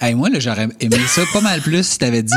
Hey, 0.00 0.14
moi, 0.14 0.28
j'aurais 0.38 0.68
aimé 0.78 0.96
ça 1.08 1.22
pas 1.32 1.40
mal 1.40 1.60
plus 1.60 1.84
si 1.84 1.98
t'avais 1.98 2.22
dit 2.22 2.32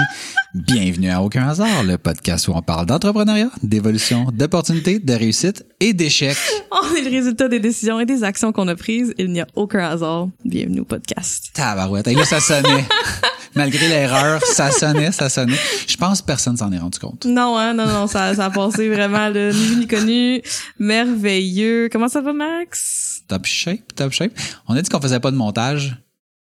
Bienvenue 0.55 1.11
à 1.11 1.21
Aucun 1.21 1.47
hasard, 1.47 1.83
le 1.83 1.99
podcast 1.99 2.47
où 2.47 2.53
on 2.55 2.61
parle 2.63 2.87
d'entrepreneuriat, 2.87 3.51
d'évolution, 3.61 4.25
d'opportunités, 4.33 4.97
de 4.97 5.13
réussite 5.13 5.63
et 5.79 5.93
d'échecs. 5.93 6.39
On 6.71 6.95
est 6.95 7.03
le 7.03 7.11
résultat 7.11 7.49
des 7.49 7.59
décisions 7.59 7.99
et 7.99 8.07
des 8.07 8.23
actions 8.23 8.51
qu'on 8.51 8.67
a 8.67 8.75
prises. 8.75 9.13
Il 9.19 9.31
n'y 9.31 9.41
a 9.41 9.47
aucun 9.53 9.87
hasard. 9.87 10.29
Bienvenue 10.43 10.79
au 10.79 10.85
podcast. 10.85 11.51
Tabarouette. 11.53 12.07
Et 12.07 12.15
là, 12.15 12.25
ça 12.25 12.39
sonnait. 12.39 12.83
Malgré 13.55 13.87
l'erreur, 13.89 14.41
ça 14.43 14.71
sonnait, 14.71 15.11
ça 15.11 15.29
sonnait. 15.29 15.59
Je 15.87 15.97
pense 15.97 16.21
que 16.21 16.25
personne 16.25 16.57
s'en 16.57 16.71
est 16.71 16.79
rendu 16.79 16.97
compte. 16.97 17.27
Non, 17.27 17.59
hein, 17.59 17.75
non, 17.75 17.85
non, 17.85 18.07
ça, 18.07 18.33
ça 18.33 18.45
a 18.45 18.49
passé 18.49 18.89
vraiment 18.89 19.29
le 19.29 19.51
ni 19.51 19.67
vu 19.67 19.75
ni 19.75 19.87
connu, 19.87 20.41
merveilleux. 20.79 21.89
Comment 21.91 22.07
ça 22.07 22.21
va, 22.21 22.33
Max? 22.33 23.21
Top 23.27 23.45
shape, 23.45 23.93
top 23.95 24.13
shape. 24.13 24.31
On 24.67 24.75
a 24.75 24.81
dit 24.81 24.89
qu'on 24.89 24.99
faisait 24.99 25.19
pas 25.19 25.29
de 25.29 25.37
montage. 25.37 25.95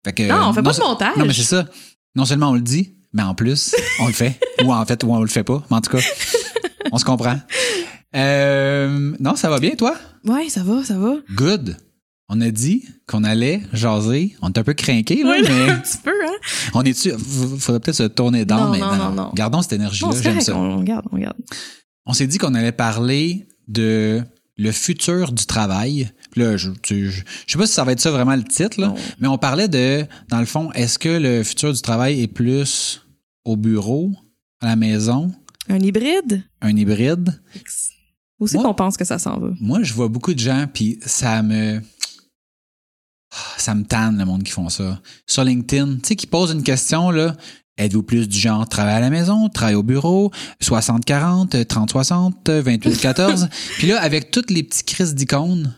Fait 0.04 0.12
que, 0.12 0.22
Non, 0.28 0.48
on 0.48 0.52
fait 0.52 0.62
pas 0.62 0.72
de 0.72 0.80
montage. 0.80 1.16
Non, 1.16 1.24
mais 1.26 1.32
c'est 1.32 1.42
ça. 1.42 1.66
Non 2.16 2.24
seulement 2.24 2.50
on 2.50 2.54
le 2.54 2.60
dit, 2.60 2.94
mais 3.12 3.22
en 3.22 3.34
plus, 3.34 3.74
on 4.00 4.06
le 4.06 4.12
fait. 4.12 4.38
ou 4.64 4.72
en 4.72 4.84
fait, 4.84 5.02
ou 5.04 5.12
on 5.14 5.20
le 5.20 5.28
fait 5.28 5.44
pas. 5.44 5.62
Mais 5.70 5.76
en 5.76 5.80
tout 5.80 5.90
cas, 5.96 6.02
on 6.90 6.98
se 6.98 7.04
comprend. 7.04 7.38
Euh, 8.14 9.14
non, 9.20 9.36
ça 9.36 9.48
va 9.48 9.58
bien, 9.58 9.70
toi? 9.74 9.94
Ouais, 10.24 10.48
ça 10.48 10.62
va, 10.62 10.84
ça 10.84 10.98
va. 10.98 11.14
Good. 11.34 11.76
On 12.28 12.40
a 12.40 12.50
dit 12.50 12.84
qu'on 13.06 13.24
allait 13.24 13.62
jaser. 13.72 14.36
On 14.42 14.48
est 14.48 14.58
un 14.58 14.62
peu 14.64 14.74
craqué, 14.74 15.22
là, 15.22 15.30
Ouais, 15.30 15.42
mais 15.48 15.70
un 15.70 15.78
petit 15.78 15.98
peu, 15.98 16.10
hein? 16.10 16.32
on 16.74 16.82
est-tu. 16.82 17.10
f- 17.10 17.58
Faudrait 17.58 17.80
peut-être 17.80 17.96
se 17.96 18.02
tourner 18.04 18.44
dans, 18.44 18.66
Non, 18.66 18.70
mais 18.70 18.78
non, 18.78 18.96
non, 18.96 19.10
non. 19.12 19.30
Gardons 19.34 19.62
cette 19.62 19.74
énergie-là. 19.74 20.10
J'aime 20.20 20.40
ça. 20.40 20.56
on 20.56 20.82
garde, 20.82 21.06
on 21.12 21.18
garde. 21.18 21.36
On 22.06 22.12
s'est 22.12 22.26
dit 22.26 22.38
qu'on 22.38 22.54
allait 22.54 22.72
parler 22.72 23.46
de 23.68 24.22
le 24.58 24.70
futur 24.72 25.32
du 25.32 25.46
travail. 25.46 26.10
Là, 26.36 26.56
je, 26.56 26.70
tu- 26.82 27.10
je, 27.10 27.22
je 27.46 27.52
sais 27.52 27.58
pas 27.58 27.66
si 27.66 27.72
ça 27.72 27.84
va 27.84 27.92
être 27.92 28.00
ça 28.00 28.10
vraiment 28.10 28.36
le 28.36 28.44
titre, 28.44 28.80
là, 28.80 28.94
mais 29.18 29.28
on 29.28 29.38
parlait 29.38 29.68
de, 29.68 30.04
dans 30.28 30.40
le 30.40 30.46
fond, 30.46 30.70
est-ce 30.72 30.98
que 30.98 31.08
le 31.08 31.42
futur 31.42 31.72
du 31.72 31.80
travail 31.80 32.20
est 32.22 32.28
plus 32.28 33.06
au 33.44 33.56
bureau, 33.56 34.12
à 34.60 34.66
la 34.66 34.76
maison, 34.76 35.32
Un 35.68 35.80
hybride? 35.80 36.44
un 36.60 36.76
hybride? 36.76 37.42
Où 38.38 38.46
c'est 38.46 38.58
qu'on 38.58 38.74
pense 38.74 38.96
que 38.96 39.04
ça 39.04 39.18
s'en 39.18 39.38
va? 39.38 39.50
Moi, 39.60 39.82
je 39.84 39.92
vois 39.94 40.08
beaucoup 40.08 40.34
de 40.34 40.38
gens, 40.40 40.66
puis 40.72 40.98
ça 41.06 41.42
me. 41.42 41.80
Ça 43.56 43.74
me 43.74 43.84
tanne, 43.84 44.18
le 44.18 44.24
monde 44.26 44.42
qui 44.42 44.52
font 44.52 44.68
ça. 44.68 45.00
Sur 45.26 45.44
LinkedIn, 45.44 45.96
tu 45.96 46.08
sais, 46.08 46.16
qui 46.16 46.26
posent 46.26 46.50
une 46.52 46.62
question, 46.64 47.10
là. 47.10 47.34
Êtes-vous 47.78 48.02
plus 48.02 48.28
du 48.28 48.38
genre 48.38 48.68
travail 48.68 48.94
à 48.96 49.00
la 49.00 49.08
maison, 49.10 49.48
travail 49.48 49.74
au 49.76 49.82
bureau, 49.82 50.30
60-40, 50.62 51.64
30-60, 51.64 52.32
28-14? 52.62 53.48
puis 53.78 53.86
là, 53.88 54.00
avec 54.00 54.30
toutes 54.30 54.50
les 54.50 54.62
petits 54.62 54.84
crises 54.84 55.14
d'icônes, 55.14 55.74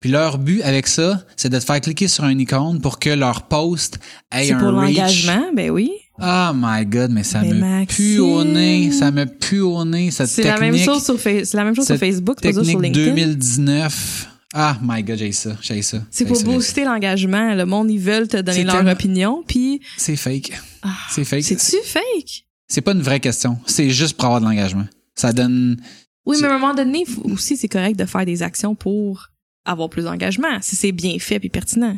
puis 0.00 0.10
leur 0.10 0.36
but 0.38 0.62
avec 0.62 0.86
ça, 0.86 1.22
c'est 1.36 1.48
de 1.48 1.58
te 1.58 1.64
faire 1.64 1.80
cliquer 1.80 2.08
sur 2.08 2.24
un 2.24 2.36
icône 2.38 2.80
pour 2.80 2.98
que 2.98 3.10
leur 3.10 3.42
post 3.42 3.98
ait 4.30 4.46
C'est 4.48 4.52
un 4.52 4.58
pour 4.58 4.78
reach. 4.80 4.96
l'engagement? 4.96 5.44
Ben 5.54 5.70
oui. 5.70 5.90
Oh 6.20 6.50
my 6.54 6.84
god, 6.84 7.10
mais 7.10 7.22
ça 7.22 7.40
Mais 7.40 7.54
me 7.54 7.60
Maxime. 7.60 7.86
pue 7.86 8.18
au 8.18 8.44
nez, 8.44 8.90
ça 8.92 9.10
me 9.10 9.24
pue 9.24 9.60
au 9.60 9.84
nez, 9.84 10.10
cette 10.10 10.28
C'est 10.28 10.42
technique. 10.42 10.60
la 10.60 10.66
même 10.70 10.78
chose 10.78 11.02
sur, 11.04 11.18
c'est 11.18 11.54
la 11.54 11.64
même 11.64 11.74
chose 11.74 11.86
sur 11.86 11.96
Facebook, 11.96 12.38
c'est 12.42 12.52
ça 12.52 12.62
sur 12.62 12.78
Technique 12.80 12.94
LinkedIn. 12.96 13.14
2019. 13.14 14.28
Ah, 14.54 14.78
my 14.82 15.02
God, 15.02 15.16
j'ai 15.16 15.32
ça, 15.32 15.56
j'ai 15.62 15.80
ça. 15.82 16.02
C'est 16.10 16.26
pour 16.26 16.36
ça. 16.36 16.44
booster 16.44 16.84
l'engagement. 16.84 17.54
Le 17.54 17.64
monde, 17.64 17.90
ils 17.90 17.98
veulent 17.98 18.28
te 18.28 18.36
donner 18.36 18.64
leur 18.64 18.76
tellement- 18.76 18.90
opinion, 18.92 19.42
puis 19.46 19.80
C'est 19.96 20.16
fake. 20.16 20.52
Ah, 20.82 20.94
C'est 21.10 21.24
fake. 21.24 21.44
c'est-tu 21.44 21.76
fake? 21.84 22.44
C'est 22.68 22.80
pas 22.82 22.92
une 22.92 23.02
vraie 23.02 23.20
question. 23.20 23.58
C'est 23.66 23.90
juste 23.90 24.16
pour 24.16 24.26
avoir 24.26 24.40
de 24.40 24.46
l'engagement. 24.46 24.86
Ça 25.14 25.32
donne. 25.32 25.80
Oui, 26.26 26.36
mais 26.40 26.48
à 26.48 26.54
un 26.54 26.58
moment 26.58 26.74
donné, 26.74 27.04
aussi, 27.24 27.56
c'est 27.56 27.68
correct 27.68 27.98
de 27.98 28.04
faire 28.04 28.24
des 28.26 28.42
actions 28.42 28.74
pour 28.74 29.28
avoir 29.64 29.88
plus 29.90 30.04
d'engagement, 30.04 30.58
si 30.60 30.76
c'est 30.76 30.92
bien 30.92 31.18
fait 31.18 31.38
puis 31.40 31.48
pertinent. 31.48 31.96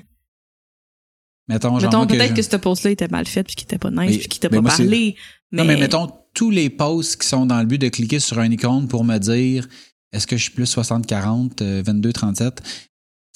Mettons. 1.48 1.76
Mettons, 1.78 2.06
que 2.06 2.14
peut-être 2.14 2.30
je- 2.30 2.34
que, 2.36 2.42
ce 2.42 2.56
post-là 2.56 2.90
était 2.90 3.08
mal 3.08 3.26
fait 3.26 3.42
puis 3.44 3.54
qu'il 3.54 3.64
était 3.64 3.78
pas 3.78 3.90
nice 3.90 4.10
Mais- 4.12 4.18
puis 4.18 4.28
qu'il 4.28 4.40
t'a 4.40 4.48
mais 4.48 4.62
pas 4.62 4.68
parlé. 4.70 5.16
Mais, 5.52 5.58
Non, 5.58 5.64
mais 5.66 5.76
mettons 5.76 6.10
tous 6.32 6.50
les 6.50 6.70
posts 6.70 7.20
qui 7.20 7.28
sont 7.28 7.44
dans 7.46 7.60
le 7.60 7.66
but 7.66 7.78
de 7.78 7.88
cliquer 7.88 8.18
sur 8.18 8.38
un 8.38 8.50
icône 8.50 8.88
pour 8.88 9.04
me 9.04 9.18
dire 9.18 9.68
est-ce 10.14 10.26
que 10.26 10.36
je 10.36 10.42
suis 10.44 10.52
plus 10.52 10.72
60-40, 10.76 11.62
euh, 11.62 11.82
22-37, 11.82 12.58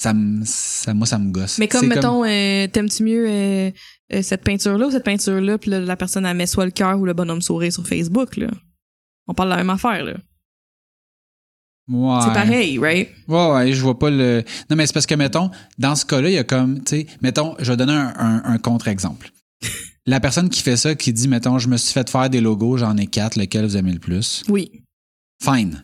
ça 0.01 0.15
me, 0.15 0.43
ça, 0.45 0.95
moi, 0.95 1.07
ça 1.07 1.19
me 1.19 1.31
gosse. 1.33 1.59
Mais 1.59 1.67
comme, 1.69 1.87
mettons, 1.89 2.25
euh, 2.25 2.67
t'aimes-tu 2.69 3.03
mieux 3.03 3.27
euh, 3.29 3.71
euh, 4.15 4.23
cette 4.23 4.45
peinture-là 4.45 4.87
ou 4.87 4.91
cette 4.91 5.05
peinture-là, 5.05 5.59
puis 5.59 5.71
là, 5.71 5.81
la 5.81 5.97
personne, 5.97 6.25
elle 6.25 6.37
met 6.37 6.47
soit 6.47 6.65
le 6.65 6.71
cœur 6.71 6.99
ou 6.99 7.05
le 7.05 7.15
bonhomme 7.15 7.43
sourire 7.43 7.73
sur 7.73 7.87
Facebook, 7.87 8.37
là? 8.37 8.49
On 9.27 9.35
parle 9.35 9.49
de 9.51 9.55
la 9.55 9.59
même 9.59 9.71
affaire, 9.71 10.05
là. 10.05 10.15
Ouais. 11.91 12.21
C'est 12.23 12.33
pareil, 12.35 12.79
right? 12.79 13.09
Ouais, 13.29 13.51
ouais, 13.51 13.73
je 13.73 13.81
vois 13.83 13.99
pas 13.99 14.11
le. 14.11 14.45
Non, 14.69 14.77
mais 14.77 14.87
c'est 14.87 14.93
parce 14.93 15.07
que, 15.07 15.15
mettons, 15.15 15.51
dans 15.79 15.95
ce 15.97 16.05
cas-là, 16.05 16.29
il 16.29 16.35
y 16.35 16.39
a 16.39 16.45
comme, 16.45 16.83
tu 16.85 16.97
sais, 16.97 17.07
mettons, 17.23 17.57
je 17.59 17.71
vais 17.73 17.77
donner 17.79 17.95
un, 17.95 18.13
un- 18.19 18.43
un 18.45 18.59
contre-exemple. 18.59 19.31
La 20.07 20.21
personne 20.21 20.49
qui 20.51 20.63
fait 20.63 20.77
ça, 20.77 20.95
qui 20.95 21.13
dit, 21.13 21.29
mettons, 21.29 21.59
je 21.59 21.69
me 21.69 21.77
suis 21.77 21.93
fait 21.93 22.09
faire 22.09 22.29
des 22.31 22.41
logos, 22.41 22.77
j'en 22.79 22.97
ai 22.97 23.07
quatre, 23.07 23.37
lequel 23.37 23.65
vous 23.67 23.77
aimez 23.77 23.93
le 23.93 23.99
plus? 24.01 24.43
Oui. 24.49 24.83
Fine. 25.43 25.83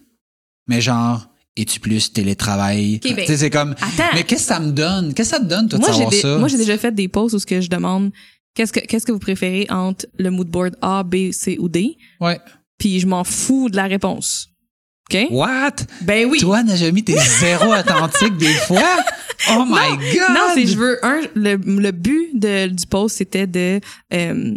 Mais 0.66 0.80
genre, 0.80 1.26
es-tu 1.56 1.80
plus 1.80 2.12
télétravail? 2.12 3.00
Ben, 3.02 3.24
c'est 3.26 3.50
comme, 3.50 3.72
Attends! 3.80 4.10
mais 4.14 4.24
qu'est-ce 4.24 4.42
que 4.42 4.54
ça 4.54 4.60
me 4.60 4.72
donne? 4.72 5.14
Qu'est-ce 5.14 5.30
que 5.30 5.36
ça 5.36 5.42
te 5.42 5.48
donne, 5.48 5.68
toi, 5.68 5.78
de 5.78 5.84
moi, 5.84 5.92
j'ai 5.92 5.98
savoir 6.04 6.14
ça? 6.14 6.38
moi, 6.38 6.48
j'ai 6.48 6.56
déjà 6.58 6.78
fait 6.78 6.92
des 6.94 7.08
posts 7.08 7.34
où 7.34 7.38
ce 7.38 7.46
que 7.46 7.60
je 7.60 7.68
demande 7.68 8.10
qu'est-ce 8.54 8.72
que, 8.72 8.80
qu'est-ce 8.80 9.04
que 9.06 9.12
vous 9.12 9.18
préférez 9.18 9.66
entre 9.70 10.06
le 10.18 10.30
mood 10.30 10.48
board 10.48 10.76
A, 10.80 11.02
B, 11.04 11.30
C 11.32 11.56
ou 11.60 11.68
D, 11.68 11.96
Ouais. 12.20 12.38
puis 12.78 12.98
je 13.00 13.06
m'en 13.06 13.24
fous 13.24 13.68
de 13.68 13.76
la 13.76 13.84
réponse. 13.84 14.48
OK? 15.10 15.26
What? 15.30 15.74
Ben 16.00 16.26
oui! 16.30 16.38
Toi, 16.40 16.62
Najami, 16.62 17.04
t'es 17.04 17.16
zéro 17.40 17.74
authentique 17.74 18.36
des 18.38 18.54
fois? 18.66 18.96
Oh 19.50 19.64
my 19.68 19.96
God! 20.14 20.30
Non, 20.34 20.40
c'est 20.54 20.66
je 20.66 20.76
veux 20.78 21.04
un 21.04 21.20
le, 21.34 21.56
le 21.56 21.90
but 21.90 22.30
de, 22.32 22.68
du 22.68 22.86
post 22.86 23.18
c'était 23.18 23.46
de 23.46 23.80
euh, 24.14 24.54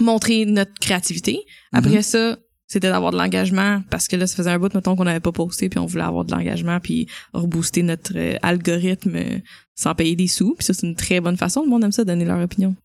montrer 0.00 0.44
notre 0.44 0.72
créativité. 0.80 1.40
Après 1.72 1.96
Mhm. 1.96 2.02
ça, 2.02 2.36
c'était 2.72 2.88
d'avoir 2.88 3.10
de 3.10 3.16
l'engagement 3.18 3.82
parce 3.90 4.06
que 4.06 4.14
là 4.14 4.28
ça 4.28 4.36
faisait 4.36 4.50
un 4.50 4.58
bout 4.60 4.72
mettons 4.72 4.94
qu'on 4.94 5.04
n'avait 5.04 5.18
pas 5.18 5.32
posté 5.32 5.68
puis 5.68 5.80
on 5.80 5.86
voulait 5.86 6.04
avoir 6.04 6.24
de 6.24 6.30
l'engagement 6.30 6.78
puis 6.78 7.08
rebooster 7.32 7.82
notre 7.82 8.12
euh, 8.16 8.36
algorithme 8.42 9.16
euh, 9.16 9.38
sans 9.74 9.94
payer 9.96 10.14
des 10.14 10.28
sous. 10.28 10.54
Puis 10.56 10.64
ça 10.66 10.72
c'est 10.72 10.86
une 10.86 10.94
très 10.94 11.20
bonne 11.20 11.36
façon, 11.36 11.62
le 11.64 11.68
monde 11.68 11.82
aime 11.82 11.90
ça 11.92 12.04
donner 12.04 12.24
leur 12.24 12.40
opinion. 12.40 12.76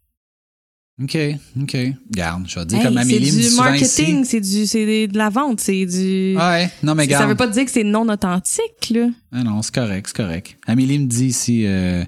OK, 1.03 1.17
OK. 1.61 1.77
Garde, 2.09 2.45
je 2.47 2.57
vais 2.57 2.65
dire 2.65 2.77
Hey, 2.79 2.85
comme 2.85 2.93
c'est 2.95 3.01
Amélie 3.01 3.31
me 3.31 3.37
dit 3.41 3.49
du 3.49 3.55
marketing, 3.55 4.23
c'est 4.23 4.39
du 4.39 4.65
c'est 4.65 5.07
de 5.07 5.17
la 5.17 5.29
vente, 5.29 5.59
c'est 5.59 5.85
du 5.85 6.35
Ouais, 6.37 6.71
non, 6.83 6.95
mais 6.95 7.03
ça 7.03 7.09
garde. 7.09 7.29
veut 7.29 7.35
pas 7.35 7.47
dire 7.47 7.65
que 7.65 7.71
c'est 7.71 7.83
non 7.83 8.07
authentique 8.09 8.89
là. 8.91 9.09
Ah 9.31 9.43
non, 9.43 9.61
c'est 9.61 9.73
correct, 9.75 10.07
c'est 10.07 10.15
correct. 10.15 10.57
Amélie 10.65 10.97
me 10.99 11.05
dit 11.07 11.25
ici, 11.27 11.65
euh, 11.67 12.03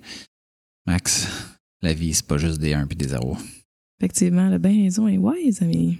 Max, 0.88 1.27
la 1.81 1.94
vie, 1.94 2.13
c'est 2.13 2.25
pas 2.25 2.38
juste 2.38 2.59
des 2.59 2.74
1 2.74 2.88
puis 2.88 2.97
des 2.97 3.09
0. 3.09 3.38
Effectivement, 4.00 4.47
le 4.50 4.57
ben 4.57 4.83
raison 4.83 5.07
est 5.07 5.18
wise, 5.18 5.62
amis. 5.62 6.00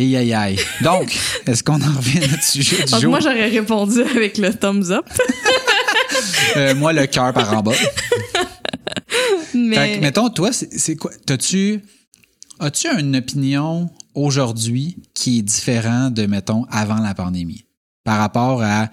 Et 0.00 0.16
aïe 0.16 0.32
aïe. 0.32 0.56
Donc, 0.82 1.18
est-ce 1.46 1.64
qu'on 1.64 1.74
en 1.82 1.96
revient 1.96 2.18
à 2.22 2.28
notre 2.28 2.44
sujet 2.44 2.84
du 2.84 2.92
Donc 2.92 3.00
jour? 3.00 3.10
moi 3.10 3.18
j'aurais 3.18 3.48
répondu 3.48 4.00
avec 4.02 4.38
le 4.38 4.54
thumbs 4.54 4.92
up. 4.92 5.04
Euh, 6.56 6.74
moi, 6.76 6.92
le 6.92 7.06
cœur 7.06 7.32
par 7.32 7.52
en 7.52 7.62
bas. 7.62 7.72
Mais 9.54 9.74
Fait 9.76 9.96
que, 9.96 10.00
mettons, 10.00 10.30
toi, 10.30 10.52
c'est 10.52 10.72
c'est 10.72 10.94
quoi? 10.96 11.10
T'as-tu. 11.26 11.80
As-tu 12.60 12.88
une 12.98 13.16
opinion 13.16 13.90
aujourd'hui 14.14 14.96
qui 15.14 15.38
est 15.40 15.42
différente 15.42 16.14
de, 16.14 16.26
mettons, 16.26 16.64
avant 16.70 16.98
la 16.98 17.14
pandémie? 17.14 17.64
Par 18.04 18.18
rapport 18.18 18.62
à. 18.62 18.88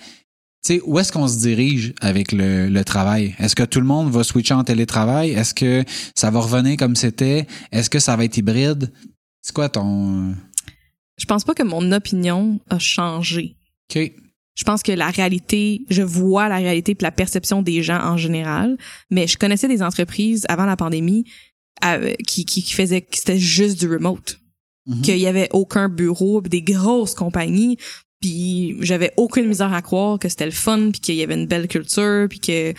Tu 0.65 0.75
sais, 0.75 0.81
où 0.85 0.97
est-ce 0.97 1.11
qu'on 1.11 1.27
se 1.27 1.37
dirige 1.37 1.93
avec 2.01 2.31
le, 2.31 2.67
le 2.69 2.83
travail? 2.83 3.35
Est-ce 3.39 3.55
que 3.55 3.63
tout 3.63 3.79
le 3.79 3.85
monde 3.85 4.11
va 4.11 4.23
switcher 4.23 4.55
en 4.55 4.63
télétravail? 4.63 5.31
Est-ce 5.31 5.53
que 5.53 5.83
ça 6.15 6.31
va 6.31 6.39
revenir 6.39 6.77
comme 6.77 6.95
c'était? 6.95 7.45
Est-ce 7.71 7.89
que 7.91 7.99
ça 7.99 8.15
va 8.15 8.23
être 8.25 8.37
hybride? 8.37 8.91
C'est 9.43 9.53
quoi 9.53 9.69
ton. 9.69 10.33
Je 11.17 11.25
pense 11.25 11.43
pas 11.43 11.53
que 11.53 11.63
mon 11.63 11.91
opinion 11.91 12.59
a 12.69 12.79
changé. 12.79 13.55
OK. 13.89 14.11
Je 14.55 14.63
pense 14.63 14.83
que 14.83 14.91
la 14.91 15.09
réalité, 15.09 15.81
je 15.89 16.01
vois 16.01 16.47
la 16.47 16.57
réalité 16.57 16.93
et 16.93 17.03
la 17.03 17.11
perception 17.11 17.61
des 17.61 17.83
gens 17.83 17.99
en 17.99 18.15
général, 18.15 18.77
mais 19.11 19.27
je 19.27 19.37
connaissais 19.37 19.67
des 19.67 19.83
entreprises 19.83 20.45
avant 20.47 20.65
la 20.65 20.77
pandémie 20.77 21.25
euh, 21.83 22.13
qui, 22.25 22.45
qui, 22.45 22.63
qui 22.63 22.73
faisaient 22.73 23.01
que 23.01 23.17
c'était 23.17 23.37
juste 23.37 23.77
du 23.77 23.91
remote. 23.91 24.39
Mhm. 24.87 25.01
Qu'il 25.01 25.17
y 25.17 25.27
avait 25.27 25.49
aucun 25.51 25.89
bureau, 25.89 26.41
des 26.41 26.61
grosses 26.61 27.15
compagnies, 27.15 27.77
puis 28.21 28.77
j'avais 28.79 29.11
aucune 29.17 29.47
misère 29.47 29.73
à 29.73 29.81
croire 29.81 30.19
que 30.19 30.29
c'était 30.29 30.45
le 30.45 30.51
fun, 30.51 30.91
puis 30.91 31.01
qu'il 31.01 31.15
y 31.15 31.23
avait 31.23 31.33
une 31.33 31.47
belle 31.47 31.67
culture, 31.67 32.27
puis 32.29 32.39
que 32.39 32.73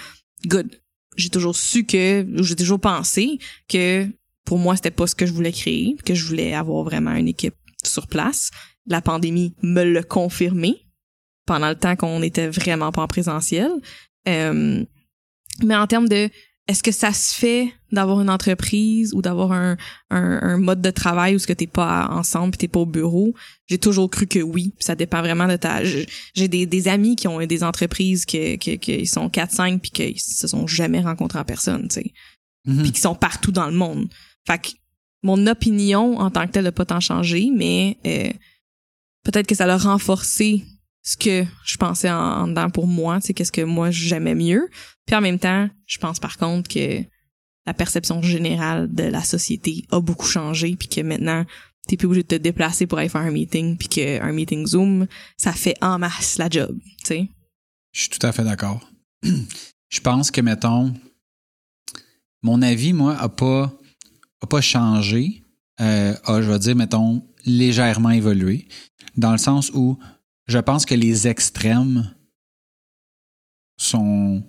good. 0.47 0.81
J'ai 1.17 1.31
toujours 1.31 1.57
su 1.57 1.85
que, 1.85 2.23
ou 2.39 2.43
j'ai 2.43 2.57
toujours 2.57 2.81
pensé 2.81 3.39
que 3.69 4.07
pour 4.45 4.59
moi 4.59 4.77
c'était 4.77 4.91
pas 4.91 5.07
ce 5.07 5.15
que 5.15 5.27
je 5.27 5.33
voulais 5.33 5.53
créer, 5.53 5.97
que 6.05 6.15
je 6.15 6.25
voulais 6.27 6.55
avoir 6.55 6.85
vraiment 6.85 7.13
une 7.13 7.29
équipe 7.29 7.55
sur 7.89 8.07
place. 8.07 8.51
La 8.87 9.01
pandémie 9.01 9.55
me 9.63 9.83
l'a 9.83 10.03
confirmé 10.03 10.87
pendant 11.47 11.69
le 11.69 11.77
temps 11.77 11.97
qu'on 11.97 12.23
était 12.23 12.49
vraiment 12.49 12.93
pas 12.93 13.03
en 13.03 13.07
présentiel. 13.07 13.71
Euh, 14.29 14.85
mais 15.63 15.77
en 15.77 15.87
termes 15.87 16.09
de 16.09 16.29
est-ce 16.69 16.83
que 16.83 16.91
ça 16.91 17.13
se 17.13 17.33
fait 17.33 17.73
d'avoir 17.93 18.21
une 18.21 18.29
entreprise 18.29 19.15
ou 19.15 19.23
d'avoir 19.23 19.53
un, 19.53 19.77
un, 20.11 20.41
un 20.43 20.57
mode 20.59 20.83
de 20.83 20.91
travail 20.91 21.37
où 21.37 21.39
ce 21.39 21.47
que 21.47 21.53
t'es 21.53 21.69
pas 21.69 22.09
ensemble 22.11 22.57
t'es 22.57 22.67
pas 22.67 22.81
au 22.81 22.87
bureau? 22.87 23.35
J'ai 23.67 23.79
toujours 23.79 24.11
cru 24.11 24.27
que 24.27 24.41
oui 24.41 24.75
ça 24.81 24.97
dépend 24.97 25.21
vraiment 25.21 25.47
de 25.47 25.55
ta 25.55 25.85
j'ai 25.85 26.49
des, 26.49 26.67
des 26.67 26.89
amis 26.89 27.15
qui 27.15 27.29
ont 27.29 27.39
des 27.39 27.63
entreprises 27.63 28.27
que 28.27 28.57
qui 28.57 29.07
sont 29.07 29.31
4 29.31 29.53
5 29.53 29.81
puis 29.81 29.91
qu'ils 29.93 30.21
se 30.21 30.49
sont 30.49 30.67
jamais 30.67 31.01
rencontrés 31.01 31.39
en 31.39 31.45
personne 31.45 31.87
tu 31.87 32.01
sais 32.01 32.13
Mhm. 32.67 32.83
puis 32.83 32.93
qui 32.93 33.01
sont 33.01 33.15
partout 33.15 33.53
dans 33.53 33.67
le 33.67 33.77
monde 33.77 34.09
fait 34.47 34.59
que 34.59 34.69
mon 35.23 35.47
opinion 35.47 36.19
en 36.19 36.31
tant 36.31 36.47
que 36.47 36.53
telle 36.53 36.65
n'a 36.65 36.73
pas 36.73 36.85
tant 36.85 37.01
changé 37.01 37.51
mais 37.55 37.99
euh, 38.07 38.33
peut-être 39.25 39.47
que 39.47 39.55
ça 39.55 39.67
l'a 39.67 39.77
renforcé 39.77 40.65
ce 41.03 41.17
que 41.17 41.45
je 41.65 41.77
pensais 41.77 42.11
en, 42.11 42.49
dedans 42.49 42.71
pour 42.71 42.87
moi 42.87 43.19
c'est 43.21 43.35
qu'est-ce 43.35 43.53
que 43.53 43.63
moi 43.63 43.91
j'aimais 43.91 44.35
mieux 44.35 44.69
puis 45.07 45.15
en 45.15 45.21
même 45.21 45.39
temps, 45.39 45.69
je 45.87 45.99
pense 45.99 46.19
par 46.19 46.37
contre 46.37 46.69
que 46.69 47.03
la 47.65 47.75
perception 47.75 48.21
générale 48.23 48.93
de 48.93 49.05
la 49.05 49.23
société 49.23 49.85
a 49.91 50.01
beaucoup 50.01 50.27
changé 50.27 50.77
puis 50.77 50.89
que 50.89 51.01
maintenant 51.01 51.45
t'es 51.87 51.97
plus 51.97 52.07
obligé 52.07 52.23
de 52.25 52.29
te 52.29 52.35
déplacer 52.35 52.87
pour 52.87 52.99
aller 52.99 53.09
faire 53.09 53.21
un 53.21 53.31
meeting 53.31 53.77
puis 53.77 53.89
qu'un 53.89 54.33
meeting 54.33 54.67
Zoom, 54.67 55.07
ça 55.37 55.53
fait 55.53 55.77
en 55.81 55.99
masse 55.99 56.39
la 56.39 56.49
job, 56.49 56.77
tu 56.99 57.07
sais. 57.07 57.29
Je 57.93 58.01
suis 58.01 58.11
tout 58.11 58.27
à 58.27 58.33
fait 58.33 58.45
d'accord. 58.45 58.91
Je 59.89 60.01
pense 60.01 60.33
que, 60.33 60.41
mettons, 60.41 60.93
mon 62.43 62.61
avis, 62.61 62.93
moi, 62.93 63.17
a 63.17 63.29
pas, 63.29 63.73
a 64.43 64.47
pas 64.47 64.61
changé. 64.61 65.43
Euh, 65.81 66.15
a, 66.25 66.43
je 66.43 66.51
vais 66.51 66.59
dire, 66.59 66.77
mettons, 66.77 67.23
légèrement 67.45 68.11
évolué. 68.11 68.69
Dans 69.17 69.33
le 69.33 69.39
sens 69.39 69.71
où 69.75 69.99
je 70.47 70.59
pense 70.59 70.87
que 70.87 70.95
les 70.95 71.29
extrêmes 71.29 72.15
sont, 73.77 74.43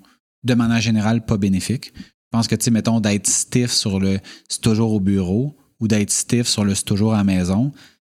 de 0.44 0.54
manière 0.54 0.81
générale, 0.81 1.25
pas 1.25 1.38
bénéfiques. 1.38 1.94
Je 1.95 2.30
pense 2.31 2.48
que, 2.48 2.56
tu 2.56 2.66
sais, 2.66 2.72
mettons, 2.72 3.00
d'être 3.00 3.28
stiff 3.28 3.72
sur 3.72 4.00
le 4.00 4.19
c'est 4.50 4.62
toujours 4.62 4.94
au 4.94 5.00
bureau 5.00 5.57
ou 5.80 5.88
d'être 5.88 6.12
stiff 6.12 6.48
sur 6.48 6.63
le 6.63 6.75
c'est 6.75 6.83
toujours 6.83 7.13
à 7.13 7.18
la 7.18 7.24
maison, 7.24 7.72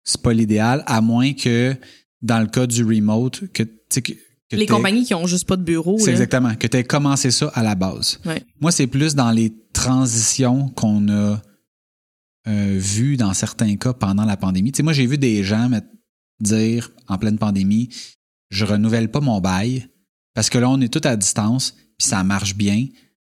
c'est 0.05 0.23
pas 0.23 0.32
l'idéal, 0.32 0.82
à 0.87 1.00
moins 1.00 1.32
que, 1.35 1.76
dans 2.23 2.41
le 2.41 2.47
cas 2.47 2.67
du 2.67 2.85
remote, 2.85 3.47
que, 3.53 3.62
tu 3.62 3.71
sais, 3.91 4.03
que, 4.03 4.12
Les 4.53 4.67
compagnies 4.67 5.05
qui 5.05 5.14
ont 5.14 5.26
juste 5.26 5.47
pas 5.47 5.56
de 5.56 5.62
bureau, 5.62 5.99
c'est 5.99 6.11
exactement. 6.11 6.55
Que 6.55 6.67
tu 6.67 6.79
aies 6.79 6.85
commencé 6.85 7.31
ça 7.31 7.49
à 7.55 7.62
la 7.62 7.75
base. 7.75 8.19
Ouais. 8.25 8.43
Moi, 8.61 8.71
c'est 8.71 8.87
plus 8.87 9.14
dans 9.14 9.31
les 9.31 9.53
transitions 9.73 10.71
qu'on 10.71 11.09
a 11.11 11.43
euh, 12.49 12.77
vues 12.79 13.17
dans 13.17 13.35
certains 13.35 13.77
cas 13.77 13.93
pendant 13.93 14.25
la 14.25 14.37
pandémie. 14.37 14.73
Tu 14.73 14.79
sais, 14.79 14.83
moi, 14.83 14.93
j'ai 14.93 15.06
vu 15.06 15.19
des 15.19 15.45
gens 15.45 15.69
me 15.69 15.81
dire 16.41 16.91
en 17.06 17.19
pleine 17.19 17.39
pandémie, 17.39 17.89
je 18.50 18.65
renouvelle 18.65 19.11
pas 19.11 19.21
mon 19.21 19.41
bail 19.41 19.89
parce 20.35 20.50
que 20.50 20.59
là, 20.59 20.71
on 20.71 20.81
est 20.81 20.93
tout 20.93 21.06
à 21.06 21.17
distance, 21.17 21.73
puis 21.99 22.09
ça 22.09 22.23
marche 22.25 22.55
bien. 22.56 22.87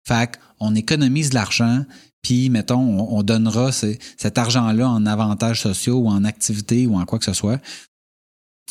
Fait 0.07 0.39
qu'on 0.59 0.75
économise 0.75 1.31
de 1.31 1.35
l'argent, 1.35 1.85
puis, 2.23 2.51
mettons, 2.51 2.81
on, 2.81 3.19
on 3.19 3.23
donnera 3.23 3.73
ce- 3.73 3.97
cet 4.17 4.39
argent-là 4.39 4.89
en 4.89 5.07
avantages 5.07 5.63
sociaux 5.63 5.99
ou 5.99 6.09
en 6.09 6.25
activités 6.25 6.87
ou 6.87 6.97
en 6.97 7.05
quoi 7.05 7.19
que 7.19 7.25
ce 7.25 7.33
soit. 7.33 7.61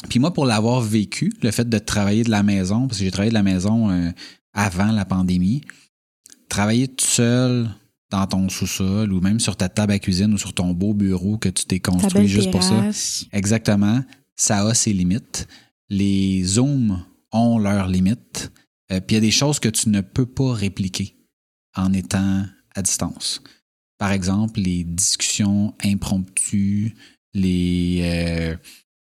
Puis 0.09 0.19
moi, 0.19 0.33
pour 0.33 0.45
l'avoir 0.45 0.81
vécu, 0.81 1.33
le 1.41 1.49
fait 1.51 1.67
de 1.67 1.79
travailler 1.79 2.23
de 2.23 2.29
la 2.29 2.43
maison, 2.43 2.87
parce 2.87 2.99
que 2.99 3.05
j'ai 3.05 3.11
travaillé 3.11 3.31
de 3.31 3.35
la 3.37 3.43
maison 3.43 3.89
euh, 3.89 4.11
avant 4.53 4.91
la 4.91 5.05
pandémie, 5.05 5.63
travailler 6.49 6.87
tout 6.87 7.05
seul 7.05 7.69
dans 8.09 8.25
ton 8.25 8.49
sous-sol 8.49 9.11
ou 9.11 9.19
même 9.21 9.39
sur 9.39 9.55
ta 9.55 9.69
table 9.69 9.93
à 9.93 9.99
cuisine 9.99 10.33
ou 10.33 10.37
sur 10.37 10.53
ton 10.53 10.73
beau 10.73 10.93
bureau 10.93 11.37
que 11.37 11.49
tu 11.49 11.65
t'es 11.65 11.79
construit 11.79 12.27
juste 12.27 12.51
pour 12.51 12.63
ça. 12.63 12.83
Exactement. 13.33 14.03
Ça 14.35 14.65
a 14.65 14.73
ses 14.73 14.93
limites. 14.93 15.47
Les 15.89 16.43
Zooms 16.43 17.03
ont 17.31 17.57
leurs 17.59 17.87
limites. 17.87 18.51
Euh, 18.91 19.01
Puis 19.01 19.11
il 19.11 19.13
y 19.15 19.17
a 19.17 19.21
des 19.21 19.31
choses 19.31 19.59
que 19.59 19.69
tu 19.69 19.89
ne 19.89 20.01
peux 20.01 20.25
pas 20.25 20.53
répliquer 20.53 21.15
en 21.75 21.91
étant 21.93 22.45
à 22.75 22.81
distance. 22.81 23.41
Par 23.97 24.11
exemple, 24.11 24.59
les 24.59 24.83
discussions 24.83 25.73
impromptues, 25.83 26.95
les, 27.33 27.99
euh, 28.03 28.55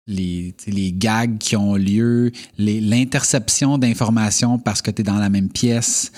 les, 0.07 0.55
les 0.65 0.93
gags 0.93 1.37
qui 1.37 1.55
ont 1.55 1.75
lieu, 1.75 2.31
l'interception 2.57 3.77
d'informations 3.77 4.57
parce 4.57 4.81
que 4.81 4.91
tu 4.91 5.01
es 5.01 5.03
dans 5.03 5.19
la 5.19 5.29
même 5.29 5.49
pièce. 5.49 6.11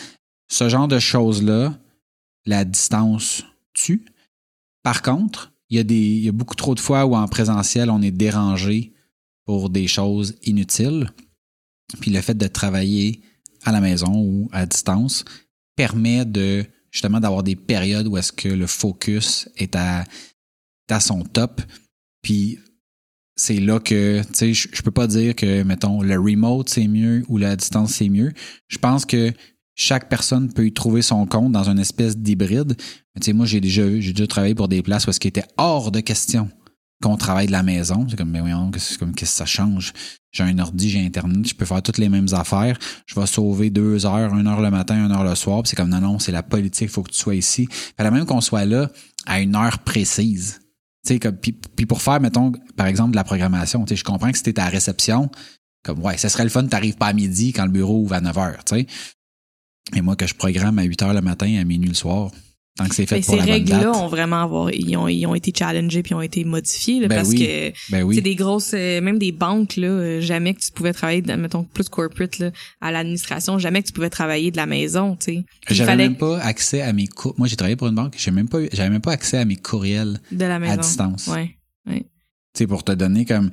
Ce 0.51 0.69
genre 0.69 0.87
de 0.87 0.99
choses-là, 0.99 1.77
la 2.49 2.65
distance 2.65 3.43
tue. 3.73 4.05
Par 4.81 5.03
contre, 5.03 5.53
il 5.69 5.77
y, 5.77 5.79
a 5.79 5.83
des, 5.83 5.95
il 5.95 6.31
beaucoup 6.31 6.55
trop 6.55 6.73
de 6.73 6.79
fois 6.79 7.05
où 7.05 7.15
en 7.15 7.27
présentiel, 7.27 7.91
on 7.91 8.01
est 8.01 8.11
dérangé 8.11 8.91
pour 9.45 9.69
des 9.69 9.87
choses 9.87 10.35
inutiles. 10.41 11.11
Puis 12.01 12.09
le 12.09 12.21
fait 12.21 12.33
de 12.33 12.47
travailler 12.47 13.21
à 13.65 13.71
la 13.71 13.81
maison 13.81 14.11
ou 14.15 14.49
à 14.51 14.65
distance 14.65 15.25
permet 15.75 16.25
de 16.25 16.65
justement 16.89 17.19
d'avoir 17.19 17.43
des 17.43 17.55
périodes 17.55 18.07
où 18.07 18.17
est-ce 18.17 18.31
que 18.31 18.49
le 18.49 18.65
focus 18.65 19.47
est 19.55 19.75
à, 19.75 20.05
à 20.89 20.99
son 20.99 21.21
top. 21.21 21.61
Puis 22.23 22.57
c'est 23.35 23.59
là 23.59 23.79
que, 23.79 24.23
tu 24.23 24.33
sais, 24.33 24.53
je 24.53 24.69
je 24.71 24.81
peux 24.81 24.91
pas 24.91 25.05
dire 25.05 25.35
que, 25.35 25.61
mettons, 25.61 26.01
le 26.01 26.19
remote 26.19 26.67
c'est 26.67 26.87
mieux 26.87 27.23
ou 27.27 27.37
la 27.37 27.55
distance 27.55 27.93
c'est 27.93 28.09
mieux. 28.09 28.33
Je 28.69 28.79
pense 28.79 29.05
que 29.05 29.31
chaque 29.79 30.09
personne 30.09 30.51
peut 30.51 30.67
y 30.67 30.73
trouver 30.73 31.01
son 31.01 31.25
compte 31.25 31.53
dans 31.53 31.69
une 31.69 31.79
espèce 31.79 32.17
d'hybride. 32.17 32.75
Tu 32.77 32.85
sais, 33.21 33.33
moi, 33.33 33.45
j'ai 33.45 33.61
déjà, 33.61 33.83
j'ai 33.99 34.11
déjà 34.11 34.27
travaillé 34.27 34.53
pour 34.53 34.67
des 34.67 34.83
places 34.83 35.07
où 35.07 35.11
ce 35.13 35.25
était 35.25 35.45
hors 35.57 35.89
de 35.89 36.01
question 36.01 36.49
qu'on 37.01 37.15
travaille 37.15 37.47
de 37.47 37.53
la 37.53 37.63
maison. 37.63 38.05
C'est 38.09 38.17
comme, 38.17 38.29
mais 38.29 38.41
voyons, 38.41 38.71
qu'est-ce 38.71 38.97
que 38.97 39.25
ça 39.25 39.45
change? 39.45 39.93
J'ai 40.33 40.43
un 40.43 40.59
ordi, 40.59 40.89
j'ai 40.89 40.99
Internet, 40.99 41.47
je 41.47 41.55
peux 41.55 41.63
faire 41.63 41.81
toutes 41.81 41.97
les 41.97 42.09
mêmes 42.09 42.27
affaires. 42.33 42.77
Je 43.05 43.17
vais 43.17 43.25
sauver 43.25 43.69
deux 43.69 44.05
heures, 44.05 44.35
une 44.35 44.47
heure 44.47 44.59
le 44.59 44.69
matin, 44.69 45.05
une 45.05 45.13
heure 45.13 45.23
le 45.23 45.33
soir. 45.35 45.61
C'est 45.63 45.77
comme, 45.77 45.89
non, 45.89 46.01
non, 46.01 46.19
c'est 46.19 46.33
la 46.33 46.43
politique, 46.43 46.89
il 46.89 46.91
faut 46.91 47.01
que 47.01 47.11
tu 47.11 47.17
sois 47.17 47.35
ici. 47.35 47.69
Fallait 47.95 48.11
même 48.11 48.25
qu'on 48.25 48.41
soit 48.41 48.65
là 48.65 48.91
à 49.27 49.39
une 49.39 49.55
heure 49.55 49.79
précise. 49.79 50.59
Tu 51.05 51.13
sais, 51.13 51.19
comme, 51.19 51.37
puis, 51.37 51.85
pour 51.85 52.01
faire, 52.01 52.19
mettons, 52.19 52.51
par 52.75 52.87
exemple, 52.87 53.11
de 53.11 53.15
la 53.15 53.23
programmation, 53.23 53.85
tu 53.85 53.93
sais, 53.93 53.95
je 53.95 54.03
comprends 54.03 54.29
que 54.29 54.37
si 54.37 54.51
la 54.51 54.65
réception, 54.65 55.31
comme, 55.85 56.03
ouais, 56.03 56.17
ça 56.17 56.27
serait 56.27 56.43
le 56.43 56.49
fun, 56.49 56.65
t'arrives 56.65 56.97
pas 56.97 57.07
à 57.07 57.13
midi 57.13 57.53
quand 57.53 57.63
le 57.63 57.71
bureau 57.71 58.01
ouvre 58.01 58.15
à 58.15 58.19
9 58.19 58.37
heures, 58.37 58.65
tu 58.65 58.75
sais. 58.75 58.87
Mais 59.93 60.01
moi, 60.01 60.15
que 60.15 60.27
je 60.27 60.35
programme 60.35 60.79
à 60.79 60.83
8 60.83 61.01
heures 61.03 61.13
le 61.13 61.21
matin, 61.21 61.57
à 61.59 61.63
minuit 61.63 61.89
le 61.89 61.95
soir, 61.95 62.31
tant 62.79 62.87
que 62.87 62.95
c'est 62.95 63.05
fait 63.05 63.17
Mais 63.17 63.21
pour 63.21 63.33
ces 63.33 63.39
la 63.39 63.45
bonne 63.45 63.53
règles-là 63.53 63.91
ont 63.91 64.07
vraiment 64.07 64.43
avoir, 64.43 64.71
ils 64.71 64.95
ont, 64.95 65.07
ils 65.07 65.25
ont 65.25 65.35
été 65.35 65.51
challengés 65.55 66.01
puis 66.03 66.13
ont 66.13 66.21
été 66.21 66.43
modifiés 66.43 67.01
là, 67.01 67.07
Ben 67.07 67.17
parce 67.17 67.29
oui. 67.29 67.39
que 67.39 67.91
Ben 67.91 68.07
c'est 68.13 68.21
des 68.21 68.35
grosses, 68.35 68.73
euh, 68.73 69.01
même 69.01 69.19
des 69.19 69.31
banques 69.31 69.75
là, 69.75 69.87
euh, 69.87 70.21
jamais 70.21 70.53
que 70.53 70.61
tu 70.61 70.71
pouvais 70.71 70.93
travailler, 70.93 71.21
mettons 71.21 71.63
plus 71.63 71.89
corporate 71.89 72.39
là, 72.39 72.51
à 72.81 72.91
l'administration, 72.91 73.59
jamais 73.59 73.81
que 73.81 73.87
tu 73.87 73.93
pouvais 73.93 74.09
travailler 74.09 74.51
de 74.51 74.57
la 74.57 74.65
maison, 74.65 75.15
tu 75.15 75.33
sais. 75.33 75.45
J'avais 75.69 75.91
fallait 75.91 76.09
même 76.09 76.17
pas 76.17 76.39
accès 76.39 76.81
à 76.81 76.93
mes 76.93 77.07
cours. 77.07 77.35
Moi, 77.37 77.47
j'ai 77.47 77.55
travaillé 77.55 77.75
pour 77.75 77.87
une 77.87 77.95
banque, 77.95 78.15
j'ai 78.17 78.31
même 78.31 78.47
pas, 78.47 78.59
j'avais 78.71 78.89
même 78.89 79.01
pas 79.01 79.11
accès 79.11 79.37
à 79.37 79.45
mes 79.45 79.57
courriels 79.57 80.19
de 80.31 80.45
la 80.45 80.59
maison. 80.59 80.73
à 80.73 80.77
distance. 80.77 81.27
Ouais. 81.27 81.55
Tu 81.87 82.63
sais, 82.63 82.67
pour 82.67 82.83
te 82.83 82.91
donner 82.91 83.25
comme. 83.25 83.51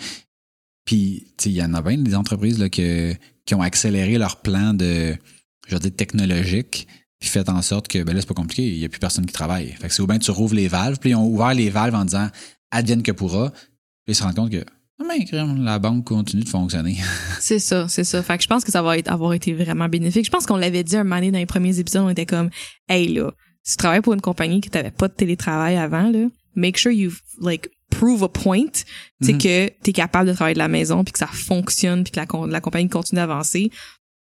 Puis, 0.85 1.27
tu 1.37 1.45
sais, 1.45 1.51
il 1.51 1.57
y 1.57 1.63
en 1.63 1.75
a 1.75 1.83
bien 1.83 1.99
des 1.99 2.15
entreprises 2.15 2.59
là, 2.59 2.69
que, 2.69 3.13
qui 3.45 3.55
ont 3.55 3.61
accéléré 3.61 4.19
leur 4.19 4.37
plan 4.37 4.73
de, 4.73 5.17
je 5.67 5.75
veux 5.75 5.81
dire, 5.81 5.95
technologique, 5.95 6.87
puis 7.19 7.29
fait 7.29 7.49
en 7.49 7.63
sorte 7.63 7.89
que, 7.89 8.03
ben 8.03 8.15
là, 8.15 8.21
c'est 8.21 8.29
pas 8.29 8.35
compliqué, 8.35 8.67
il 8.67 8.79
y 8.79 8.85
a 8.85 8.89
plus 8.89 8.99
personne 8.99 9.27
qui 9.27 9.33
travaille. 9.33 9.69
Fait 9.81 9.89
que 9.89 9.95
c'est 9.95 10.03
ou 10.03 10.07
bien 10.07 10.19
tu 10.19 10.31
rouvres 10.31 10.55
les 10.55 10.69
valves, 10.69 10.99
puis 10.99 11.11
ils 11.11 11.15
ont 11.15 11.27
ouvert 11.27 11.55
les 11.55 11.71
valves 11.71 11.95
en 11.95 12.05
disant, 12.05 12.29
advienne 12.71 13.03
que 13.03 13.13
pourra, 13.13 13.51
puis 13.51 13.65
ils 14.09 14.15
se 14.15 14.23
rendent 14.23 14.37
compte 14.37 14.51
que, 14.51 14.65
ah 15.01 15.05
ben, 15.09 15.65
la 15.65 15.79
banque 15.79 16.05
continue 16.05 16.43
de 16.45 16.49
fonctionner. 16.49 16.97
C'est 17.41 17.59
ça, 17.59 17.87
c'est 17.87 18.05
ça. 18.05 18.23
Fait 18.23 18.39
que 18.39 18.43
je 18.43 18.49
pense 18.49 18.65
que 18.65 18.73
ça 18.73 18.81
va 18.83 18.97
être, 18.97 19.11
avoir 19.11 19.35
été 19.35 19.53
vraiment 19.53 19.89
bénéfique. 19.89 20.25
Je 20.25 20.31
pense 20.31 20.47
qu'on 20.47 20.57
l'avait 20.57 20.83
dit 20.85 20.97
un 20.97 21.05
moment 21.05 21.17
donné 21.17 21.31
dans 21.31 21.39
les 21.39 21.47
premiers 21.47 21.79
épisodes, 21.79 22.03
on 22.03 22.09
était 22.09 22.25
comme, 22.27 22.49
hey 22.89 23.13
là, 23.13 23.31
si 23.63 23.73
tu 23.73 23.77
travailles 23.79 24.01
pour 24.01 24.15
une 24.15 24.21
compagnie 24.23 24.61
qui 24.61 24.71
t'avait 24.71 24.91
pas 24.91 25.09
de 25.09 25.13
télétravail 25.13 25.77
avant, 25.77 26.09
là, 26.11 26.29
make 26.55 26.79
sure 26.79 26.93
you, 26.93 27.13
like, 27.41 27.69
prove 27.91 28.23
a 28.25 28.29
point, 28.29 28.71
c'est 29.21 29.35
Mhm. 29.35 29.39
que 29.39 29.69
t'es 29.83 29.93
capable 29.93 30.29
de 30.29 30.35
travailler 30.35 30.55
de 30.55 30.59
la 30.59 30.69
maison 30.69 31.05
puis 31.05 31.13
que 31.13 31.19
ça 31.19 31.27
fonctionne 31.27 32.03
puis 32.03 32.13
que 32.13 32.19
la, 32.21 32.27
la 32.47 32.61
compagnie 32.61 32.89
continue 32.89 33.21
d'avancer 33.21 33.71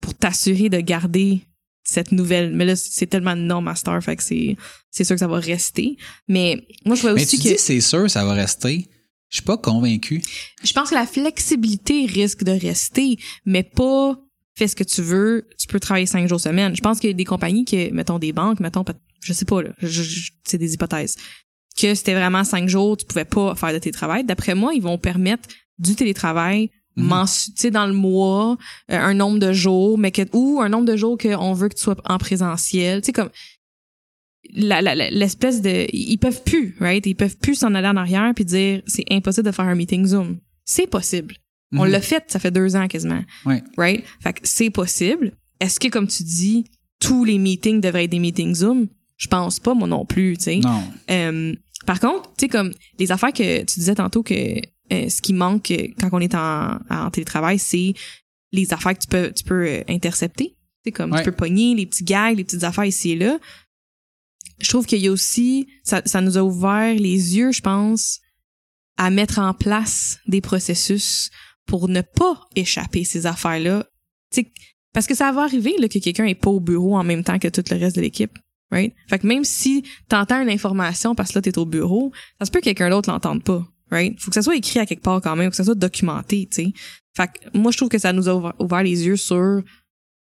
pour 0.02 0.16
t'assurer 0.16 0.70
de 0.70 0.80
garder 0.80 1.42
cette 1.84 2.12
nouvelle. 2.12 2.54
Mais 2.54 2.66
là, 2.66 2.76
c'est 2.76 3.08
tellement 3.08 3.36
non 3.36 3.62
master, 3.62 4.04
fait 4.04 4.16
que 4.16 4.24
c'est, 4.24 4.58
c'est 4.90 5.04
sûr 5.04 5.16
que 5.16 5.20
ça 5.20 5.28
va 5.28 5.40
rester. 5.40 5.98
Mais 6.28 6.66
moi, 6.86 6.96
je 6.96 7.02
vois 7.02 7.14
Mais 7.14 7.22
aussi 7.22 7.38
tu 7.38 7.44
que, 7.44 7.54
dis, 7.54 7.60
c'est 7.60 7.82
sûr, 7.82 8.10
ça 8.10 8.26
va 8.26 8.34
rester. 8.34 8.90
Je 9.30 9.38
suis 9.38 9.46
pas 9.46 9.58
convaincu. 9.58 10.22
Je 10.64 10.74
pense 10.74 10.90
que 10.90 10.96
la 10.96 11.08
flexibilité 11.08 12.06
risque 12.06 12.44
de 12.44 12.52
rester, 12.52 13.18
mais 13.46 13.64
pas 13.64 14.20
fais 14.56 14.68
ce 14.68 14.76
que 14.76 14.84
tu 14.84 15.02
veux, 15.02 15.48
tu 15.58 15.68
peux 15.68 15.80
travailler 15.80 16.06
cinq 16.06 16.28
jours 16.28 16.40
semaine. 16.40 16.76
Je 16.76 16.82
pense 16.82 17.00
qu'il 17.00 17.10
y 17.10 17.14
a 17.14 17.16
des 17.16 17.26
compagnies 17.26 17.64
que, 17.64 17.92
mettons 17.92 18.20
des 18.20 18.34
banques, 18.34 18.60
mettons, 18.60 18.84
je 19.22 19.34
sais 19.34 19.46
pas, 19.46 19.62
là, 19.62 19.70
c'est 20.44 20.58
des 20.58 20.74
hypothèses, 20.74 21.16
que 21.78 21.96
c'était 21.96 22.14
vraiment 22.14 22.44
cinq 22.44 22.68
jours, 22.68 22.98
tu 22.98 23.06
pouvais 23.06 23.26
pas 23.26 23.56
faire 23.56 23.74
de 23.74 23.80
télétravail. 23.80 24.26
D'après 24.26 24.56
moi, 24.56 24.74
ils 24.74 24.82
vont 24.82 24.98
permettre 24.98 25.48
du 25.80 25.96
télétravail 25.96 26.70
mm 26.98 27.26
tu 27.26 27.52
sais 27.56 27.72
dans 27.72 27.88
le 27.88 27.94
mois 27.94 28.58
euh, 28.92 29.00
un 29.00 29.14
nombre 29.14 29.40
de 29.40 29.54
jours 29.54 29.98
mais 29.98 30.12
que 30.12 30.24
ou 30.34 30.60
un 30.62 30.70
nombre 30.70 30.86
de 30.86 30.96
jours 30.98 31.18
qu'on 31.18 31.54
veut 31.54 31.70
que 31.70 31.76
tu 31.76 31.84
sois 31.84 31.96
en 32.06 32.18
présentiel. 32.18 33.02
Tu 33.02 33.08
sais 33.08 33.14
comme 33.14 33.30
l'espèce 34.54 35.62
de 35.62 35.88
ils 35.94 36.18
peuvent 36.18 36.44
plus 36.44 36.76
right? 36.80 37.06
Ils 37.06 37.16
peuvent 37.16 37.38
plus 37.38 37.56
s'en 37.56 37.74
aller 37.76 37.88
en 37.88 37.98
arrière 37.98 38.32
puis 38.36 38.46
dire 38.46 38.82
c'est 38.88 39.06
impossible 39.10 39.46
de 39.48 39.52
faire 39.52 39.66
un 39.66 39.76
meeting 39.76 40.06
zoom. 40.06 40.38
C'est 40.66 40.88
possible. 40.88 41.36
On 41.74 41.86
mhm. 41.86 41.92
l'a 41.92 42.02
fait 42.02 42.24
ça 42.28 42.40
fait 42.40 42.52
deux 42.52 42.76
ans 42.76 42.88
quasiment 42.88 43.24
ouais. 43.46 43.64
right? 43.78 44.04
Fait 44.22 44.34
que 44.34 44.40
c'est 44.44 44.70
possible. 44.70 45.34
Est-ce 45.60 45.80
que 45.80 45.88
comme 45.88 46.08
tu 46.08 46.24
dis 46.24 46.66
tous 47.00 47.24
les 47.24 47.38
meetings 47.38 47.82
devraient 47.82 48.06
être 48.06 48.12
des 48.12 48.20
meetings 48.20 48.56
zoom? 48.56 48.88
Je 49.18 49.28
pense 49.28 49.60
pas 49.60 49.74
moi 49.74 49.88
non 49.88 50.06
plus 50.06 50.38
tu 50.38 50.44
sais. 50.44 50.58
Non. 50.58 50.84
Euh, 51.10 51.54
par 51.86 52.00
contre 52.00 52.30
tu 52.38 52.46
sais 52.46 52.50
comme 52.50 52.72
les 53.00 53.12
affaires 53.12 53.34
que 53.34 53.60
tu 53.60 53.80
disais 53.80 53.96
tantôt 53.96 54.24
que 54.24 54.60
euh, 54.92 55.10
ce 55.10 55.22
qui 55.22 55.34
manque 55.34 55.72
quand 56.00 56.10
on 56.12 56.20
est 56.20 56.36
en, 56.36 56.78
en 56.90 57.12
télétravail 57.12 57.60
c'est 57.60 57.94
les 58.52 58.74
affaires 58.74 58.94
que 58.94 59.02
tu 59.02 59.08
peux 59.08 59.32
tu 59.32 59.44
peux 59.44 59.68
euh, 59.68 59.84
intercepter 59.88 60.56
c'est 60.84 60.92
comme 60.92 61.16
tu 61.16 61.24
peux 61.24 61.32
pogner 61.32 61.76
les 61.76 61.86
petits 61.86 62.04
gags 62.04 62.36
les 62.38 62.44
petites 62.44 62.64
affaires 62.64 62.86
ici 62.86 63.12
et 63.12 63.16
là 63.16 63.40
je 64.62 64.70
trouve 64.70 64.86
qu'il 64.86 65.00
y 65.00 65.08
a 65.08 65.12
aussi, 65.12 65.68
ça, 65.84 66.02
ça 66.06 66.22
nous 66.22 66.38
a 66.38 66.44
ouvert 66.44 66.94
les 66.94 67.38
yeux, 67.38 67.52
je 67.52 67.62
pense, 67.62 68.20
à 68.98 69.10
mettre 69.10 69.40
en 69.40 69.54
place 69.54 70.20
des 70.28 70.42
processus 70.42 71.32
pour 71.66 71.90
ne 71.90 72.02
pas 72.02 72.42
échapper 72.56 73.04
ces 73.04 73.26
affaires-là. 73.26 73.86
parce 74.94 75.08
que 75.08 75.16
ça 75.16 75.32
va 75.32 75.44
arriver 75.44 75.76
là, 75.80 75.88
que 75.88 76.00
quelqu'un 76.00 76.26
est 76.26 76.36
pas 76.36 76.50
au 76.50 76.60
bureau 76.60 76.96
en 76.96 77.04
même 77.04 77.24
temps 77.24 77.40
que 77.40 77.48
tout 77.48 77.64
le 77.70 77.78
reste 77.78 77.96
de 77.96 78.02
l'équipe. 78.02 78.38
Right? 78.72 78.94
Fait 79.10 79.20
que 79.20 79.28
même 79.28 79.44
si 79.44 79.84
t'entends 80.08 80.42
une 80.42 80.50
information 80.50 81.14
parce 81.14 81.32
que 81.32 81.40
là, 81.40 81.42
t'es 81.42 81.58
au 81.58 81.66
bureau, 81.66 82.14
ça 82.40 82.46
se 82.46 82.52
peut 82.52 82.60
que 82.60 82.66
quelqu'un 82.66 82.90
d'autre 82.90 83.12
l'entende 83.12 83.44
pas. 83.44 83.66
Right? 83.92 84.20
Faut 84.20 84.32
que 84.32 84.36
ça 84.36 84.42
soit 84.42 84.56
écrit 84.56 84.80
à 84.80 84.86
quelque 84.86 85.04
part 85.04 85.22
quand 85.22 85.36
même, 85.36 85.48
faut 85.48 85.52
que 85.52 85.58
ça 85.58 85.66
soit 85.66 85.76
documenté, 85.76 86.48
tu 86.50 86.64
sais. 86.64 86.74
Fait 87.16 87.28
que 87.28 87.58
moi, 87.58 87.72
je 87.72 87.78
trouve 87.78 87.90
que 87.90 88.00
ça 88.00 88.14
nous 88.14 88.30
a 88.30 88.56
ouvert 88.60 88.84
les 88.84 89.06
yeux 89.06 89.18
sur 89.18 89.62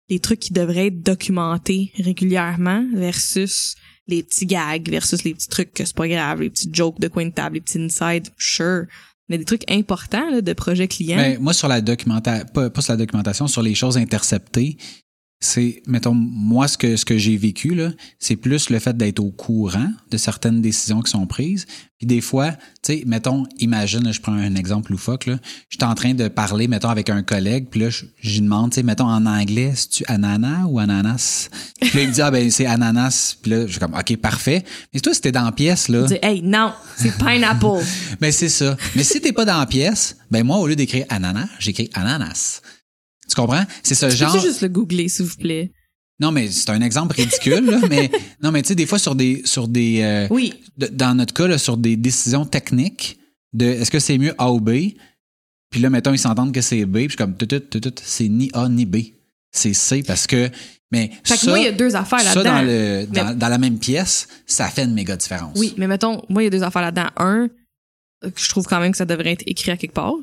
les 0.10 0.20
trucs 0.20 0.40
qui 0.40 0.54
devraient 0.54 0.88
être 0.88 1.02
documentés 1.02 1.92
régulièrement 1.98 2.86
versus 2.94 3.76
les 4.08 4.24
petits 4.24 4.46
gags 4.46 4.90
versus 4.90 5.24
les 5.24 5.34
petits 5.34 5.48
trucs 5.48 5.74
que 5.74 5.86
c'est 5.86 5.96
pas 5.96 6.08
grave, 6.08 6.42
les 6.42 6.50
petits 6.50 6.70
jokes 6.72 7.00
de 7.00 7.08
coin 7.08 7.26
de 7.26 7.32
table, 7.32 7.56
les 7.56 7.62
petits 7.62 7.80
inside, 7.80 8.30
sure. 8.38 8.86
Mais 9.30 9.38
des 9.38 9.46
trucs 9.46 9.70
importants 9.72 10.30
là, 10.30 10.42
de 10.42 10.54
projet 10.54 10.88
client. 10.88 11.18
Mais 11.18 11.38
moi, 11.38 11.54
sur 11.54 11.70
la 11.70 11.80
documentation, 11.80 12.46
pas 12.54 12.82
sur 12.82 12.94
la 12.94 12.98
documentation, 12.98 13.48
sur 13.48 13.62
les 13.62 13.76
choses 13.76 13.98
interceptées, 13.98 14.78
c'est, 15.44 15.82
mettons, 15.88 16.14
moi, 16.14 16.68
ce 16.68 16.78
que, 16.78 16.96
ce 16.96 17.06
que 17.06 17.18
j'ai 17.18 17.38
vécu, 17.38 17.76
là, 17.76 17.92
c'est 18.20 18.36
plus 18.36 18.70
le 18.70 18.80
fait 18.80 18.96
d'être 18.96 19.20
au 19.20 19.32
courant 19.32 19.90
de 20.10 20.18
certaines 20.18 20.62
décisions 20.62 21.02
qui 21.02 21.12
sont 21.12 21.28
prises. 21.28 21.66
Puis 21.98 22.08
des 22.08 22.22
fois, 22.22 22.52
tu 22.52 22.58
sais, 22.84 23.04
mettons, 23.06 23.46
imagine, 23.60 24.12
je 24.12 24.22
prends 24.22 24.34
un 24.34 24.56
exemple 24.56 24.92
loufoque, 24.92 25.26
là, 25.26 25.38
je 25.70 25.78
suis 25.78 25.86
en 25.86 25.96
train 25.96 26.14
de 26.14 26.28
parler, 26.28 26.68
mettons, 26.68 26.90
avec 26.90 27.10
un 27.10 27.24
collègue, 27.24 27.68
puis 27.70 27.82
là, 27.82 27.90
je 27.90 28.42
demande, 28.42 28.72
tu 28.72 28.76
sais, 28.76 28.84
mettons, 28.84 29.08
en 29.08 29.26
anglais, 29.26 29.74
c'est-tu 29.76 30.04
ananas 30.08 30.66
ou 30.68 30.80
ananas? 30.80 31.50
Puis 31.80 31.92
là, 31.94 32.02
il 32.04 32.08
me 32.10 32.14
dit, 32.14 32.22
ah 32.22 32.32
ben, 32.32 32.50
c'est 32.50 32.66
ananas. 32.66 33.36
Puis 33.42 33.52
là, 33.52 33.66
je 33.66 33.72
suis 33.72 33.80
comme, 33.80 33.94
OK, 33.94 34.18
parfait. 34.18 34.64
Mais 34.94 35.00
toi, 35.00 35.14
c'était 35.14 35.32
dans 35.32 35.46
la 35.46 35.52
pièce, 35.52 35.90
là. 35.90 36.04
Tu 36.04 36.14
dis, 36.14 36.20
hey, 36.22 36.42
non, 36.42 36.74
c'est 36.98 37.18
pineapple. 37.18 37.84
mais 38.22 38.32
c'est 38.34 38.50
ça. 38.50 38.78
Mais 38.96 39.04
si 39.04 39.20
t'es 39.20 39.34
pas 39.34 39.46
dans 39.46 39.60
la 39.60 39.66
pièce, 39.66 40.18
ben 40.32 40.44
moi, 40.44 40.58
au 40.58 40.68
lieu 40.68 40.76
d'écrire 40.76 41.06
ananas, 41.10 41.48
j'écris 41.60 41.90
ananas. 41.94 42.62
Tu 43.34 43.42
comprends? 43.42 43.63
C'est 43.82 43.96
ce 43.96 44.10
genre. 44.10 44.32
Peux 44.32 44.40
juste 44.40 44.62
le 44.62 44.68
googler, 44.68 45.10
s'il 45.10 45.25
vous 45.25 45.38
plaît? 45.38 45.72
Non, 46.20 46.32
mais 46.32 46.50
c'est 46.50 46.70
un 46.70 46.82
exemple 46.82 47.16
ridicule, 47.16 47.66
là, 47.66 47.80
mais 47.90 48.12
non, 48.44 48.52
mais 48.52 48.62
tu 48.62 48.70
sais, 48.70 48.75
des 48.75 48.86
fois 48.86 49.00
sur 49.00 49.16
des 49.16 49.42
sur 49.46 49.68
des 49.68 50.02
euh, 50.02 50.28
oui. 50.30 50.54
dans 50.78 51.16
notre 51.16 51.34
cas, 51.34 51.48
là, 51.48 51.58
sur 51.58 51.78
des 51.78 51.96
décisions 51.96 52.46
techniques 52.46 53.18
de 53.54 53.66
est-ce 53.66 53.90
que 53.90 54.00
c'est 54.00 54.18
mieux 54.18 54.36
A 54.38 54.52
ou 54.52 54.60
B? 54.60 54.92
Puis 55.72 55.82
là, 55.82 55.90
mettons, 55.90 56.13
ils 56.13 56.20
s'entendent 56.20 56.54
que 56.54 56.62
c'est 56.62 56.86
B, 56.86 57.08
puis 57.08 57.18
comme 57.18 57.36
tout, 57.36 57.48
tout, 57.48 57.60
tout, 57.60 57.80
tout, 57.80 57.94
c'est 58.04 58.28
ni 58.28 58.52
A 58.54 58.70
ni 58.70 58.86
B. 58.86 58.98
C'est 59.52 59.74
C 59.74 60.04
parce 60.04 60.28
que. 60.28 60.50
Mais 60.92 61.10
fait 61.24 61.38
que 61.40 61.48
moi, 61.48 61.58
il 61.58 61.66
y 61.66 61.68
a 61.68 61.72
deux 61.72 61.96
affaires 61.96 62.24
là-dedans. 62.24 62.44
Ça, 62.44 62.62
dans, 62.62 62.62
le, 62.62 63.06
dans, 63.08 63.38
dans, 63.38 63.48
la 63.48 63.58
même 63.58 63.80
pièce, 63.80 64.28
ça 64.46 64.68
fait 64.68 64.84
une 64.84 64.94
méga 64.94 65.18
différence. 65.18 65.58
Oui, 65.58 65.74
mais 65.78 65.88
mettons, 65.88 66.22
moi, 66.30 66.44
il 66.44 66.46
y 66.46 66.48
a 66.48 66.52
deux 66.52 66.62
affaires 66.62 66.84
là-dedans. 66.84 67.10
Un, 67.18 67.50
je 68.36 68.50
trouve 68.50 68.68
quand 68.68 68.80
même 68.80 68.92
que 68.92 68.98
ça 68.98 69.06
devrait 69.06 69.32
être 69.32 69.44
écrit 69.48 69.72
à 69.72 69.78
quelque 69.78 69.94
part 69.94 70.13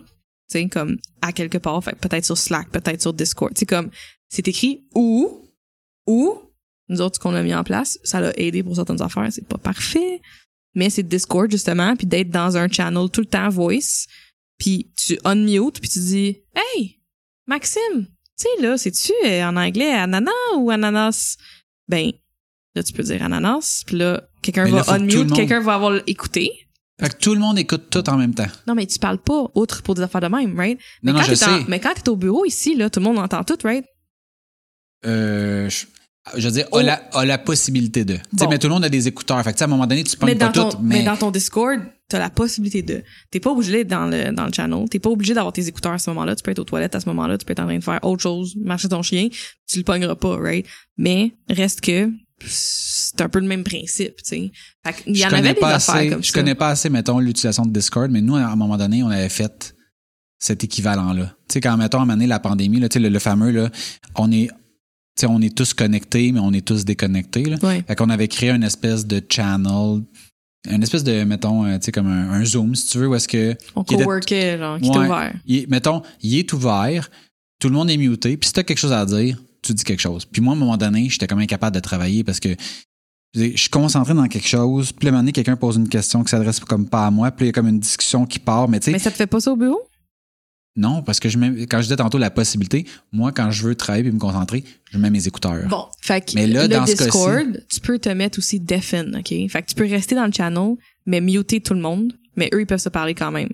sais, 0.59 0.69
comme 0.69 0.99
à 1.23 1.33
quelque 1.33 1.59
part, 1.59 1.83
fait 1.83 1.97
peut-être 1.97 2.25
sur 2.25 2.39
Slack, 2.39 2.71
peut-être 2.71 3.01
sur 3.01 3.13
Discord, 3.13 3.53
c'est 3.57 3.67
comme 3.67 3.91
c'est 4.29 4.47
écrit 4.49 4.85
ou 4.95 5.49
ou 6.07 6.39
nous 6.89 7.01
autres 7.01 7.17
ce 7.17 7.21
qu'on 7.21 7.35
a 7.35 7.43
mis 7.43 7.55
en 7.55 7.63
place, 7.63 7.99
ça 8.03 8.21
l'a 8.21 8.37
aidé 8.39 8.63
pour 8.63 8.75
certaines 8.75 9.01
affaires, 9.01 9.29
c'est 9.31 9.47
pas 9.47 9.59
parfait, 9.59 10.21
mais 10.75 10.91
c'est 10.91 11.05
Discord 11.05 11.51
justement, 11.51 11.95
puis 11.97 12.07
d'être 12.07 12.31
dans 12.31 12.57
un 12.57 12.69
channel 12.69 13.09
tout 13.11 13.21
le 13.21 13.27
temps 13.27 13.49
voice, 13.49 14.07
puis 14.59 14.91
tu 14.97 15.19
unmute 15.25 15.81
puis 15.81 15.89
tu 15.89 15.99
dis 16.01 16.39
"Hey, 16.55 17.01
Maxime, 17.47 18.07
tu 18.39 18.47
sais 18.47 18.63
là, 18.63 18.77
c'est-tu 18.77 19.13
euh, 19.27 19.45
en 19.45 19.57
anglais 19.57 19.93
ananas 19.93 20.31
ou 20.57 20.71
ananas? 20.71 21.37
Ben 21.89 22.13
là 22.75 22.83
tu 22.83 22.93
peux 22.93 23.03
dire 23.03 23.23
ananas, 23.23 23.83
puis 23.87 23.97
là 23.97 24.29
quelqu'un 24.43 24.67
va 24.67 24.95
unmute, 24.95 25.33
quelqu'un 25.33 25.61
va 25.61 25.75
avoir 25.75 26.01
écouté, 26.07 26.60
fait 27.01 27.17
que 27.17 27.19
tout 27.19 27.35
le 27.35 27.41
monde 27.41 27.59
écoute 27.59 27.89
tout 27.91 28.09
en 28.09 28.17
même 28.17 28.35
temps. 28.35 28.47
Non, 28.67 28.75
mais 28.75 28.87
tu 28.87 28.99
parles 28.99 29.19
pas 29.19 29.47
autre 29.55 29.83
pour 29.83 29.95
des 29.95 30.03
affaires 30.03 30.21
de 30.21 30.29
même, 30.29 30.57
right? 30.57 30.79
Non, 31.03 31.13
mais 31.13 31.21
non, 31.21 31.25
je 31.25 31.35
sais. 31.35 31.65
mais 31.69 31.81
quand 31.81 31.95
t'es 31.95 32.09
au 32.09 32.17
bureau 32.17 32.45
ici, 32.45 32.77
là, 32.77 32.91
tout 32.91 33.01
le 33.01 33.05
monde 33.05 33.19
entend 33.19 33.43
tout, 33.45 33.59
right? 33.65 33.85
Euh, 35.07 35.69
je, 35.71 35.87
je 36.37 36.47
veux 36.47 36.53
dire, 36.53 36.67
a, 36.73 36.83
la, 36.83 36.95
a 37.13 37.25
la 37.25 37.39
possibilité 37.39 38.05
de. 38.05 38.19
sais, 38.37 38.47
Mais 38.49 38.59
tout 38.59 38.69
le 38.69 38.75
monde 38.75 38.85
a 38.85 38.89
des 38.89 39.09
écouteurs. 39.09 39.43
Fait 39.43 39.53
que, 39.55 39.61
à 39.63 39.65
un 39.65 39.69
moment 39.69 39.87
donné, 39.87 40.05
tu 40.05 40.17
penses 40.17 40.35
pas 40.35 40.49
tout. 40.49 40.77
Mais... 40.83 40.99
mais 40.99 41.05
dans 41.05 41.17
ton 41.17 41.31
Discord, 41.31 41.81
t'as 42.09 42.19
la 42.19 42.31
possibilité 42.31 42.83
de. 42.83 43.03
T'es 43.31 43.41
pas 43.41 43.51
obligé 43.51 43.73
d'être 43.73 43.89
dans 43.89 44.07
le, 44.07 44.33
dans 44.33 44.47
le 44.47 44.53
channel. 44.53 44.89
T'es 44.91 44.99
pas 44.99 45.11
obligé 45.11 45.33
d'avoir 45.33 45.53
tes 45.53 45.67
écouteurs 45.67 45.93
à 45.93 45.99
ce 45.99 46.11
moment-là. 46.11 46.37
Tu 46.37 46.43
peux 46.43 46.51
être 46.51 46.59
aux 46.59 46.65
toilettes 46.65 46.95
à 46.95 47.01
ce 47.01 47.09
moment-là. 47.09 47.39
Tu 47.39 47.47
peux 47.47 47.53
être 47.53 47.61
en 47.61 47.67
train 47.67 47.79
de 47.79 47.85
faire 47.85 48.01
autre 48.03 48.23
chose, 48.23 48.55
marcher 48.57 48.89
ton 48.89 49.03
chien. 49.03 49.29
Tu 49.67 49.79
le 49.79 49.85
pogneras 49.85 50.17
pas, 50.17 50.37
right? 50.37 50.67
Mais 50.99 51.33
reste 51.49 51.81
que 51.81 52.11
c'est 52.47 53.21
un 53.21 53.29
peu 53.29 53.41
le 53.41 53.47
même 53.47 53.65
principe, 53.65 54.17
tu 54.17 54.25
sais. 54.25 54.53
Fait 54.85 55.03
il 55.07 55.17
y 55.17 55.27
en 55.27 55.33
avait 55.33 55.55
des 55.55 55.63
affaires 55.63 56.11
comme 56.11 56.25
je 56.25 56.33
connais 56.33 56.55
pas 56.55 56.69
assez, 56.69 56.89
mettons, 56.89 57.19
l'utilisation 57.19 57.67
de 57.67 57.73
Discord, 57.73 58.11
mais 58.11 58.21
nous, 58.21 58.37
à 58.37 58.45
un 58.45 58.57
moment 58.57 58.77
donné, 58.77 59.03
on 59.03 59.09
avait 59.09 59.29
fait 59.29 59.75
cet 60.39 60.65
équivalent-là. 60.65 61.27
Tu 61.49 61.55
sais, 61.55 61.61
quand, 61.61 61.77
mettons, 61.77 61.99
à 61.99 62.03
un 62.03 62.05
moment 62.05 62.15
donné, 62.15 62.27
la 62.27 62.41
pandémie, 62.41 62.81
là, 62.81 62.89
tu 62.89 63.01
sais, 63.01 63.09
le, 63.09 63.19
fameux, 63.19 63.51
là, 63.51 63.71
on 64.17 64.33
est, 64.33 64.49
tu 64.49 64.53
sais, 65.17 65.27
on 65.27 65.41
est 65.41 65.55
tous 65.55 65.75
connectés, 65.75 66.33
mais 66.33 66.41
on 66.41 66.53
est 66.53 66.67
tous 66.67 66.85
déconnectés, 66.85 67.45
là. 67.45 67.59
Fait 67.59 67.95
qu'on 67.95 68.11
avait 68.11 68.29
créé 68.29 68.51
une 68.51 68.65
espèce 68.65 69.07
de 69.07 69.23
channel, 69.29 70.03
une 70.69 70.83
espèce 70.83 71.05
de, 71.05 71.25
mettons, 71.25 71.65
euh, 71.67 71.79
tu 71.79 71.87
sais, 71.87 71.93
comme 71.93 72.09
un, 72.09 72.45
Zoom, 72.45 72.75
si 72.75 72.89
tu 72.89 72.99
veux, 72.99 73.09
où 73.09 73.15
est-ce 73.15 73.29
que... 73.29 73.57
On 73.77 73.85
coworkait, 73.85 74.59
genre, 74.59 74.79
qui 74.79 74.89
est 74.89 74.97
ouvert. 74.97 75.35
mettons, 75.69 76.03
il 76.23 76.39
est 76.39 76.53
ouvert, 76.53 77.11
tout 77.61 77.69
le 77.69 77.75
monde 77.75 77.91
est 77.91 77.97
muté, 77.97 78.37
puis 78.37 78.49
si 78.49 78.53
t'as 78.55 78.63
quelque 78.63 78.79
chose 78.79 78.93
à 78.93 79.05
dire, 79.05 79.39
tu 79.63 79.75
dis 79.75 79.85
quelque 79.85 80.01
chose. 80.01 80.25
Puis 80.25 80.41
moi, 80.41 80.55
à 80.55 80.57
un 80.57 80.61
moment 80.61 80.77
donné, 80.77 81.09
j'étais 81.09 81.27
comme 81.27 81.39
incapable 81.39 81.75
de 81.75 81.81
travailler 81.81 82.25
parce 82.25 82.41
que 82.41 82.55
je 83.35 83.57
suis 83.57 83.71
concentré 83.71 84.15
dans 84.15 84.27
quelque 84.27 84.49
chose, 84.49 84.93
puis 84.93 85.07
à 85.07 85.11
un 85.11 85.13
moment 85.13 85.23
donné, 85.23 85.33
quelqu'un 85.33 85.57
pose 85.57 85.77
une 85.77 85.89
question 85.89 86.25
qui 86.25 86.31
s'adresse 86.31 86.61
comme 86.61 86.89
pas 86.89 87.07
à 87.07 87.11
moi, 87.11 87.31
puis 87.31 87.47
il 87.47 87.49
y 87.49 87.51
a 87.51 87.53
comme 87.53 87.69
une 87.69 87.79
discussion 87.79 88.27
qui 88.27 88.39
part, 88.39 88.69
mais. 88.69 88.81
Mais 88.87 88.99
ça 88.99 89.11
te 89.11 89.17
fait 89.17 89.27
pas 89.27 89.41
ça 89.41 89.53
au 89.53 89.57
bureau? 89.57 89.81
Non, 90.77 91.03
parce 91.03 91.21
que 91.21 91.29
je 91.29 91.37
mets, 91.37 91.67
quand 91.67 91.79
je 91.79 91.85
disais 91.85 91.97
tantôt 91.97 92.19
la 92.19 92.31
possibilité, 92.31 92.87
moi, 93.13 93.33
quand 93.33 93.51
je 93.51 93.65
veux 93.65 93.75
travailler 93.75 94.07
et 94.07 94.13
me 94.13 94.19
concentrer, 94.19 94.65
je 94.91 94.99
mets 94.99 95.11
mes 95.11 95.27
écouteurs. 95.27 95.67
Bon, 95.69 95.87
fait 96.01 96.25
que 96.25 96.35
mais 96.35 96.47
là, 96.47 96.63
le 96.63 96.69
dans 96.69 96.85
Discord, 96.85 97.65
tu 97.69 97.81
peux 97.81 97.99
te 97.99 98.09
mettre 98.09 98.39
aussi 98.39 98.61
deafen, 98.61 99.17
OK? 99.17 99.29
Fait 99.51 99.63
que 99.63 99.67
tu 99.67 99.75
peux 99.75 99.87
rester 99.87 100.15
dans 100.15 100.27
le 100.27 100.33
channel, 100.33 100.77
mais 101.07 101.21
muter 101.21 101.61
tout 101.61 101.75
le 101.75 101.81
monde, 101.81 102.17
mais 102.37 102.49
eux, 102.55 102.61
ils 102.61 102.67
peuvent 102.67 102.81
se 102.81 102.89
parler 102.89 103.15
quand 103.15 103.33
même. 103.33 103.51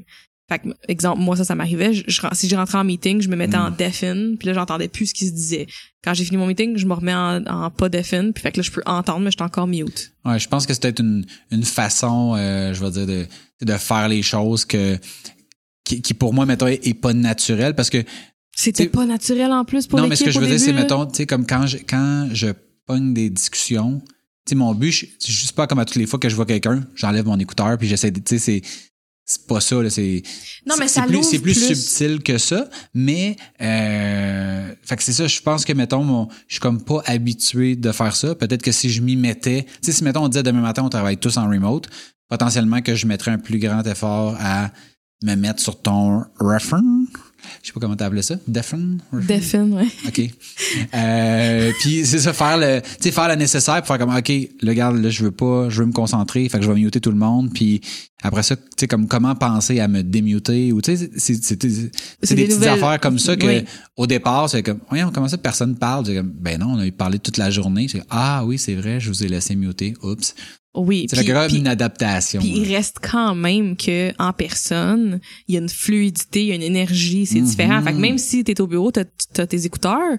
Fait 0.48 0.60
que, 0.60 0.68
exemple, 0.88 1.20
moi, 1.20 1.36
ça, 1.36 1.44
ça 1.44 1.54
m'arrivait. 1.56 1.92
si 2.32 2.48
je 2.48 2.56
rentrais 2.56 2.78
en 2.78 2.84
meeting, 2.84 3.20
je 3.20 3.28
me 3.28 3.34
mettais 3.36 3.56
en 3.56 3.70
mm. 3.70 3.76
deafen, 3.76 4.36
puis 4.38 4.46
là, 4.46 4.54
j'entendais 4.54 4.88
plus 4.88 5.06
ce 5.06 5.14
qui 5.14 5.26
se 5.26 5.32
disait. 5.32 5.66
Quand 6.04 6.14
j'ai 6.14 6.24
fini 6.24 6.36
mon 6.36 6.46
meeting, 6.46 6.76
je 6.76 6.86
me 6.86 6.94
remets 6.94 7.14
en, 7.14 7.70
pas 7.70 7.88
deafen, 7.88 8.32
puis 8.32 8.42
fait 8.42 8.52
que 8.52 8.58
là, 8.58 8.62
je 8.62 8.70
peux 8.70 8.82
entendre, 8.86 9.20
mais 9.20 9.30
je 9.32 9.36
suis 9.36 9.44
encore 9.44 9.66
mute. 9.66 10.12
Ouais, 10.24 10.38
je 10.38 10.48
pense 10.48 10.66
que 10.66 10.72
c'est 10.72 10.82
peut-être 10.82 11.00
une, 11.00 11.26
une 11.50 11.64
façon, 11.64 12.34
euh, 12.36 12.72
je 12.72 12.84
vais 12.84 12.90
dire, 12.90 13.06
de, 13.06 13.26
de 13.64 13.72
faire 13.76 14.08
les 14.08 14.22
choses 14.22 14.64
que 14.64 14.98
qui, 15.86 16.02
qui 16.02 16.14
pour 16.14 16.34
moi, 16.34 16.44
mettons, 16.44 16.66
est, 16.66 16.94
pas 17.00 17.14
naturel 17.14 17.74
parce 17.74 17.90
que 17.90 18.04
c'était 18.54 18.88
pas 18.88 19.06
naturel 19.06 19.52
en 19.52 19.64
plus 19.64 19.86
pour 19.86 19.98
Non, 19.98 20.08
mais 20.08 20.16
ce 20.16 20.24
que 20.24 20.30
je 20.30 20.40
veux 20.40 20.46
dire, 20.46 20.60
c'est, 20.60 20.72
mettons, 20.72 21.06
tu 21.06 21.16
sais, 21.16 21.26
comme 21.26 21.46
quand 21.46 21.66
je, 21.66 21.78
quand 21.78 22.28
je 22.32 22.48
pogne 22.86 23.14
des 23.14 23.30
discussions, 23.30 24.00
tu 24.00 24.50
sais, 24.50 24.54
mon 24.54 24.74
but, 24.74 24.92
c'est 25.18 25.32
juste 25.32 25.52
pas 25.52 25.66
comme 25.66 25.78
à 25.78 25.84
toutes 25.84 25.96
les 25.96 26.06
fois 26.06 26.18
que 26.18 26.28
je 26.28 26.34
vois 26.34 26.46
quelqu'un, 26.46 26.84
j'enlève 26.94 27.26
mon 27.26 27.38
écouteur 27.38 27.76
puis 27.78 27.86
j'essaie 27.88 28.10
de, 28.10 28.20
tu 28.20 28.38
sais, 28.38 28.62
c'est, 28.62 28.62
c'est 29.26 29.46
pas 29.46 29.60
ça 29.60 29.82
là 29.82 29.90
c'est 29.90 30.22
non 30.66 30.76
mais 30.78 30.88
ça 30.88 31.02
plus 31.02 31.24
c'est 31.24 31.40
plus, 31.40 31.54
subtil 31.54 32.22
que 32.22 32.38
ça 32.38 32.68
mais 32.94 33.36
euh, 33.60 34.72
fait 34.82 34.96
que 34.96 35.02
c'est 35.02 35.12
ça 35.12 35.26
je 35.26 35.40
pense 35.40 35.64
que 35.64 35.72
mettons 35.72 36.04
mon, 36.04 36.28
je 36.46 36.54
suis 36.54 36.60
comme 36.60 36.82
pas 36.82 37.02
habitué 37.06 37.74
de 37.76 37.90
faire 37.92 38.14
ça 38.14 38.34
peut-être 38.36 38.62
que 38.62 38.72
si 38.72 38.88
je 38.88 39.02
m'y 39.02 39.16
mettais 39.16 39.64
tu 39.64 39.70
sais 39.82 39.92
si 39.92 40.04
mettons 40.04 40.24
on 40.24 40.28
disait 40.28 40.44
demain 40.44 40.60
matin 40.60 40.84
on 40.84 40.88
travaille 40.88 41.18
tous 41.18 41.36
en 41.36 41.48
remote 41.48 41.88
potentiellement 42.28 42.80
que 42.82 42.94
je 42.94 43.06
mettrais 43.06 43.32
un 43.32 43.38
plus 43.38 43.58
grand 43.58 43.82
effort 43.86 44.36
à 44.40 44.70
me 45.22 45.34
mettre 45.34 45.60
sur 45.60 45.80
ton 45.80 46.24
reference. 46.38 47.08
Je 47.62 47.66
sais 47.68 47.72
pas 47.72 47.80
comment 47.80 47.96
t'appelles 47.96 48.22
ça. 48.22 48.36
Defen? 48.48 49.00
Defin, 49.12 49.70
ouais. 49.72 49.86
OK. 50.06 50.20
Euh, 50.94 51.72
puis 51.80 52.04
c'est 52.06 52.18
ça, 52.18 52.32
faire 52.32 52.56
le, 52.58 52.80
tu 52.80 52.88
sais, 53.00 53.10
faire 53.10 53.28
le 53.28 53.34
nécessaire 53.34 53.76
pour 53.78 53.86
faire 53.88 53.98
comme, 53.98 54.14
OK, 54.14 54.30
le 54.62 54.72
gars, 54.72 54.90
là, 54.90 55.10
je 55.10 55.24
veux 55.24 55.30
pas, 55.30 55.68
je 55.68 55.80
veux 55.80 55.86
me 55.86 55.92
concentrer, 55.92 56.48
fait 56.48 56.58
que 56.58 56.64
je 56.64 56.70
vais 56.70 56.78
muter 56.80 57.00
tout 57.00 57.10
le 57.10 57.16
monde. 57.16 57.52
Puis 57.52 57.80
après 58.22 58.42
ça, 58.42 58.56
tu 58.56 58.62
sais, 58.78 58.86
comme 58.86 59.06
comment 59.08 59.34
penser 59.34 59.80
à 59.80 59.88
me 59.88 60.02
démuter 60.02 60.72
ou, 60.72 60.80
tu 60.80 60.96
sais, 60.96 61.10
c'est, 61.16 61.56
des, 61.60 61.68
des 61.68 61.90
petites 62.20 62.50
nouvelles- 62.50 62.68
affaires 62.70 63.00
comme 63.00 63.18
ça 63.18 63.36
que, 63.36 63.46
Oui. 63.46 63.64
au 63.96 64.06
départ, 64.06 64.48
c'est 64.50 64.62
comme, 64.62 64.78
voyons, 64.88 65.10
comment 65.12 65.28
ça, 65.28 65.38
personne 65.38 65.76
parle? 65.76 66.06
Comme, 66.06 66.32
ben 66.32 66.58
non, 66.58 66.74
on 66.74 66.78
a 66.78 66.86
eu 66.86 66.92
parlé 66.92 67.18
toute 67.18 67.36
la 67.36 67.50
journée. 67.50 67.86
C'est, 67.88 68.02
ah 68.10 68.44
oui, 68.44 68.58
c'est 68.58 68.74
vrai, 68.74 69.00
je 69.00 69.08
vous 69.08 69.24
ai 69.24 69.28
laissé 69.28 69.54
muter. 69.56 69.94
Oups. 70.02 70.34
Oui. 70.76 71.06
C'est 71.10 71.24
puis- 71.24 71.58
une 71.58 71.66
adaptation. 71.68 72.40
Puis 72.40 72.50
il 72.50 72.74
reste 72.74 72.98
quand 73.02 73.34
même 73.34 73.76
que 73.76 74.12
en 74.18 74.32
personne, 74.32 75.20
il 75.48 75.54
y 75.54 75.58
a 75.58 75.60
une 75.60 75.68
fluidité, 75.68 76.42
il 76.42 76.46
y 76.48 76.52
a 76.52 76.54
une 76.54 76.62
énergie, 76.62 77.26
c'est 77.26 77.40
Mhm. 77.40 77.46
différent. 77.46 77.82
Fait 77.82 77.92
que 77.92 77.98
même 77.98 78.18
si 78.18 78.44
tu 78.44 78.52
es 78.52 78.60
au 78.60 78.66
bureau, 78.66 78.92
tu 78.92 79.00
as, 79.00 79.46
tes 79.46 79.64
écouteurs, 79.66 80.18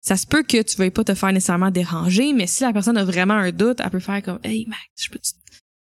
ça 0.00 0.16
se 0.16 0.26
peut 0.26 0.42
que 0.42 0.62
tu 0.62 0.76
veuilles 0.76 0.90
pas 0.90 1.04
te 1.04 1.14
faire 1.14 1.32
nécessairement 1.32 1.70
déranger, 1.70 2.32
mais 2.32 2.46
si 2.46 2.62
la 2.62 2.72
personne 2.72 2.96
a 2.96 3.04
vraiment 3.04 3.34
un 3.34 3.50
doute, 3.52 3.78
elle 3.82 3.90
peut 3.90 3.98
faire 4.00 4.22
comme 4.22 4.38
Hey 4.44 4.66
Max, 4.68 4.80
je 4.98 5.10
peux 5.10 5.18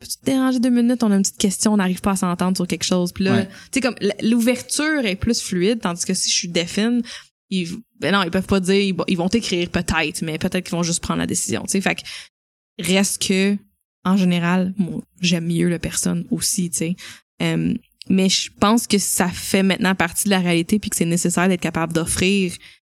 peux-tu 0.01 0.19
te 0.19 0.25
déranger 0.25 0.59
deux 0.59 0.69
minutes, 0.71 1.03
on 1.05 1.13
a 1.13 1.15
une 1.17 1.23
petite 1.23 1.39
question, 1.39 1.75
on 1.75 1.77
n'arrive 1.77 2.01
pas 2.01 2.11
à 2.11 2.17
s'entendre 2.17 2.57
sur 2.57 2.67
quelque 2.67 2.83
chose. 2.85 3.13
Puis 3.13 3.23
là, 3.23 3.35
Ouais. 3.37 3.47
tu 3.47 3.53
sais 3.75 3.81
comme 3.81 3.95
l'ouverture 4.21 5.05
est 5.07 5.15
plus 5.15 5.41
fluide, 5.41 5.79
tandis 5.81 6.05
que 6.05 6.13
si 6.13 6.29
je 6.29 6.35
suis 6.35 6.49
défine, 6.49 7.03
ils, 7.51 7.69
ben 8.01 8.13
non, 8.13 8.23
ils 8.25 8.31
peuvent 8.33 8.47
pas 8.49 8.59
dire, 8.59 8.75
ils, 8.75 8.95
vont- 8.97 9.05
ils 9.07 9.17
vont 9.17 9.29
t'écrire 9.29 9.69
peut-être, 9.71 10.23
mais 10.23 10.39
peut-être 10.39 10.65
qu'ils 10.65 10.73
vont 10.77 10.83
juste 10.83 11.01
prendre 11.01 11.21
la 11.21 11.27
décision. 11.29 11.63
Tu 11.63 11.69
sais, 11.73 11.81
fait 11.81 11.95
que 11.95 12.03
reste 12.81 13.23
que 13.29 13.57
en 14.04 14.16
général, 14.16 14.75
moi, 14.76 15.00
j'aime 15.21 15.47
mieux 15.47 15.68
la 15.68 15.78
personne 15.78 16.25
aussi, 16.30 16.71
tu 16.71 16.78
sais. 16.78 16.97
Euh, 17.42 17.75
mais 18.09 18.28
je 18.28 18.50
pense 18.59 18.87
que 18.87 18.99
ça 18.99 19.28
fait 19.28 19.62
maintenant 19.62 19.94
partie 19.94 20.25
de 20.25 20.30
la 20.30 20.40
réalité 20.40 20.78
puis 20.78 20.90
que 20.90 20.97
c'est 20.97 21.04
nécessaire 21.04 21.49
d'être 21.49 21.61
capable 21.61 21.92
d'offrir 21.92 22.52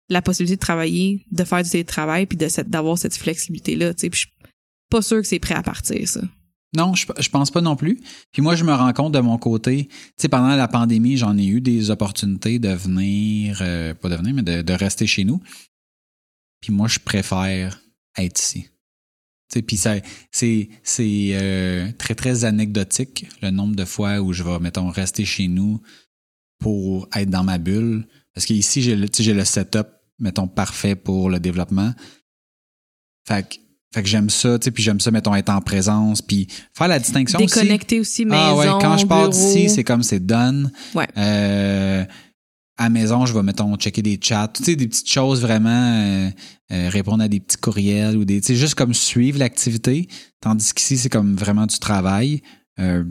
la 0.10 0.22
possibilité 0.22 0.55
de 0.55 0.62
travailler, 0.62 1.25
de 1.31 1.43
faire 1.43 1.63
du 1.63 1.69
télétravail 1.69 2.25
puis 2.25 2.38
de 2.38 2.48
d'avoir 2.63 2.98
cette 2.98 3.15
flexibilité 3.15 3.75
là, 3.75 3.93
tu 3.93 4.01
sais. 4.01 4.10
Puis 4.10 4.22
je 4.22 4.27
suis 4.27 4.51
pas 4.89 5.01
sûre 5.01 5.22
que 5.22 5.27
c'est 5.27 5.39
prêt 5.39 5.55
à 5.55 5.63
partir 5.63 6.07
ça. 6.07 6.22
Non, 6.75 6.95
je, 6.95 7.05
je 7.19 7.29
pense 7.29 7.51
pas 7.51 7.62
non 7.62 7.75
plus. 7.75 8.00
Puis 8.31 8.41
moi, 8.41 8.55
je 8.55 8.63
me 8.63 8.74
rends 8.74 8.93
compte 8.93 9.13
de 9.13 9.19
mon 9.19 9.38
côté, 9.38 9.88
tu 9.88 9.95
sais, 10.17 10.27
pendant 10.27 10.55
la 10.55 10.67
pandémie, 10.67 11.17
j'en 11.17 11.38
ai 11.38 11.45
eu 11.45 11.62
des 11.62 11.91
opportunités 11.91 12.57
de 12.57 12.69
venir, 12.69 13.60
euh, 13.62 13.93
pas 13.93 14.10
de 14.10 14.15
venir, 14.15 14.33
mais 14.33 14.41
de 14.41 14.74
rester 14.74 15.05
chez 15.05 15.24
nous. 15.24 15.39
Puis 16.62 16.72
moi, 16.72 16.88
je 16.88 16.98
préfère 16.98 17.79
être 18.17 18.39
ici. 18.41 18.69
Puis 19.62 19.77
c'est, 19.77 20.69
euh, 21.01 21.91
très, 21.98 22.15
très 22.15 22.45
anecdotique, 22.45 23.27
le 23.41 23.51
nombre 23.51 23.75
de 23.75 23.86
fois 23.86 24.19
où 24.19 24.33
je 24.33 24.43
vais, 24.43 24.60
mettons, 24.60 24.89
rester 24.89 25.25
chez 25.25 25.48
nous 25.48 25.81
pour 26.60 27.07
être 27.15 27.29
dans 27.29 27.43
ma 27.43 27.57
bulle. 27.57 28.07
Parce 28.33 28.45
qu'ici, 28.45 28.81
j'ai 28.81 28.95
le, 28.95 29.07
j'ai 29.17 29.33
le 29.33 29.45
setup, 29.45 29.88
mettons, 30.19 30.48
parfait 30.48 30.95
pour 30.95 31.29
le 31.29 31.39
développement. 31.39 31.93
Fait 33.27 33.48
que, 33.48 33.55
fait 33.93 34.01
que 34.01 34.10
j'aime 34.10 34.29
ça, 34.29 34.57
tu 34.57 34.65
sais, 34.65 34.72
puis 34.72 34.81
j'aime 34.81 35.00
ça, 35.00 35.12
mettons, 35.12 35.36
être 35.36 35.50
en 35.50 35.62
présence, 35.62 36.22
puis 36.22 36.48
faire 36.75 36.88
la 36.88 36.98
distinction 36.98 37.39
aussi. 37.39 37.60
Déconnecter 37.60 38.00
aussi, 38.00 38.25
maison, 38.25 38.41
Ah 38.41 38.55
ouais, 38.55 38.81
quand 38.81 38.98
je 38.98 39.05
pars 39.05 39.29
d'ici, 39.29 39.69
c'est 39.69 39.83
comme 39.83 40.01
c'est 40.01 40.25
done. 40.25 40.72
Ouais. 40.95 41.07
Euh, 41.15 42.03
à 42.77 42.83
la 42.83 42.89
maison, 42.89 43.25
je 43.27 43.33
vais, 43.33 43.43
mettons, 43.43 43.75
checker 43.75 44.01
des 44.01 44.19
chats, 44.19 44.50
tu 44.51 44.63
sais, 44.63 44.75
des 44.75 44.88
petites 44.88 45.10
choses 45.10 45.41
vraiment, 45.41 45.69
euh, 45.69 46.29
euh, 46.74 46.89
répondre 46.89 47.24
à 47.24 47.27
des 47.27 47.39
petits 47.39 47.58
courriels 47.58 48.18
ou 48.18 48.25
des, 48.25 48.42
tu 48.42 48.48
sais, 48.48 48.56
juste 48.56 48.75
comme 48.75 48.94
suivre 48.94 49.38
l'activité. 49.38 50.08
Tandis 50.42 50.74
qu'ici, 50.74 50.98
c'est 50.98 51.10
comme 51.10 51.36
vraiment 51.36 51.68
du 51.68 51.77
travail. 51.77 52.42
Euh, 52.80 53.03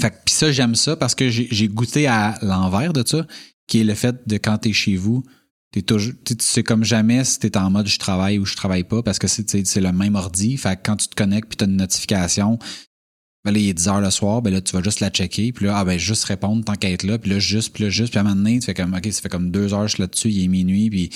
puis 0.00 0.34
ça, 0.34 0.50
j'aime 0.50 0.74
ça 0.74 0.96
parce 0.96 1.14
que 1.14 1.28
j'ai 1.28 1.68
goûté 1.68 2.06
à 2.06 2.38
l'envers 2.40 2.92
de 2.92 3.06
ça, 3.06 3.26
qui 3.66 3.80
est 3.80 3.84
le 3.84 3.94
fait 3.94 4.26
de 4.26 4.36
quand 4.36 4.58
t'es 4.58 4.72
chez 4.72 4.96
vous, 4.96 5.22
t'es 5.70 5.82
toujours, 5.82 6.14
tu 6.24 6.34
sais, 6.40 6.62
tu 6.62 6.62
comme 6.62 6.82
jamais 6.82 7.24
si 7.24 7.38
t'es 7.38 7.56
en 7.58 7.70
mode 7.70 7.86
je 7.86 7.98
travaille 7.98 8.38
ou 8.38 8.46
je 8.46 8.56
travaille 8.56 8.84
pas 8.84 9.02
parce 9.02 9.18
que 9.18 9.26
c'est 9.26 9.44
tu 9.44 9.62
c'est 9.64 9.80
le 9.80 9.92
même 9.92 10.14
ordi. 10.14 10.56
Fait 10.56 10.76
que 10.76 10.80
quand 10.84 10.96
tu 10.96 11.08
te 11.08 11.14
connectes 11.14 11.48
puis 11.48 11.56
t'as 11.58 11.66
une 11.66 11.76
notification, 11.76 12.58
ben 13.44 13.52
là, 13.52 13.58
il 13.58 13.68
est 13.68 13.74
10 13.74 13.88
heures 13.88 14.00
le 14.00 14.10
soir, 14.10 14.40
ben 14.40 14.52
là, 14.52 14.60
tu 14.60 14.74
vas 14.74 14.82
juste 14.82 15.00
la 15.00 15.10
checker, 15.10 15.52
puis 15.52 15.66
là, 15.66 15.78
ah 15.78 15.84
ben, 15.84 15.98
juste 15.98 16.24
répondre 16.24 16.64
être 16.80 17.02
là, 17.02 17.18
puis 17.18 17.30
là, 17.30 17.38
juste, 17.38 17.72
puis 17.74 17.84
là, 17.84 17.90
juste, 17.90 18.10
puis 18.10 18.18
à 18.18 18.20
un 18.20 18.24
moment 18.24 18.36
donné, 18.36 18.60
tu 18.60 18.66
fais 18.66 18.74
comme, 18.74 18.94
OK, 18.94 19.12
ça 19.12 19.20
fait 19.20 19.28
comme 19.28 19.50
deux 19.50 19.74
heures, 19.74 19.88
je 19.88 19.94
suis 19.94 20.02
là-dessus, 20.02 20.30
il 20.30 20.44
est 20.44 20.48
minuit, 20.48 20.90
puis 20.90 21.10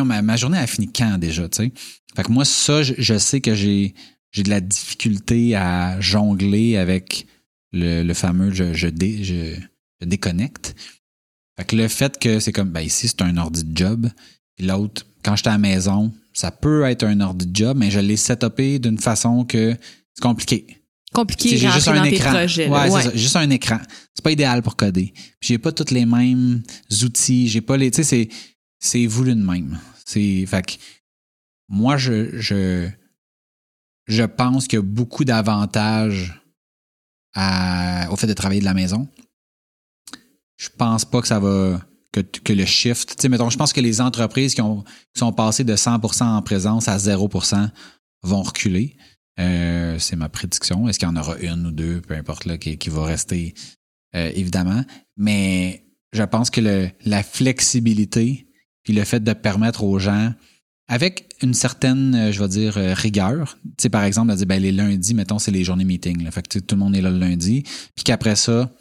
ma, 0.00 0.22
ma 0.22 0.36
journée 0.36 0.58
a 0.58 0.66
fini 0.66 0.90
quand 0.92 1.18
déjà, 1.18 1.48
tu 1.48 1.56
sais? 1.64 1.72
Fait 2.16 2.22
que 2.24 2.32
moi, 2.32 2.44
ça, 2.44 2.82
je, 2.82 2.94
je 2.98 3.16
sais 3.18 3.40
que 3.40 3.54
j'ai 3.54 3.94
j'ai 4.30 4.42
de 4.42 4.48
la 4.50 4.60
difficulté 4.62 5.54
à 5.54 6.00
jongler 6.00 6.76
avec 6.78 7.26
le, 7.72 8.02
le 8.02 8.14
fameux 8.14 8.50
je, 8.52 8.72
je, 8.72 8.88
dé- 8.88 9.22
je, 9.24 9.54
je 10.00 10.06
déconnecte. 10.06 10.74
Fait 11.58 11.66
que 11.66 11.76
le 11.76 11.86
fait 11.88 12.18
que 12.18 12.40
c'est 12.40 12.52
comme, 12.52 12.70
ben 12.70 12.80
ici, 12.80 13.08
c'est 13.08 13.20
un 13.22 13.36
ordi 13.36 13.62
de 13.64 13.76
job, 13.76 14.08
puis 14.56 14.66
l'autre, 14.66 15.06
quand 15.22 15.36
j'étais 15.36 15.50
à 15.50 15.52
la 15.52 15.58
maison, 15.58 16.12
ça 16.32 16.50
peut 16.50 16.84
être 16.84 17.04
un 17.04 17.20
ordi 17.20 17.46
de 17.46 17.54
job, 17.54 17.76
mais 17.78 17.90
je 17.90 18.00
l'ai 18.00 18.16
setupé 18.16 18.78
d'une 18.78 18.96
façon 18.98 19.44
que 19.44 19.76
c'est 20.14 20.22
compliqué. 20.22 20.66
compliqué 21.12 21.58
sais, 21.58 21.66
de 21.66 21.70
rentrer 21.70 21.94
dans 21.98 22.02
tes 22.04 22.16
projets. 22.18 22.68
là. 22.68 22.84
Ouais, 22.84 22.90
Ouais. 22.90 23.02
c'est. 23.02 23.18
Juste 23.18 23.36
un 23.36 23.50
écran. 23.50 23.78
C'est 24.14 24.22
pas 24.24 24.32
idéal 24.32 24.62
pour 24.62 24.76
coder. 24.76 25.12
J'ai 25.42 25.58
pas 25.58 25.72
tous 25.72 25.92
les 25.92 26.06
mêmes 26.06 26.62
outils. 27.02 27.48
J'ai 27.48 27.60
pas 27.60 27.76
les. 27.76 27.90
Tu 27.90 27.96
sais, 27.96 28.04
c'est, 28.04 28.28
c'est 28.82 29.06
voulu 29.06 29.34
de 29.34 29.42
même. 29.42 29.78
C'est. 30.04 30.44
Fait 30.44 30.66
que 30.66 30.72
moi, 31.68 31.96
je, 31.96 32.38
je, 32.38 32.90
je 34.06 34.24
pense 34.24 34.66
qu'il 34.66 34.78
y 34.78 34.82
a 34.82 34.84
beaucoup 34.84 35.24
d'avantages 35.24 36.38
au 37.34 38.16
fait 38.16 38.26
de 38.26 38.34
travailler 38.34 38.60
de 38.60 38.66
la 38.66 38.74
maison. 38.74 39.08
Je 40.58 40.68
pense 40.76 41.06
pas 41.06 41.22
que 41.22 41.28
ça 41.28 41.38
va. 41.38 41.80
Que, 42.12 42.20
que 42.20 42.52
le 42.52 42.66
shift. 42.66 43.16
Tu 43.16 43.22
sais, 43.22 43.28
mettons, 43.30 43.48
je 43.48 43.56
pense 43.56 43.72
que 43.72 43.80
les 43.80 44.02
entreprises 44.02 44.54
qui, 44.54 44.60
ont, 44.60 44.82
qui 44.82 45.18
sont 45.18 45.32
passées 45.32 45.64
de 45.64 45.74
100% 45.74 46.24
en 46.24 46.42
présence 46.42 46.86
à 46.86 46.98
0% 46.98 47.70
vont 48.22 48.42
reculer. 48.42 48.98
Euh, 49.40 49.98
c'est 49.98 50.16
ma 50.16 50.28
prédiction. 50.28 50.86
Est-ce 50.88 50.98
qu'il 50.98 51.08
y 51.08 51.10
en 51.10 51.16
aura 51.16 51.38
une 51.38 51.68
ou 51.68 51.70
deux, 51.70 52.02
peu 52.02 52.14
importe, 52.14 52.44
là, 52.44 52.58
qui, 52.58 52.76
qui 52.76 52.90
va 52.90 53.06
rester, 53.06 53.54
euh, 54.14 54.30
évidemment. 54.34 54.84
Mais 55.16 55.86
je 56.12 56.22
pense 56.22 56.50
que 56.50 56.60
le, 56.60 56.90
la 57.06 57.22
flexibilité, 57.22 58.46
puis 58.82 58.92
le 58.92 59.04
fait 59.04 59.22
de 59.22 59.32
permettre 59.32 59.84
aux 59.84 59.98
gens, 59.98 60.32
avec 60.88 61.28
une 61.42 61.54
certaine, 61.54 62.14
euh, 62.14 62.32
je 62.32 62.42
vais 62.42 62.48
dire, 62.48 62.76
euh, 62.76 62.92
rigueur, 62.94 63.56
tu 63.64 63.70
sais, 63.82 63.88
par 63.88 64.04
exemple, 64.04 64.32
de 64.32 64.36
dire, 64.36 64.46
ben, 64.46 64.60
les 64.60 64.72
lundis, 64.72 65.14
mettons, 65.14 65.38
c'est 65.38 65.50
les 65.52 65.64
journées 65.64 65.84
meeting. 65.84 66.22
Là. 66.24 66.30
Fait 66.30 66.42
que 66.42 66.48
tu 66.48 66.58
sais, 66.58 66.64
tout 66.64 66.74
le 66.74 66.80
monde 66.80 66.94
est 66.96 67.00
là 67.00 67.10
le 67.10 67.18
lundi. 67.18 67.62
Puis 67.94 68.04
qu'après 68.04 68.36
ça, 68.36 68.72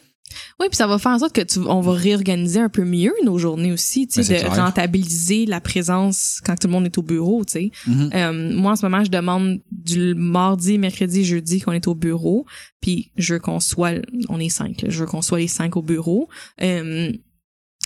Oui, 0.60 0.68
puis 0.70 0.78
ça 0.78 0.88
va 0.88 0.98
faire 0.98 1.12
en 1.12 1.20
sorte 1.20 1.34
que 1.36 1.42
tu, 1.42 1.60
on 1.60 1.82
va 1.82 1.92
réorganiser 1.94 2.60
un 2.60 2.70
peu 2.70 2.84
mieux 2.86 3.12
nos 3.26 3.38
journées 3.38 3.72
aussi, 3.72 4.08
tu 4.08 4.20
Ben, 4.20 4.24
sais, 4.24 4.38
c'est 4.40 4.44
de 4.46 4.50
clair. 4.50 4.66
rentabiliser 4.66 5.46
la 5.46 5.62
présence 5.62 6.40
quand 6.44 6.56
tout 6.58 6.68
le 6.68 6.74
monde 6.74 6.86
est 6.86 6.98
au 6.98 7.04
bureau, 7.04 7.44
tu 7.46 7.52
sais. 7.54 7.72
mhm, 7.88 8.10
Euh, 8.14 8.56
moi, 8.56 8.72
en 8.72 8.76
ce 8.76 8.86
moment, 8.86 9.04
je 9.04 9.12
demande 9.12 9.60
du 9.72 10.14
mardi, 10.16 10.78
mercredi, 10.80 11.24
jeudi 11.24 11.60
qu'on 11.62 11.74
est 11.74 11.88
au 11.88 11.96
bureau, 11.96 12.46
puis 12.82 13.12
je 13.18 13.34
veux 13.36 13.40
qu'on 13.40 13.60
soit, 13.60 13.94
on 14.30 14.40
est 14.40 14.50
cinq, 14.50 14.82
là, 14.82 14.90
je 14.90 15.00
veux 15.02 15.06
qu'on 15.06 15.22
soit 15.22 15.40
les 15.40 15.48
cinq 15.48 15.76
au 15.78 15.82
bureau. 15.82 16.30
Euh, 16.62 17.12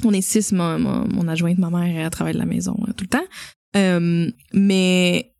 on 0.03 0.11
est 0.11 0.21
six, 0.21 0.51
mon, 0.51 0.79
mon, 0.79 1.07
mon 1.07 1.27
adjointe, 1.27 1.57
ma 1.57 1.69
mère, 1.69 2.05
elle 2.05 2.09
travaille 2.09 2.33
de 2.33 2.39
la 2.39 2.45
maison 2.45 2.77
euh, 2.87 2.91
tout 2.93 3.05
le 3.05 3.09
temps. 3.09 3.25
Euh, 3.75 4.29
mais 4.53 5.31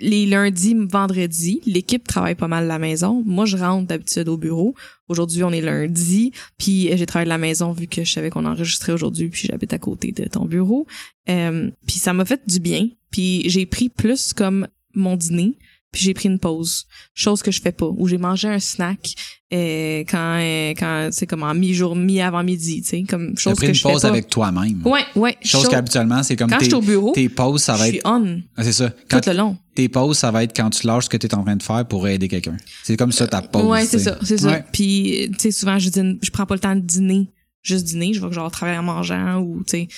les 0.00 0.26
lundis, 0.26 0.74
vendredis, 0.74 1.60
l'équipe 1.66 2.06
travaille 2.06 2.34
pas 2.34 2.48
mal 2.48 2.64
de 2.64 2.68
la 2.68 2.78
maison. 2.78 3.22
Moi, 3.26 3.44
je 3.44 3.56
rentre 3.56 3.86
d'habitude 3.86 4.28
au 4.28 4.36
bureau. 4.36 4.74
Aujourd'hui, 5.08 5.44
on 5.44 5.50
est 5.50 5.60
lundi, 5.60 6.32
puis 6.56 6.88
j'ai 6.96 7.06
travaillé 7.06 7.26
de 7.26 7.30
la 7.30 7.38
maison 7.38 7.72
vu 7.72 7.86
que 7.86 8.04
je 8.04 8.10
savais 8.12 8.30
qu'on 8.30 8.46
enregistrait 8.46 8.92
aujourd'hui, 8.92 9.28
puis 9.28 9.46
j'habite 9.50 9.72
à 9.72 9.78
côté 9.78 10.12
de 10.12 10.24
ton 10.24 10.46
bureau. 10.46 10.86
Euh, 11.28 11.70
puis 11.86 11.96
ça 11.96 12.12
m'a 12.12 12.24
fait 12.24 12.40
du 12.48 12.60
bien. 12.60 12.88
Puis 13.10 13.42
j'ai 13.50 13.66
pris 13.66 13.88
plus 13.88 14.32
comme 14.32 14.66
mon 14.94 15.16
dîner, 15.16 15.56
puis 15.92 16.02
j'ai 16.02 16.14
pris 16.14 16.28
une 16.28 16.38
pause, 16.38 16.86
chose 17.14 17.42
que 17.42 17.50
je 17.50 17.60
fais 17.60 17.72
pas, 17.72 17.86
où 17.96 18.06
j'ai 18.06 18.18
mangé 18.18 18.46
un 18.48 18.60
snack 18.60 19.12
euh, 19.52 20.04
quand 20.08 20.38
euh, 20.40 20.70
quand 20.78 21.08
c'est 21.10 21.26
comme 21.26 21.42
en 21.42 21.52
mi-jour, 21.54 21.96
mi 21.96 22.20
avant 22.20 22.44
midi, 22.44 22.82
tu 22.82 22.88
sais, 22.88 23.02
comme 23.02 23.34
tu 23.34 23.48
as 23.48 23.50
chose 23.50 23.56
pris 23.56 23.66
que 23.66 23.70
une 23.72 23.74
je 23.74 23.82
fais 23.82 23.92
pause 23.92 24.02
pas. 24.02 24.08
avec 24.08 24.28
toi-même. 24.28 24.82
Ouais, 24.86 25.00
ouais. 25.16 25.36
Chose 25.42 25.62
chose- 25.62 25.68
qu'habituellement, 25.70 26.22
c'est 26.22 26.36
comme 26.36 26.48
quand 26.50 26.60
je 26.60 26.66
suis 26.66 26.74
au 26.74 26.80
bureau, 26.80 27.12
tes 27.12 27.28
pauses, 27.28 27.62
ça 27.62 27.74
je 27.74 27.78
va 27.78 27.86
suis 27.88 27.96
être. 27.96 28.06
on 28.08 28.40
Ah, 28.56 28.62
c'est 28.62 28.72
ça. 28.72 28.90
Quand 29.08 29.20
tout 29.20 29.30
le 29.30 29.36
long. 29.36 29.56
tes 29.74 29.88
pauses, 29.88 30.18
ça 30.18 30.30
va 30.30 30.44
être 30.44 30.54
quand 30.56 30.70
tu 30.70 30.86
lâches 30.86 31.04
ce 31.04 31.08
que 31.10 31.16
tu 31.16 31.26
es 31.26 31.34
en 31.34 31.42
train 31.42 31.56
de 31.56 31.62
faire 31.64 31.84
pour 31.88 32.06
aider 32.06 32.28
quelqu'un. 32.28 32.56
C'est 32.84 32.96
comme 32.96 33.10
ça 33.12 33.26
ta 33.26 33.42
pause. 33.42 33.64
Ouais, 33.64 33.84
c'est 33.84 33.98
ça, 33.98 34.16
c'est 34.22 34.38
ça. 34.38 34.48
Ouais. 34.48 34.64
Puis 34.72 35.28
tu 35.32 35.38
sais 35.40 35.50
souvent 35.50 35.78
je 35.80 35.88
dîne, 35.90 36.18
je 36.22 36.30
prends 36.30 36.46
pas 36.46 36.54
le 36.54 36.60
temps 36.60 36.76
de 36.76 36.80
dîner, 36.80 37.30
juste 37.62 37.84
dîner, 37.86 38.14
je 38.14 38.24
vais 38.24 38.32
genre 38.32 38.50
travailler 38.52 38.78
en 38.78 38.84
mangeant 38.84 39.40
ou 39.40 39.64
tu 39.64 39.70
sais. 39.70 39.88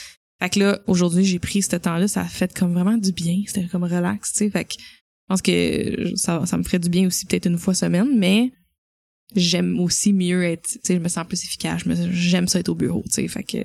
Fait 0.41 0.49
que 0.49 0.59
là 0.61 0.81
aujourd'hui, 0.87 1.25
j'ai 1.27 1.39
pris 1.39 1.61
ce 1.63 1.77
temps-là, 1.77 2.09
ça 2.09 2.23
a 2.23 2.25
fait 2.25 2.53
comme 2.59 2.73
vraiment 2.73 2.97
du 2.97 3.13
bien, 3.13 3.43
c'était 3.47 3.67
comme 3.69 3.85
relax, 3.85 4.33
tu 4.33 4.39
sais. 4.39 4.51
Fait 4.51 4.65
que 4.65 4.73
pense 5.33 5.43
que 5.43 6.17
ça 6.17 6.57
me 6.59 6.63
ferait 6.63 6.79
du 6.79 6.89
bien 6.89 7.07
aussi 7.07 7.27
peut-être 7.27 7.47
une 7.47 7.59
fois 7.59 7.75
semaine, 7.75 8.19
mais 8.19 8.53
j'aime 9.35 9.81
aussi 9.81 10.13
mieux 10.13 10.43
être, 10.45 10.69
tu 10.69 10.79
sais, 10.83 10.95
je 10.97 11.01
me 11.01 11.09
sens 11.09 11.27
plus 11.27 11.43
efficace, 11.43 11.83
je 11.85 11.89
me- 11.89 12.13
j'aime 12.13 12.49
ça 12.49 12.61
être 12.61 12.69
au 12.69 12.75
bureau, 12.75 13.03
tu 13.07 13.13
sais. 13.13 13.29
Fait 13.29 13.43
que 13.45 13.59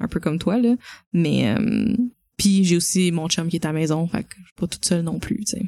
un 0.00 0.06
peu 0.08 0.20
comme 0.20 0.38
toi 0.38 0.58
là, 0.58 0.76
mais 1.12 1.48
euh, 1.48 1.96
puis 2.36 2.64
j'ai 2.64 2.76
aussi 2.76 3.10
mon 3.10 3.28
chum 3.28 3.48
qui 3.48 3.56
est 3.56 3.64
à 3.64 3.70
la 3.72 3.78
maison, 3.78 4.06
fait 4.06 4.22
que 4.22 4.36
je 4.38 4.44
suis 4.44 4.54
pas 4.56 4.66
toute 4.68 4.84
seule 4.84 5.02
non 5.02 5.18
plus, 5.18 5.38
tu 5.44 5.56
sais. 5.56 5.66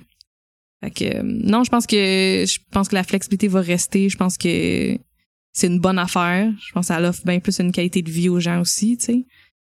Fait 0.82 0.90
que 0.90 1.16
euh, 1.18 1.22
non, 1.24 1.64
je 1.64 1.70
pense 1.70 1.86
que 1.86 1.96
je 2.46 2.58
pense 2.70 2.88
que 2.88 2.94
la 2.94 3.02
flexibilité 3.02 3.48
va 3.48 3.60
rester. 3.60 4.08
Je 4.08 4.16
pense 4.16 4.38
que 4.38 4.96
c'est 5.52 5.66
une 5.66 5.80
bonne 5.80 5.98
affaire. 5.98 6.50
Je 6.64 6.72
pense 6.72 6.86
que 6.88 6.94
ça 6.94 7.02
offre 7.02 7.24
bien 7.26 7.40
plus 7.40 7.58
une 7.58 7.72
qualité 7.72 8.00
de 8.02 8.10
vie 8.10 8.28
aux 8.28 8.40
gens 8.40 8.60
aussi, 8.60 8.96
tu 8.96 9.04
sais. 9.06 9.26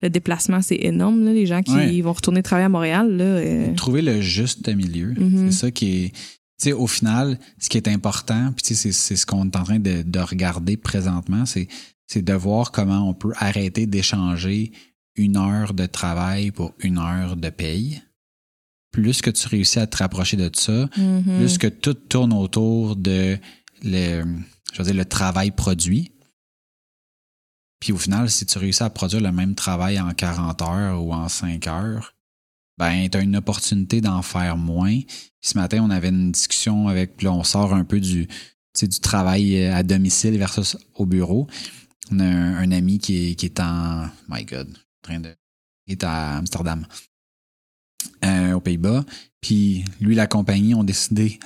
Le 0.04 0.10
déplacement, 0.10 0.60
c'est 0.62 0.76
énorme, 0.82 1.24
là. 1.24 1.32
Les 1.32 1.46
gens 1.46 1.62
qui 1.62 1.72
Ouais. 1.74 2.00
vont 2.02 2.12
retourner 2.12 2.42
travailler 2.42 2.66
à 2.66 2.68
Montréal, 2.68 3.16
là. 3.16 3.24
euh, 3.24 3.74
Trouver 3.74 4.02
le 4.02 4.20
juste 4.20 4.68
milieu. 4.68 5.14
Mhm. 5.18 5.50
C'est 5.50 5.58
ça 5.58 5.70
qui 5.70 6.04
est. 6.04 6.08
Tu 6.10 6.68
sais, 6.68 6.72
au 6.72 6.86
final, 6.86 7.38
ce 7.58 7.68
qui 7.70 7.78
est 7.78 7.88
important, 7.88 8.52
puis 8.54 8.62
tu 8.62 8.74
sais, 8.74 8.92
c'est 8.92 9.16
ce 9.16 9.24
qu'on 9.26 9.46
est 9.46 9.56
en 9.56 9.64
train 9.64 9.78
de, 9.80 10.02
de 10.02 10.18
regarder 10.20 10.76
présentement, 10.76 11.46
c'est 11.46 11.66
c'est 12.06 12.22
de 12.22 12.34
voir 12.34 12.70
comment 12.70 13.08
on 13.08 13.14
peut 13.14 13.32
arrêter 13.38 13.86
d'échanger 13.86 14.72
une 15.16 15.36
heure 15.38 15.72
de 15.72 15.86
travail 15.86 16.50
pour 16.50 16.74
une 16.80 16.98
heure 16.98 17.36
de 17.36 17.48
paye. 17.48 18.02
Plus 18.92 19.22
que 19.22 19.30
tu 19.30 19.48
réussis 19.48 19.78
à 19.80 19.86
te 19.86 19.96
rapprocher 19.96 20.36
de 20.36 20.50
ça, 20.54 20.88
mhm. 20.98 21.38
plus 21.38 21.56
que 21.58 21.66
tout 21.66 21.94
tourne 21.94 22.32
autour 22.34 22.94
de 22.94 23.38
le, 23.82 24.22
je 24.72 24.78
veux 24.78 24.84
dire, 24.84 24.94
le 24.94 25.04
travail 25.06 25.50
produit. 25.50 26.12
Puis 27.84 27.92
au 27.92 27.98
final, 27.98 28.30
si 28.30 28.46
tu 28.46 28.56
réussis 28.56 28.82
à 28.82 28.88
produire 28.88 29.20
le 29.20 29.30
même 29.30 29.54
travail 29.54 30.00
en 30.00 30.10
40 30.14 30.62
heures 30.62 31.04
ou 31.04 31.12
en 31.12 31.28
5 31.28 31.66
heures, 31.66 32.14
ben, 32.78 33.10
tu 33.10 33.18
as 33.18 33.20
une 33.20 33.36
opportunité 33.36 34.00
d'en 34.00 34.22
faire 34.22 34.56
moins. 34.56 35.00
Puis 35.02 35.50
ce 35.50 35.58
matin, 35.58 35.82
on 35.82 35.90
avait 35.90 36.08
une 36.08 36.32
discussion 36.32 36.88
avec, 36.88 37.20
là, 37.20 37.30
on 37.30 37.44
sort 37.44 37.74
un 37.74 37.84
peu 37.84 38.00
du, 38.00 38.26
du 38.80 39.00
travail 39.00 39.58
euh, 39.58 39.74
à 39.74 39.82
domicile 39.82 40.38
versus 40.38 40.78
au 40.94 41.04
bureau. 41.04 41.46
On 42.10 42.20
a 42.20 42.24
un, 42.24 42.72
ami 42.72 42.98
qui 42.98 43.32
est, 43.32 43.34
qui 43.34 43.44
est 43.44 43.60
en, 43.60 44.08
my 44.30 44.46
God, 44.46 44.74
train 45.02 45.20
de, 45.20 45.36
est 45.86 46.02
à 46.04 46.38
Amsterdam, 46.38 46.86
euh, 48.24 48.54
aux 48.54 48.60
Pays-Bas. 48.60 49.04
Puis 49.42 49.84
lui, 50.00 50.14
la 50.14 50.26
compagnie 50.26 50.74
ont 50.74 50.84
décidé 50.84 51.38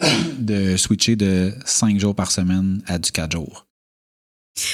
de 0.40 0.76
switcher 0.76 1.14
de 1.14 1.54
5 1.64 1.96
jours 2.00 2.16
par 2.16 2.32
semaine 2.32 2.82
à 2.88 2.98
du 2.98 3.12
4 3.12 3.30
jours. 3.30 3.65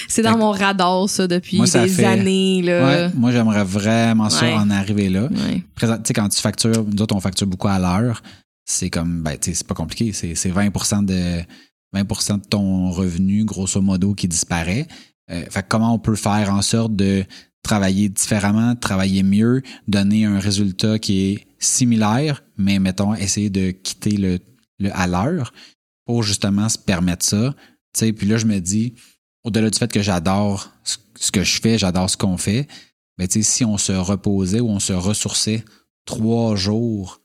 C'est 0.09 0.23
dans 0.23 0.39
mon 0.39 0.53
radar, 0.53 1.09
ça, 1.09 1.27
depuis 1.27 1.57
Moi, 1.57 1.67
ça 1.67 1.83
des 1.85 1.89
fait- 1.91 2.05
années, 2.05 2.63
là. 2.63 2.87
Ouais, 2.87 3.11
moi, 3.15 3.33
j'aimerais 3.33 3.65
vraiment 3.65 4.31
ça 4.31 4.47
Ouais. 4.47 4.55
en 4.55 4.71
arriver 4.71 5.09
là. 5.09 5.25
Ouais. 5.25 5.63
Présent- 5.75 5.99
quand 6.15 6.29
tu 6.29 6.41
factures, 6.41 6.85
nous 6.85 7.03
autres, 7.03 7.17
on 7.17 7.21
facture 7.21 7.47
beaucoup 7.49 7.69
à 7.69 7.79
l'heure. 7.79 8.23
C'est 8.65 8.91
comme, 8.91 9.23
ben, 9.23 9.33
tu 9.39 9.51
sais, 9.51 9.55
c'est 9.55 9.67
pas 9.67 9.75
compliqué. 9.75 10.13
C'est 10.13 10.35
c'est 10.37 10.51
20 10.51 10.67
de 11.05 11.43
20 11.93 12.39
de 12.39 12.47
ton 12.49 12.91
revenu, 12.91 13.45
grosso 13.45 13.81
modo, 13.81 14.15
qui 14.15 14.29
disparaît. 14.29 14.87
Euh, 15.31 15.45
fait 15.51 15.63
que 15.63 15.69
comment 15.69 15.93
on 15.95 15.99
peut 15.99 16.15
faire 16.15 16.53
en 16.55 16.63
sorte 16.63 16.95
de 16.95 17.25
travailler 17.65 18.09
différemment, 18.09 18.75
travailler 18.77 19.23
mieux, 19.23 19.63
donner 19.89 20.25
un 20.25 20.39
résultat 20.39 20.99
qui 20.99 21.23
est 21.33 21.47
similaire, 21.59 22.43
mais 22.57 22.79
mettons, 22.79 23.15
essayer 23.15 23.51
de 23.51 23.71
quitter 23.73 24.17
le, 24.17 24.39
le 24.79 24.91
à 24.97 25.07
l'heure 25.07 25.53
pour 26.07 26.23
justement 26.23 26.69
se 26.69 26.79
permettre 26.79 27.25
ça. 27.25 27.55
Tu 27.95 28.07
sais, 28.07 28.13
puis 28.13 28.27
là, 28.27 28.37
je 28.37 28.47
me 28.47 28.59
dis, 28.61 28.95
au-delà 29.45 29.71
du 29.71 29.79
fait 29.79 29.91
que 29.91 30.03
j'adore 30.03 30.71
ce 30.85 31.31
que 31.31 31.43
je 31.45 31.61
fais, 31.61 31.79
j'adore 31.79 32.09
ce 32.11 32.17
qu'on 32.17 32.37
fait, 32.37 32.67
mais 33.19 33.29
tu 33.29 33.43
sais, 33.43 33.51
si 33.51 33.65
on 33.65 33.79
se 33.79 33.93
reposait 33.93 34.61
ou 34.61 34.69
on 34.69 34.81
se 34.81 34.93
ressourçait 34.93 35.65
trois 36.05 36.57
jours 36.57 37.21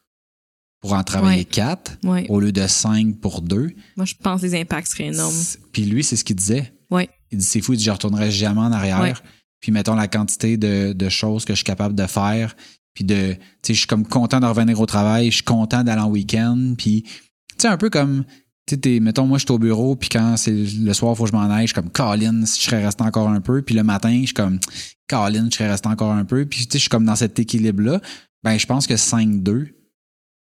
pour 0.82 0.94
en 0.94 1.04
travailler 1.04 1.40
Ouais. 1.40 1.46
quatre 1.46 1.98
Ouais. 2.04 2.26
au 2.30 2.40
lieu 2.40 2.52
de 2.52 2.68
cinq 2.68 3.20
pour 3.20 3.42
deux, 3.42 3.72
Moi, 3.96 4.06
je 4.06 4.14
pense 4.22 4.42
que 4.42 4.46
les 4.48 4.60
impacts 4.60 4.88
seraient 4.92 5.06
énormes. 5.08 5.34
Puis 5.72 5.84
lui, 5.86 6.04
c'est 6.04 6.16
ce 6.16 6.24
qu'il 6.24 6.36
disait. 6.36 6.74
Ouais. 6.92 7.10
Il 7.32 7.40
dit 7.40 7.46
c'est 7.46 7.62
fou, 7.62 7.74
il 7.74 7.78
dit 7.78 7.84
je 7.84 7.92
retournerai 7.92 8.30
jamais 8.32 8.60
en 8.62 8.72
arrière. 8.72 9.24
Puis 9.60 9.72
mettons 9.72 9.96
la 9.96 10.08
quantité 10.08 10.56
de, 10.58 10.94
de 10.94 11.10
choses 11.10 11.44
que 11.46 11.54
je 11.54 11.58
suis 11.58 11.64
capable 11.66 11.96
de 11.96 12.06
faire. 12.06 12.56
Puis 12.94 13.04
de. 13.04 13.34
Tu 13.34 13.40
sais, 13.64 13.74
je 13.74 13.80
suis 13.80 13.88
comme 13.88 14.06
content 14.06 14.40
de 14.40 14.46
revenir 14.46 14.80
au 14.80 14.86
travail, 14.86 15.30
je 15.32 15.36
suis 15.38 15.44
content 15.44 15.84
d'aller 15.84 16.02
en 16.02 16.10
week-end. 16.10 16.76
Puis, 16.78 17.04
tu 17.04 17.12
sais, 17.58 17.68
un 17.68 17.78
peu 17.78 17.90
comme. 17.90 18.24
Tu 18.68 19.00
mettons, 19.00 19.26
moi, 19.26 19.38
je 19.38 19.46
suis 19.46 19.52
au 19.54 19.60
bureau, 19.60 19.96
puis 19.96 20.10
quand 20.10 20.36
c'est 20.36 20.52
le 20.52 20.94
soir, 20.94 21.14
il 21.14 21.18
faut 21.18 21.24
que 21.24 21.30
je 21.32 21.36
m'en 21.36 21.50
aille, 21.50 21.68
je 21.68 21.74
suis 21.74 21.76
comme, 21.82 21.90
Colin, 21.90 22.46
si 22.46 22.60
je 22.62 22.66
serais 22.66 22.84
resté 22.84 23.02
encore 23.04 23.30
un 23.30 23.40
peu. 23.40 23.62
Puis 23.62 23.74
le 23.76 23.84
matin, 23.84 24.12
je 24.20 24.26
suis 24.26 24.34
comme, 24.34 24.60
Colin, 25.08 25.48
je 25.50 25.56
serais 25.56 25.70
resté 25.70 25.88
encore 25.88 26.12
un 26.12 26.26
peu. 26.26 26.46
Puis, 26.46 26.66
tu 26.66 26.72
sais, 26.74 26.78
je 26.78 26.82
suis 26.82 26.90
comme 26.90 27.06
dans 27.06 27.16
cet 27.16 27.40
équilibre-là. 27.40 28.02
Ben, 28.44 28.58
je 28.58 28.66
pense 28.66 28.86
que 28.86 28.96
5-2, 28.96 29.70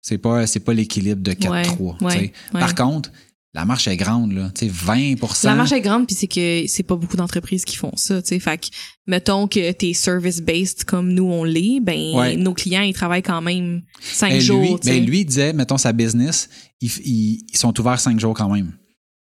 c'est 0.01 0.19
pas, 0.19 0.47
c'est 0.47 0.61
pas 0.61 0.73
l'équilibre 0.73 1.23
de 1.23 1.33
4-3. 1.33 1.99
tu 1.99 2.05
Ouais, 2.05 2.13
sais. 2.13 2.19
ouais. 2.19 2.33
Par 2.53 2.75
contre, 2.75 3.11
la 3.59 3.65
marche 3.65 3.89
est 3.89 3.97
grande, 3.97 4.31
là. 4.33 4.53
Tu 4.55 4.67
sais, 4.69 4.73
20% 4.73 5.45
La 5.49 5.57
marche 5.57 5.73
est 5.73 5.81
grande, 5.81 6.07
puis 6.07 6.15
c'est 6.15 6.29
que 6.29 6.65
c'est 6.69 6.85
pas 6.85 6.95
beaucoup 6.95 7.17
d'entreprises 7.17 7.65
qui 7.65 7.75
font 7.75 7.91
ça, 7.97 8.23
tu 8.23 8.29
sais. 8.29 8.39
Fait 8.39 8.57
que, 8.59 8.67
mettons 9.09 9.49
que 9.49 9.73
t'es 9.73 9.93
service-based 9.95 10.85
comme 10.85 11.13
nous, 11.13 11.25
on 11.25 11.43
l'est, 11.43 11.81
ben, 11.81 12.15
Ouais. 12.15 12.37
nos 12.37 12.55
clients, 12.55 12.83
ils 12.83 12.93
travaillent 12.95 13.23
quand 13.23 13.41
même 13.43 13.83
cinq 14.01 14.31
Ben, 14.35 14.41
jours, 14.41 14.63
lui, 14.63 14.77
ben, 14.85 15.05
lui, 15.05 15.21
il 15.21 15.25
disait, 15.25 15.53
mettons, 15.53 15.77
sa 15.77 15.93
business, 15.93 16.49
ils, 16.81 16.89
ils- 17.05 17.45
ils 17.53 17.57
sont 17.59 17.79
ouverts 17.81 17.99
cinq 17.99 18.21
jours 18.21 18.33
quand 18.35 18.49
même. 18.49 18.73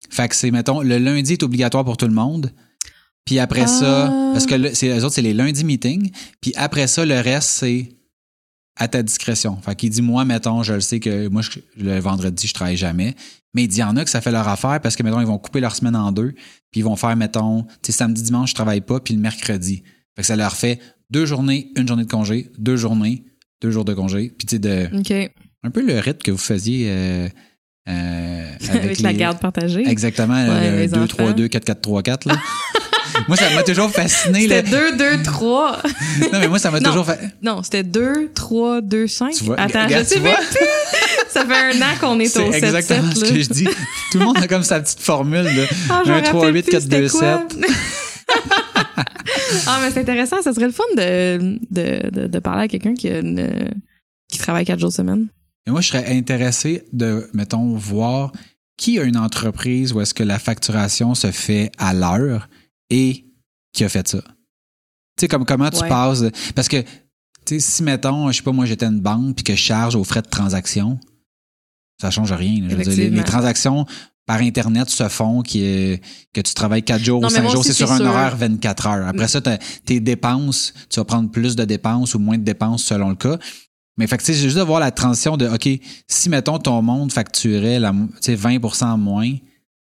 Fait 0.09 0.27
que 0.29 0.35
c'est, 0.37 0.51
mettons, 0.51 0.81
le 0.81 0.97
lundi 0.97 1.35
est 1.35 1.43
obligatoire 1.43 1.85
pour 1.85 1.99
tout 1.99 2.07
le 2.07 2.15
monde. 2.15 2.51
Puis 3.27 3.39
après 3.39 3.67
ça, 3.67 4.07
Ah. 4.07 4.31
parce 4.33 4.47
que 4.47 4.55
le- 4.55 4.75
c'est, 4.75 4.89
eux 4.89 5.05
autres, 5.05 5.15
c'est 5.17 5.23
les 5.23 5.35
lundis 5.35 5.65
meetings. 5.65 6.11
Puis 6.41 6.53
après 6.57 6.87
ça, 6.87 7.05
le 7.05 7.21
reste, 7.21 7.49
c'est 7.51 7.91
à 8.77 8.89
ta 8.89 9.03
discrétion. 9.03 9.59
Fait 9.61 9.75
qu'il 9.77 9.91
dit, 9.91 10.01
moi, 10.03 10.25
mettons, 10.25 10.63
je 10.63 10.73
le 10.73 10.81
sais 10.81 10.99
que 10.99 11.29
moi, 11.29 11.43
je- 11.43 11.61
le 11.77 11.99
vendredi, 12.01 12.47
je 12.47 12.55
travaille 12.55 12.77
jamais. 12.79 13.15
Mais 13.55 13.65
il 13.65 13.77
y 13.77 13.83
en 13.83 13.97
a 13.97 14.05
que 14.05 14.11
ça 14.11 14.21
fait 14.21 14.33
leur 14.33 14.49
affaire 14.49 14.81
parce 14.81 14.97
que, 14.97 15.03
mettons, 15.03 15.21
ils 15.21 15.27
vont 15.27 15.39
couper 15.39 15.61
leur 15.61 15.75
semaine 15.75 15.97
en 15.97 16.13
deux. 16.13 16.33
Puis 16.71 16.81
ils 16.81 16.85
vont 16.85 16.97
faire, 16.97 17.17
mettons, 17.17 17.63
tu 17.63 17.69
sais, 17.87 17.93
samedi, 17.93 18.23
dimanche, 18.23 18.51
je 18.51 18.55
travaille 18.55 18.81
pas, 18.81 19.01
puis 19.01 19.15
le 19.15 19.21
mercredi. 19.21 19.83
Fait 20.17 20.23
que 20.23 20.27
ça 20.27 20.37
leur 20.37 20.55
fait 20.55 20.81
deux 21.11 21.27
journées, 21.27 21.71
une 21.77 21.87
journée 21.87 22.05
de 22.05 22.11
congé, 22.11 22.51
deux 22.59 22.77
journées, 22.77 23.25
deux 23.63 23.71
jours 23.71 23.85
de 23.85 23.95
congé. 23.95 24.33
Puis 24.37 24.47
tu 24.47 24.57
sais, 24.57 24.59
de, 24.59 24.89
OK. 24.99 25.33
un 25.63 25.71
peu 25.71 25.83
le 25.87 25.99
rythme 25.99 26.23
que 26.23 26.31
vous 26.31 26.39
faisiez 26.39 26.89
euh, 26.91 27.29
euh, 27.89 28.51
avec, 28.69 28.85
Avec, 28.85 29.01
la 29.01 29.13
garde 29.13 29.39
partagée. 29.39 29.87
Exactement, 29.87 30.35
Ouais, 30.35 30.71
le 30.71 30.77
les 30.79 30.89
2, 30.89 31.07
3, 31.07 31.25
enfants. 31.27 31.35
2, 31.35 31.49
4, 31.49 31.65
4, 31.65 31.81
3, 31.81 32.03
4. 32.03 32.29
Là. 32.29 32.37
moi, 33.29 33.37
ça 33.37 33.51
m'a 33.55 33.63
toujours 33.63 33.91
fasciné. 33.91 34.43
C'était 34.43 34.63
là. 34.63 34.93
2, 34.93 35.17
2, 35.19 35.23
3. 35.23 35.83
Non, 36.33 36.39
mais 36.41 36.49
moi, 36.49 36.59
ça 36.59 36.71
m'a 36.71 36.81
toujours 36.81 37.07
fait. 37.07 37.21
Non, 37.43 37.63
c'était 37.63 37.83
2, 37.83 38.33
3, 38.35 38.81
2, 38.81 39.07
5. 39.07 39.35
Tu 39.35 39.45
vois, 39.45 39.61
Attends, 39.61 39.85
regarde, 39.85 40.05
je 40.05 40.15
sais 40.15 40.21
même 40.21 40.35
plus. 40.51 40.67
Ça 41.35 41.45
fait 41.47 41.77
un 41.77 41.83
an 41.83 41.95
qu'on 42.01 42.19
est, 42.21 42.27
C'est 42.27 42.43
au 42.49 42.53
7, 42.53 42.63
exactement 42.65 43.13
7, 43.13 43.27
ce 43.27 43.33
que 43.33 43.41
je 43.43 43.49
dis. 43.51 43.65
Tout 44.13 44.19
le 44.19 44.25
monde 44.25 44.39
a 44.39 44.47
comme 44.49 44.63
sa 44.63 44.81
petite 44.81 45.01
formule 45.01 45.45
de 45.45 45.67
Ah, 45.91 46.03
je 46.07 46.13
me 46.13 46.17
1, 46.19 46.23
3, 46.23 46.41
rappelle 46.41 46.55
8, 46.55 46.63
plus 46.63 46.71
4, 46.73 46.83
c'était 46.83 47.01
2, 47.03 47.09
quoi. 47.11 47.45
7. 47.51 47.59
ah, 49.67 49.79
mais 49.83 49.91
c'est 49.91 50.01
intéressant. 50.01 50.43
Ça 50.43 50.53
serait 50.53 50.67
le 50.67 50.73
fun 50.73 50.85
de, 50.97 51.59
de, 51.71 52.11
de, 52.11 52.27
de 52.27 52.39
parler 52.39 52.65
à 52.65 52.69
quelqu'un 52.69 52.95
qui, 52.95 53.09
une- 53.09 53.71
qui 54.31 54.39
travaille 54.39 54.65
quatre 54.65 54.81
jours 54.81 54.93
semaine. 54.93 55.29
Et 55.67 55.71
moi, 55.71 55.81
je 55.81 55.89
serais 55.89 56.17
intéressé 56.17 56.85
de, 56.93 57.29
mettons, 57.33 57.75
voir 57.75 58.33
qui 58.77 58.99
a 58.99 59.05
une 59.05 59.17
entreprise 59.17 59.93
où 59.93 60.01
est-ce 60.01 60.15
que 60.15 60.23
la 60.25 60.39
facturation 60.39 61.15
se 61.15 61.31
fait 61.31 61.71
à 61.79 61.95
l'heure 61.95 62.49
et 62.91 63.25
qui 63.73 63.85
a 63.85 63.89
fait 63.89 64.07
ça. 64.09 64.19
Tu 64.21 65.23
sais, 65.23 65.29
comme 65.29 65.45
comment 65.45 65.71
tu 65.71 65.81
Ouais. 65.81 65.89
passes. 65.89 66.25
Parce 66.55 66.69
que, 66.69 66.81
tu 66.83 66.87
sais, 67.47 67.61
si, 67.61 67.83
mettons, 67.83 68.31
je 68.31 68.37
sais 68.39 68.43
pas, 68.43 68.53
moi, 68.53 68.67
j'étais 68.67 68.87
une 68.87 69.01
banque 69.01 69.37
puis 69.37 69.45
que 69.45 69.55
je 69.55 69.61
charge 69.61 69.95
aux 69.95 70.05
frais 70.05 70.23
de 70.23 70.29
transaction, 70.29 70.99
ça 72.01 72.11
change 72.11 72.33
rien. 72.33 72.63
là. 72.63 72.69
Je 72.71 72.77
veux 72.77 72.83
dire, 72.85 73.11
les, 73.11 73.25
transactions 73.25 73.87
par 74.27 74.39
Internet 74.41 74.89
se 74.89 75.07
font 75.09 75.43
qui 75.43 75.63
est, 75.65 76.03
que 76.33 76.41
tu 76.41 76.55
travailles 76.55 76.83
4 76.83 77.03
jours 77.05 77.21
Non, 77.21 77.29
ou 77.29 77.31
mais 77.31 77.37
5 77.37 77.43
moi 77.43 77.53
jours, 77.53 77.65
c'est 77.65 77.73
sur 77.75 77.93
un 77.93 77.99
sûr. 77.99 78.07
horaire 78.07 78.37
24 78.37 78.87
heures. 78.87 79.07
Après 79.07 79.29
ça, 79.29 79.41
t'as- 79.41 79.59
tes 79.85 80.01
dépenses, 80.01 80.73
tu 80.89 80.99
vas 80.99 81.05
prendre 81.05 81.31
plus 81.31 81.57
de 81.57 81.65
dépenses 81.65 82.15
ou 82.15 82.19
moins 82.19 82.39
de 82.39 82.43
dépenses 82.45 82.85
selon 82.85 83.11
le 83.11 83.17
cas. 83.17 83.39
Mais 83.97 84.07
fait 84.07 84.17
que, 84.17 84.23
c'est 84.25 84.35
juste 84.35 84.57
de 84.57 84.63
voir 84.63 84.81
la 84.81 84.91
transition 84.91 85.37
de, 85.37 85.47
OK, 85.47 85.69
si, 86.09 86.29
mettons, 86.29 86.59
ton 86.59 86.81
monde 86.83 87.13
facturait 87.13 87.79
la, 87.79 87.93
tu 87.93 88.09
sais, 88.23 88.35
20% 88.35 88.99
moins, 88.99 89.31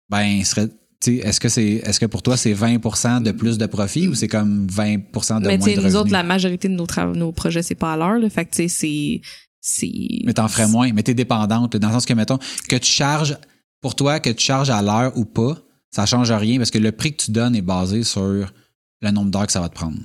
ben, 0.09 0.43
serait, 0.43 0.67
est-ce 1.07 1.39
que 1.39 1.47
c'est, 1.49 1.63
est-ce 1.85 1.99
que 1.99 2.05
pour 2.07 2.21
toi, 2.23 2.35
c'est 2.35 2.53
20% 2.53 3.21
de 3.21 3.31
plus 3.31 3.57
de 3.57 3.65
profit 3.67 4.07
ou 4.07 4.15
c'est 4.15 4.27
comme 4.27 4.67
20% 4.67 5.39
de 5.41 5.47
mais 5.47 5.57
moins 5.57 5.67
de 5.67 5.71
nous 5.75 5.75
revenus? 5.77 5.95
autres, 5.95 6.11
la 6.11 6.23
majorité 6.23 6.67
de 6.67 6.73
nos, 6.73 6.87
nos 7.13 7.31
projets, 7.31 7.61
c'est 7.61 7.75
pas 7.75 7.93
à 7.93 7.97
l'heure. 7.97 8.19
Fait 8.31 8.43
que, 8.45 8.51
tu 8.55 8.63
sais, 8.63 8.67
c'est. 8.67 9.21
C'est- 9.67 10.21
Mais 10.25 10.33
t'en 10.33 10.47
ferais 10.47 10.67
moins, 10.67 10.91
mais 10.93 11.01
t'es 11.01 11.15
dépendante, 11.15 11.75
dans 11.75 11.87
le 11.87 11.93
sens 11.95 12.05
que, 12.05 12.13
mettons, 12.13 12.37
que 12.69 12.75
tu 12.75 12.89
charges, 12.91 13.35
pour 13.81 13.95
toi, 13.95 14.19
que 14.19 14.29
tu 14.29 14.43
charges 14.45 14.69
à 14.69 14.81
l'heure 14.83 15.11
ou 15.17 15.25
pas, 15.25 15.57
ça 15.89 16.05
change 16.05 16.31
rien 16.31 16.57
parce 16.57 16.69
que 16.69 16.77
le 16.77 16.91
prix 16.91 17.15
que 17.15 17.23
tu 17.23 17.31
donnes 17.31 17.55
est 17.55 17.61
basé 17.63 18.03
sur 18.03 18.21
le 19.01 19.11
nombre 19.11 19.31
d'heures 19.31 19.47
que 19.47 19.51
ça 19.51 19.61
va 19.61 19.69
te 19.69 19.73
prendre. 19.75 19.97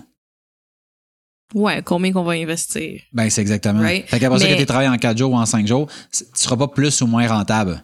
Ouais, 1.55 1.83
combien 1.83 2.13
qu'on 2.13 2.23
va 2.23 2.33
investir. 2.33 3.01
Ben, 3.13 3.29
c'est 3.29 3.41
exactement. 3.41 3.81
Right. 3.81 4.07
Fait 4.07 4.21
qu'après 4.21 4.39
ça, 4.39 4.45
Mais- 4.47 4.55
que 4.55 4.61
tu 4.61 4.67
travailles 4.67 4.89
en 4.89 4.97
4 4.99 5.19
jours 5.19 5.33
ou 5.33 5.37
en 5.37 5.47
5 5.47 5.67
jours, 5.67 5.89
tu 6.13 6.25
seras 6.35 6.57
pas 6.57 6.69
plus 6.69 7.03
ou 7.03 7.07
moins 7.07 7.27
rentable. 7.27 7.83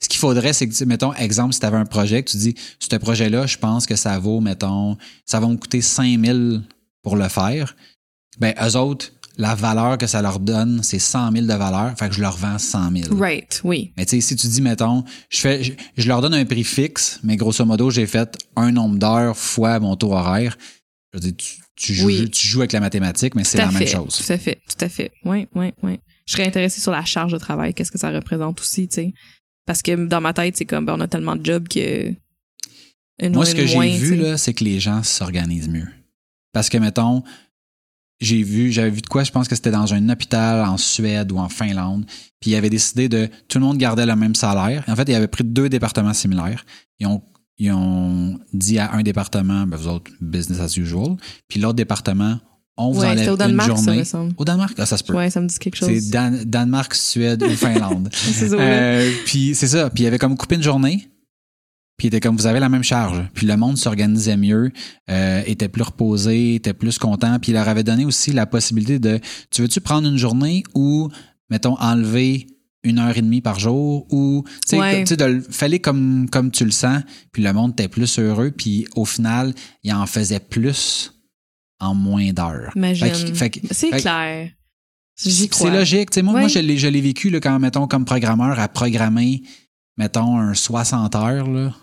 Ce 0.00 0.08
qu'il 0.08 0.20
faudrait, 0.20 0.52
c'est 0.52 0.68
que, 0.68 0.84
mettons, 0.84 1.12
exemple, 1.14 1.52
si 1.52 1.60
tu 1.60 1.66
avais 1.66 1.76
un 1.78 1.84
projet, 1.84 2.22
que 2.22 2.30
tu 2.30 2.36
dis, 2.36 2.54
ce 2.78 2.94
projet-là, 2.96 3.46
je 3.46 3.58
pense 3.58 3.86
que 3.86 3.96
ça 3.96 4.16
vaut, 4.20 4.40
mettons, 4.40 4.96
ça 5.26 5.40
va 5.40 5.48
me 5.48 5.56
coûter 5.56 5.80
5000 5.82 6.62
pour 7.02 7.16
le 7.16 7.28
faire. 7.28 7.74
Ben, 8.38 8.54
eux 8.62 8.76
autres, 8.76 9.10
la 9.38 9.54
valeur 9.54 9.96
que 9.98 10.06
ça 10.06 10.20
leur 10.20 10.40
donne, 10.40 10.82
c'est 10.82 10.98
100 10.98 11.32
000 11.32 11.46
de 11.46 11.54
valeur. 11.54 11.96
Fait 11.96 12.08
que 12.08 12.14
je 12.14 12.20
leur 12.20 12.36
vends 12.36 12.58
100 12.58 12.90
000. 13.10 13.16
Right, 13.16 13.60
oui. 13.64 13.92
Mais 13.96 14.04
tu 14.04 14.16
sais, 14.16 14.20
si 14.20 14.36
tu 14.36 14.48
dis, 14.48 14.60
mettons, 14.60 15.04
je 15.30 15.38
fais, 15.38 15.62
je, 15.62 15.72
je 15.96 16.08
leur 16.08 16.20
donne 16.20 16.34
un 16.34 16.44
prix 16.44 16.64
fixe, 16.64 17.20
mais 17.22 17.36
grosso 17.36 17.64
modo, 17.64 17.88
j'ai 17.90 18.06
fait 18.06 18.36
un 18.56 18.72
nombre 18.72 18.98
d'heures 18.98 19.36
fois 19.36 19.78
mon 19.78 19.94
taux 19.96 20.12
horaire. 20.12 20.58
Je 21.12 21.18
veux 21.18 21.22
dire, 21.22 21.36
tu, 21.36 21.54
tu 21.76 21.94
joues, 21.94 22.06
Oui. 22.06 22.30
tu 22.30 22.46
joues 22.48 22.60
avec 22.60 22.72
la 22.72 22.80
mathématique, 22.80 23.34
mais 23.36 23.44
c'est 23.44 23.58
la 23.58 23.70
même 23.70 23.86
chose. 23.86 24.22
Tout 24.26 24.32
à 24.32 24.38
fait, 24.38 24.60
tout 24.68 24.84
à 24.84 24.88
fait. 24.88 25.12
Oui, 25.24 25.46
oui, 25.54 25.72
oui. 25.82 26.00
Je 26.26 26.32
serais 26.32 26.46
intéressée 26.46 26.80
sur 26.80 26.92
la 26.92 27.04
charge 27.04 27.32
de 27.32 27.38
travail, 27.38 27.72
qu'est-ce 27.72 27.92
que 27.92 27.98
ça 27.98 28.10
représente 28.10 28.60
aussi, 28.60 28.88
tu 28.88 28.94
sais. 28.96 29.12
Parce 29.64 29.82
que 29.82 29.94
dans 30.06 30.20
ma 30.20 30.32
tête, 30.32 30.56
c'est 30.56 30.64
comme, 30.64 30.84
ben, 30.84 30.94
on 30.96 31.00
a 31.00 31.08
tellement 31.08 31.36
de 31.36 31.44
jobs 31.46 31.68
que. 31.68 32.12
Une 33.20 33.32
Moi, 33.34 33.44
ce 33.46 33.54
que 33.54 33.66
j'ai 33.66 33.96
vu, 33.96 34.16
là, 34.16 34.36
c'est 34.36 34.52
que 34.54 34.64
les 34.64 34.80
gens 34.80 35.02
s'organisent 35.02 35.68
mieux. 35.68 35.88
Parce 36.52 36.68
que, 36.68 36.78
mettons, 36.78 37.22
j'ai 38.20 38.42
vu, 38.42 38.72
j'avais 38.72 38.90
vu 38.90 39.00
de 39.00 39.06
quoi, 39.06 39.22
je 39.24 39.30
pense 39.30 39.46
que 39.48 39.54
c'était 39.54 39.70
dans 39.70 39.94
un 39.94 40.08
hôpital 40.08 40.64
en 40.66 40.76
Suède 40.76 41.30
ou 41.32 41.38
en 41.38 41.48
Finlande. 41.48 42.04
Puis 42.40 42.50
ils 42.52 42.56
avaient 42.56 42.70
décidé 42.70 43.08
de. 43.08 43.28
Tout 43.48 43.58
le 43.58 43.64
monde 43.64 43.78
gardait 43.78 44.06
le 44.06 44.16
même 44.16 44.34
salaire. 44.34 44.84
En 44.88 44.96
fait, 44.96 45.08
ils 45.08 45.14
avaient 45.14 45.28
pris 45.28 45.44
deux 45.44 45.68
départements 45.68 46.14
similaires. 46.14 46.64
Ils 47.00 47.06
ont, 47.06 47.22
ils 47.58 47.72
ont 47.72 48.38
dit 48.52 48.78
à 48.78 48.92
un 48.92 49.02
département, 49.02 49.66
ben, 49.66 49.76
vous 49.76 49.88
autres, 49.88 50.10
business 50.20 50.60
as 50.60 50.76
usual. 50.76 51.16
Puis 51.48 51.60
l'autre 51.60 51.74
département, 51.76 52.38
on 52.76 52.92
vous 52.92 53.00
Ouais, 53.00 53.08
enlève 53.08 53.28
au 53.28 53.32
une 53.32 53.36
Danemark, 53.38 53.68
ça, 53.70 53.76
journée. 53.76 53.98
me 53.98 54.04
semble. 54.04 54.34
Au 54.36 54.44
Danemark? 54.44 54.74
Ah, 54.78 54.86
ça 54.86 54.96
se 54.96 55.02
peut. 55.04 55.14
Ouais, 55.14 55.30
ça 55.30 55.40
me 55.40 55.48
dit 55.48 55.58
quelque 55.58 55.76
chose. 55.76 55.88
c'est 55.88 56.10
Dan- 56.10 56.44
Danemark, 56.44 56.94
Suède 56.94 57.42
ou 57.42 57.48
Finlande. 57.50 58.08
Ça. 58.14 58.44
Euh, 58.54 59.12
puis 59.26 59.54
c'est 59.56 59.66
ça. 59.66 59.90
Puis 59.90 60.04
il 60.04 60.06
avait 60.06 60.18
comme 60.18 60.36
coupé 60.36 60.54
une 60.54 60.62
journée. 60.62 61.08
Puis 61.98 62.06
il 62.06 62.08
était 62.08 62.20
comme 62.20 62.36
vous 62.36 62.46
avez 62.46 62.60
la 62.60 62.68
même 62.68 62.84
charge. 62.84 63.22
Puis 63.34 63.46
le 63.46 63.56
monde 63.56 63.76
s'organisait 63.76 64.36
mieux, 64.36 64.70
euh, 65.10 65.42
était 65.46 65.68
plus 65.68 65.82
reposé, 65.82 66.54
était 66.54 66.72
plus 66.72 66.96
content. 66.96 67.38
Puis 67.40 67.50
il 67.50 67.54
leur 67.54 67.68
avait 67.68 67.82
donné 67.82 68.04
aussi 68.04 68.32
la 68.32 68.46
possibilité 68.46 68.98
de 69.00 69.20
tu 69.50 69.62
veux-tu 69.62 69.80
prendre 69.80 70.08
une 70.08 70.16
journée 70.16 70.62
ou 70.74 71.08
mettons 71.50 71.76
enlever 71.80 72.46
une 72.84 73.00
heure 73.00 73.18
et 73.18 73.20
demie 73.22 73.40
par 73.40 73.58
jour 73.58 74.06
ou 74.12 74.44
tu 74.46 74.76
sais 74.76 74.78
Ouais. 74.78 75.02
de 75.02 75.42
fallait 75.50 75.80
comme 75.80 76.28
comme 76.30 76.52
tu 76.52 76.64
le 76.64 76.70
sens. 76.70 77.02
Puis 77.32 77.42
le 77.42 77.52
monde 77.52 77.72
était 77.72 77.88
plus 77.88 78.18
heureux. 78.20 78.52
Puis 78.52 78.86
au 78.94 79.04
final 79.04 79.52
il 79.82 79.92
en 79.92 80.06
faisait 80.06 80.38
plus 80.40 81.12
en 81.80 81.94
moins 81.96 82.30
d'heures. 82.32 82.72
C'est 83.72 83.90
clair. 83.90 84.50
C'est 85.16 85.70
logique. 85.70 86.10
Tu 86.10 86.14
sais, 86.14 86.22
moi, 86.22 86.34
Ouais. 86.34 86.40
moi 86.42 86.48
je 86.48 86.60
l'ai 86.60 86.78
je 86.78 86.86
l'ai 86.86 87.00
vécu 87.00 87.28
là, 87.30 87.40
quand, 87.40 87.58
mettons, 87.58 87.88
comme 87.88 88.04
programmeur, 88.04 88.56
à 88.60 88.68
programmer, 88.68 89.42
mettons, 89.96 90.38
un 90.38 90.54
60 90.54 91.16
heures. 91.16 91.48
Là. 91.50 91.74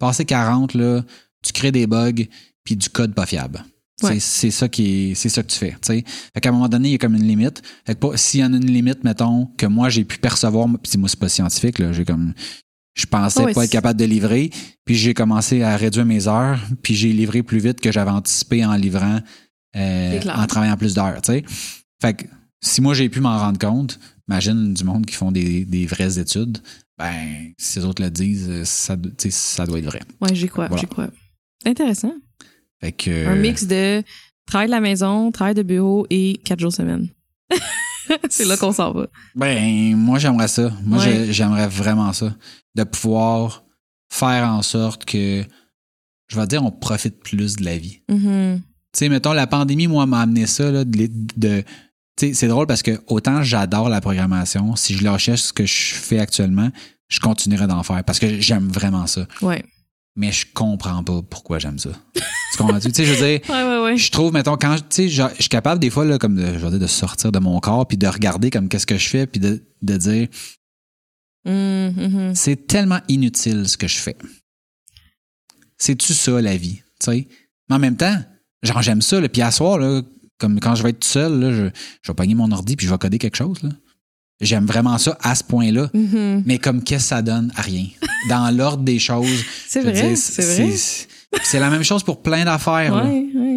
Passer 0.00 0.24
40, 0.24 0.74
là, 0.74 1.04
tu 1.44 1.52
crées 1.52 1.70
des 1.70 1.86
bugs 1.86 2.24
puis 2.64 2.74
du 2.74 2.88
code 2.88 3.14
pas 3.14 3.26
fiable. 3.26 3.64
Ouais. 4.02 4.18
C'est- 4.18 4.50
ça 4.50 4.66
qui 4.68 5.10
est, 5.10 5.14
c'est 5.14 5.28
ça 5.28 5.42
que 5.42 5.48
tu 5.48 5.58
fais. 5.58 5.72
tu 5.72 5.78
sais. 5.82 6.04
Fait 6.34 6.40
qu'à 6.40 6.48
un 6.48 6.52
moment 6.52 6.68
donné, 6.68 6.88
il 6.88 6.92
y 6.92 6.94
a 6.94 6.98
comme 6.98 7.14
une 7.14 7.26
limite. 7.28 7.62
Fait 7.86 7.94
que 7.94 8.00
pas- 8.00 8.16
s'il 8.16 8.40
y 8.40 8.44
en 8.44 8.52
a 8.52 8.56
une 8.56 8.66
limite, 8.66 9.04
mettons, 9.04 9.46
que 9.58 9.66
moi 9.66 9.90
j'ai 9.90 10.04
pu 10.04 10.18
percevoir, 10.18 10.66
puis 10.82 10.98
moi, 10.98 11.08
c'est 11.08 11.18
pas 11.20 11.28
scientifique, 11.28 11.78
là, 11.78 11.92
j'ai 11.92 12.04
comme. 12.04 12.32
Je 12.94 13.06
pensais 13.06 13.40
pas 13.54 13.64
être 13.64 13.70
capable 13.70 14.00
de 14.00 14.04
livrer, 14.06 14.50
puis 14.84 14.96
j'ai 14.96 15.14
commencé 15.14 15.62
à 15.62 15.76
réduire 15.76 16.04
mes 16.06 16.26
heures, 16.28 16.58
puis 16.82 16.94
j'ai 16.94 17.12
livré 17.12 17.42
plus 17.42 17.58
vite 17.60 17.80
que 17.80 17.92
j'avais 17.92 18.10
anticipé 18.10 18.64
en 18.64 18.74
livrant, 18.74 19.20
euh, 19.76 20.20
en 20.34 20.46
travaillant 20.46 20.76
plus 20.76 20.94
d'heures. 20.94 21.20
Fait 22.02 22.14
que 22.14 22.24
si 22.62 22.80
moi 22.80 22.94
j'ai 22.94 23.08
pu 23.08 23.20
m'en 23.20 23.38
rendre 23.38 23.58
compte, 23.58 24.00
imagine 24.28 24.74
du 24.74 24.84
monde 24.84 25.06
qui 25.06 25.14
font 25.14 25.30
des, 25.30 25.64
des 25.64 25.86
vraies 25.86 26.18
études, 26.18 26.58
ben, 27.00 27.52
si 27.58 27.78
les 27.78 27.84
autres 27.86 28.02
le 28.02 28.10
disent, 28.10 28.48
euh, 28.50 28.64
ça, 28.64 28.96
ça 29.30 29.66
doit 29.66 29.78
être 29.78 29.86
vrai. 29.86 30.00
Ouais, 30.20 30.34
j'y 30.34 30.48
crois, 30.48 30.68
Voilà. 30.68 30.80
j'y 30.80 30.86
crois. 30.86 31.08
Intéressant. 31.64 32.12
Fait 32.80 32.92
que, 32.92 33.26
Un 33.26 33.36
mix 33.36 33.66
de 33.66 34.02
travail 34.46 34.66
de 34.68 34.72
la 34.72 34.80
maison, 34.80 35.30
travail 35.32 35.54
de 35.54 35.62
bureau 35.62 36.06
et 36.10 36.40
quatre 36.44 36.60
jours 36.60 36.72
semaine. 36.72 37.08
c'est 38.30 38.44
là 38.44 38.56
qu'on 38.56 38.72
s'en 38.72 38.92
va. 38.92 39.06
Ben, 39.34 39.96
moi, 39.96 40.18
j'aimerais 40.18 40.48
ça. 40.48 40.72
Moi, 40.84 40.98
Ouais. 40.98 41.26
j'aimerais 41.32 41.68
vraiment 41.68 42.12
ça. 42.12 42.34
De 42.74 42.84
pouvoir 42.84 43.64
faire 44.10 44.44
en 44.48 44.62
sorte 44.62 45.04
que, 45.04 45.44
je 46.28 46.36
vais 46.36 46.46
dire, 46.46 46.64
on 46.64 46.70
profite 46.70 47.20
plus 47.22 47.56
de 47.56 47.64
la 47.64 47.78
vie. 47.78 48.02
Mhm. 48.08 48.60
Tu 48.92 48.98
sais, 48.98 49.08
mettons, 49.08 49.32
la 49.32 49.46
pandémie, 49.46 49.86
moi, 49.86 50.06
m'a 50.06 50.20
amené 50.22 50.46
ça, 50.46 50.70
là, 50.70 50.84
de, 50.84 51.08
de- 51.36 51.62
c'est 52.34 52.48
drôle 52.48 52.66
parce 52.66 52.82
que 52.82 53.00
autant 53.06 53.42
j'adore 53.42 53.88
la 53.88 54.00
programmation, 54.00 54.76
si 54.76 54.94
je 54.96 55.04
lâchais 55.04 55.36
ce 55.36 55.52
que 55.52 55.64
je 55.66 55.94
fais 55.94 56.18
actuellement, 56.18 56.70
je 57.08 57.20
continuerais 57.20 57.66
d'en 57.66 57.82
faire 57.82 58.04
parce 58.04 58.18
que 58.18 58.40
j'aime 58.40 58.68
vraiment 58.68 59.06
ça. 59.06 59.26
Ouais. 59.42 59.64
Mais 60.16 60.32
je 60.32 60.44
comprends 60.52 61.02
pas 61.04 61.22
pourquoi 61.22 61.58
j'aime 61.58 61.78
ça. 61.78 61.90
tu 62.14 62.58
comprends-tu? 62.58 62.88
Tu 62.88 62.94
sais, 62.94 63.04
je 63.06 63.12
veux 63.14 63.26
dire, 63.26 63.40
Ouais, 63.48 63.62
ouais, 63.62 63.82
ouais. 63.84 63.96
je 63.96 64.10
trouve, 64.10 64.32
mettons, 64.32 64.56
quand, 64.56 64.76
tu 64.76 64.82
sais, 64.90 65.08
je 65.08 65.22
je 65.36 65.42
suis 65.42 65.48
capable 65.48 65.80
des 65.80 65.88
fois, 65.90 66.04
là, 66.04 66.18
comme 66.18 66.34
de, 66.36 66.46
je 66.46 66.58
veux 66.58 66.70
dire, 66.70 66.78
de 66.80 66.86
sortir 66.86 67.30
de 67.32 67.38
mon 67.38 67.58
corps 67.60 67.86
puis 67.86 67.96
de 67.96 68.06
regarder 68.06 68.50
comme 68.50 68.68
qu'est-ce 68.68 68.86
que 68.86 68.98
je 68.98 69.08
fais 69.08 69.26
puis 69.26 69.40
de, 69.40 69.62
de 69.82 69.96
dire, 69.96 70.28
Mhm, 71.46 71.94
mhm. 71.96 72.34
c'est 72.34 72.66
tellement 72.66 73.00
inutile 73.08 73.66
ce 73.68 73.76
que 73.78 73.88
je 73.88 73.96
fais. 73.96 74.16
C'est-tu 75.78 76.12
ça, 76.12 76.40
la 76.40 76.56
vie? 76.56 76.82
Tu 77.00 77.06
sais? 77.12 77.28
Mais 77.68 77.76
en 77.76 77.78
même 77.78 77.96
temps, 77.96 78.16
genre, 78.62 78.82
j'aime 78.82 79.00
ça. 79.00 79.26
Puis 79.28 79.40
à 79.42 79.50
soir, 79.50 79.78
là, 79.78 80.02
comme 80.40 80.58
quand 80.58 80.74
je 80.74 80.82
vais 80.82 80.90
être 80.90 81.00
tout 81.00 81.08
seul, 81.08 81.38
là, 81.38 81.52
je, 81.52 81.64
je 82.02 82.10
vais 82.10 82.14
pogner 82.14 82.34
mon 82.34 82.50
ordi 82.50 82.74
puis 82.74 82.86
je 82.86 82.92
vais 82.92 82.98
coder 82.98 83.18
quelque 83.18 83.36
chose. 83.36 83.60
J'aime 84.40 84.64
vraiment 84.64 84.96
ça 84.96 85.18
à 85.20 85.34
ce 85.34 85.44
point-là. 85.44 85.90
Mhm. 85.92 86.44
Mais 86.46 86.58
comme 86.58 86.82
qu'est-ce 86.82 87.04
que 87.04 87.08
ça 87.08 87.22
donne? 87.22 87.52
À 87.56 87.62
rien. 87.62 87.86
Dans 88.28 88.54
l'ordre 88.56 88.82
des 88.82 88.98
choses. 88.98 89.44
C'est 89.68 89.82
vrai, 89.82 90.14
c'est 91.44 91.60
la 91.60 91.70
même 91.70 91.84
chose 91.84 92.02
pour 92.02 92.22
plein 92.22 92.44
d'affaires. 92.44 92.92
Ouais, 92.92 93.24
ouais. 93.34 93.49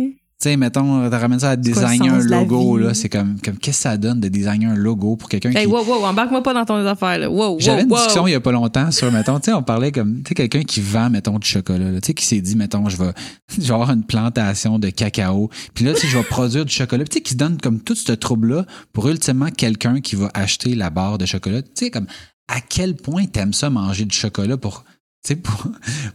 Tu 0.44 0.50
sais, 0.50 0.58
mettons, 0.58 1.10
tu 1.10 1.16
ramènes 1.16 1.40
ça 1.40 1.52
à 1.52 1.56
designer 1.56 2.14
un 2.16 2.20
logo. 2.20 2.78
là, 2.78 2.94
C'est 2.94 3.08
comme, 3.08 3.40
comme 3.40 3.58
qu'est-ce 3.58 3.78
que 3.78 3.82
ça 3.84 3.96
donne 3.96 4.20
de 4.20 4.28
designer 4.28 4.72
un 4.72 4.76
logo 4.76 5.16
pour 5.16 5.30
quelqu'un 5.30 5.52
Hey, 5.52 5.66
qui. 5.66 5.72
wow, 5.72 5.86
wow, 5.86 6.04
embarque-moi 6.04 6.44
pas 6.44 6.54
dans 6.54 6.66
ton 6.66 6.86
affaire, 6.86 7.18
là. 7.18 7.30
Wow, 7.30 7.52
wow, 7.54 7.60
J'avais 7.62 7.84
une 7.84 7.90
wow. 7.90 7.96
discussion 7.96 8.28
il 8.28 8.32
y 8.32 8.36
a 8.36 8.42
pas 8.42 8.52
longtemps 8.52 8.92
sur, 8.92 9.10
mettons, 9.10 9.40
tu 9.40 9.46
sais, 9.46 9.54
on 9.54 9.64
parlait 9.64 9.94
comme, 9.94 10.18
tu 10.18 10.30
sais, 10.30 10.34
quelqu'un 10.36 10.64
qui 10.64 10.82
vend, 10.82 11.10
mettons, 11.10 11.40
du 11.40 11.48
chocolat, 11.48 11.94
tu 12.02 12.08
sais, 12.08 12.14
qui 12.14 12.26
s'est 12.26 12.42
dit, 12.42 12.58
mettons, 12.58 12.90
je 12.90 12.98
vais, 12.98 13.14
je 13.58 13.62
vais 13.62 13.74
avoir 13.74 13.92
une 13.92 14.04
plantation 14.04 14.80
de 14.80 14.90
cacao, 14.90 15.50
puis 15.74 15.86
là, 15.86 15.94
tu 15.94 16.02
sais, 16.02 16.08
je 16.10 16.18
vais 16.18 16.24
produire 16.26 16.66
du 16.66 16.74
chocolat, 16.74 17.06
tu 17.06 17.14
sais, 17.14 17.22
qui 17.22 17.32
se 17.32 17.38
donne 17.38 17.58
comme 17.62 17.80
tout 17.80 17.96
ce 17.96 18.12
trouble-là 18.12 18.66
pour 18.92 19.08
ultimement 19.08 19.50
quelqu'un 19.50 20.02
qui 20.02 20.18
va 20.18 20.30
acheter 20.34 20.76
la 20.76 20.90
barre 20.90 21.18
de 21.18 21.26
chocolat. 21.26 21.62
Tu 21.62 21.70
sais, 21.76 21.90
comme, 21.90 22.08
à 22.50 22.60
quel 22.60 22.96
point 22.98 23.28
t'aimes 23.28 23.54
ça 23.54 23.70
manger 23.70 24.04
du 24.04 24.14
chocolat 24.18 24.58
pour, 24.58 24.84
tu 25.26 25.30
sais, 25.30 25.36
pour, 25.38 25.68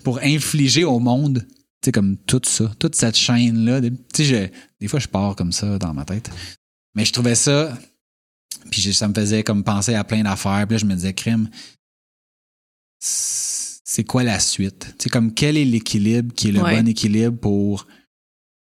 pour 0.04 0.18
infliger 0.22 0.84
au 0.84 0.98
monde, 0.98 1.46
sais, 1.86 1.92
comme 1.92 2.16
tout 2.16 2.40
ça, 2.44 2.72
toute 2.78 2.94
cette 2.94 3.16
chaîne-là. 3.16 3.80
Tu 4.14 4.24
sais, 4.24 4.52
des 4.80 4.88
fois, 4.88 5.00
je 5.00 5.08
pars 5.08 5.36
comme 5.36 5.52
ça 5.52 5.78
dans 5.78 5.94
ma 5.94 6.04
tête. 6.04 6.30
Mais 6.94 7.04
je 7.04 7.12
trouvais 7.12 7.34
ça, 7.34 7.76
puis 8.70 8.80
je- 8.82 8.90
ça 8.92 9.06
me 9.08 9.14
faisait 9.14 9.42
comme 9.44 9.62
penser 9.64 9.94
à 9.94 10.04
plein 10.04 10.22
d'affaires. 10.22 10.66
Puis 10.66 10.74
là, 10.74 10.78
je 10.78 10.86
me 10.86 10.94
disais, 10.94 11.14
crime, 11.14 11.48
c'est 13.00 14.04
quoi 14.04 14.22
la 14.24 14.40
suite? 14.40 14.94
Tu 14.98 15.04
sais, 15.04 15.08
comme 15.10 15.32
quel 15.34 15.56
est 15.56 15.64
l'équilibre 15.64 16.34
qui 16.34 16.48
est 16.48 16.52
le 16.52 16.60
Ouais. 16.62 16.76
bon 16.80 16.86
équilibre 16.88 17.38
pour 17.38 17.86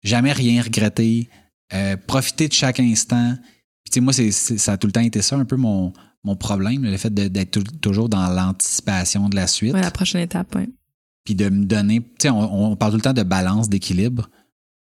jamais 0.04 0.34
rien 0.34 0.62
regretter, 0.62 1.30
euh, 1.74 1.96
profiter 1.98 2.48
de 2.48 2.54
chaque 2.54 2.80
instant? 2.80 3.36
Puis 3.84 3.92
tu 3.92 3.94
sais, 3.96 4.00
moi, 4.02 4.14
c'est, 4.14 4.32
c'est- 4.32 4.58
ça 4.58 4.74
a 4.74 4.78
tout 4.78 4.88
le 4.88 4.94
temps 4.94 5.02
été 5.02 5.22
ça 5.22 5.36
un 5.36 5.46
peu 5.46 5.56
mon, 5.56 5.94
mon 6.24 6.36
problème, 6.36 6.84
le 6.84 6.98
fait 6.98 7.14
d'être 7.14 7.52
tou- 7.52 7.64
toujours 7.82 8.10
dans 8.10 8.28
l'anticipation 8.30 9.30
de 9.30 9.36
la 9.36 9.46
suite. 9.48 9.74
Ouais, 9.74 9.82
la 9.82 9.92
prochaine 9.92 10.22
étape, 10.22 10.56
ouais. 10.56 10.70
Puis 11.26 11.36
de 11.36 11.50
me 11.50 11.66
donner, 11.66 12.02
tu 12.02 12.08
sais, 12.24 12.30
on, 12.30 12.72
on 12.72 12.76
parle 12.76 12.92
tout 12.92 12.98
le 12.98 13.02
temps 13.04 13.14
de 13.14 13.24
balance, 13.24 13.70
d'équilibre. 13.70 14.30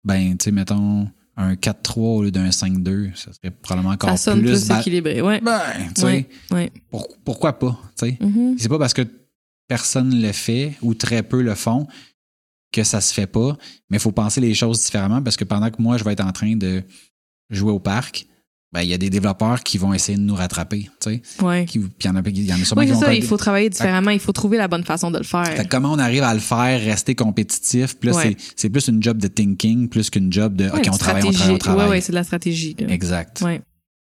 Ben, 0.03 0.37
tu 0.37 0.45
sais, 0.45 0.51
mettons 0.51 1.07
un 1.35 1.53
4-3 1.53 1.99
au 1.99 2.23
lieu 2.23 2.31
d'un 2.31 2.49
5-2, 2.49 3.15
ça 3.15 3.31
serait 3.33 3.51
probablement 3.51 3.93
encore 3.93 4.09
Ça 4.11 4.17
sonne 4.17 4.41
plus... 4.41 4.65
plus, 4.65 4.77
équilibré, 4.79 5.21
ouais. 5.21 5.39
ben, 5.41 5.61
tu 5.95 6.01
sais, 6.01 6.05
Ouais, 6.05 6.29
ouais. 6.51 6.71
pour- 6.89 7.07
pourquoi 7.23 7.57
pas, 7.59 7.79
tu 7.97 8.07
sais? 8.09 8.17
Mhm. 8.21 8.55
C'est 8.57 8.67
pas 8.69 8.79
parce 8.79 8.93
que 8.93 9.03
personne 9.67 10.21
le 10.21 10.31
fait 10.31 10.75
ou 10.81 10.93
très 10.93 11.23
peu 11.23 11.41
le 11.41 11.55
font 11.55 11.87
que 12.71 12.83
ça 12.83 13.01
se 13.01 13.13
fait 13.13 13.27
pas, 13.27 13.57
mais 13.89 13.97
il 13.97 13.99
faut 13.99 14.11
penser 14.11 14.41
les 14.41 14.53
choses 14.53 14.83
différemment 14.83 15.21
parce 15.21 15.37
que 15.37 15.43
pendant 15.45 15.69
que 15.69 15.81
moi, 15.81 15.97
je 15.97 16.03
vais 16.03 16.13
être 16.13 16.25
en 16.25 16.31
train 16.31 16.55
de 16.55 16.83
jouer 17.49 17.71
au 17.71 17.79
parc, 17.79 18.27
ben, 18.71 18.81
il 18.81 18.89
y 18.89 18.93
a 18.93 18.97
des 18.99 19.09
développeurs 19.09 19.63
qui 19.63 19.77
vont 19.79 19.93
essayer 19.93 20.17
de 20.17 20.21
nous 20.23 20.35
rattraper, 20.35 20.89
tu 21.01 21.09
sais. 21.11 21.21
Ouais. 21.41 21.65
Qui- 21.65 21.79
Puis 21.79 21.89
il 22.01 22.05
y 22.05 22.09
en 22.09 22.15
a, 22.17 22.21
il 22.25 22.45
y 22.45 22.53
en 22.53 22.61
a 22.61 22.63
sûrement 22.65 22.81
Oui, 22.81 22.85
qui 22.87 22.93
c'est 22.93 22.99
vont 22.99 23.05
ça, 23.07 23.13
il 23.15 23.23
faut 23.23 23.37
travailler 23.37 23.69
différemment, 23.69 24.11
il 24.11 24.19
faut 24.19 24.31
trouver 24.31 24.57
la 24.57 24.67
bonne 24.67 24.83
façon 24.83 25.09
de 25.09 25.17
le 25.17 25.23
faire. 25.23 25.47
fait 25.47 25.67
comment 25.67 25.91
on 25.91 25.97
arrive 25.99 26.21
à 26.23 26.33
le 26.33 26.39
faire, 26.39 26.79
rester 26.79 27.15
compétitif, 27.15 27.95
là, 28.03 28.13
Ouais. 28.13 28.37
c'est- 28.55 28.69
plus 28.69 28.87
une 28.87 29.01
job 29.01 29.17
de 29.17 29.27
thinking, 29.27 29.89
plus 29.89 30.09
qu'une 30.11 30.31
job 30.31 30.55
de 30.55 30.65
Ouais, 30.65 30.71
OK, 30.79 30.87
on 30.93 30.97
travaille, 30.97 31.23
on 31.25 31.31
travaille, 31.31 31.55
on 31.55 31.57
travaille. 31.57 31.85
Ouais, 31.85 31.89
ouais, 31.91 32.01
c'est 32.01 32.11
de 32.11 32.15
la 32.17 32.23
stratégie. 32.23 32.75
là. 32.79 32.87
Exact. 32.89 33.41
Ouais. 33.41 33.61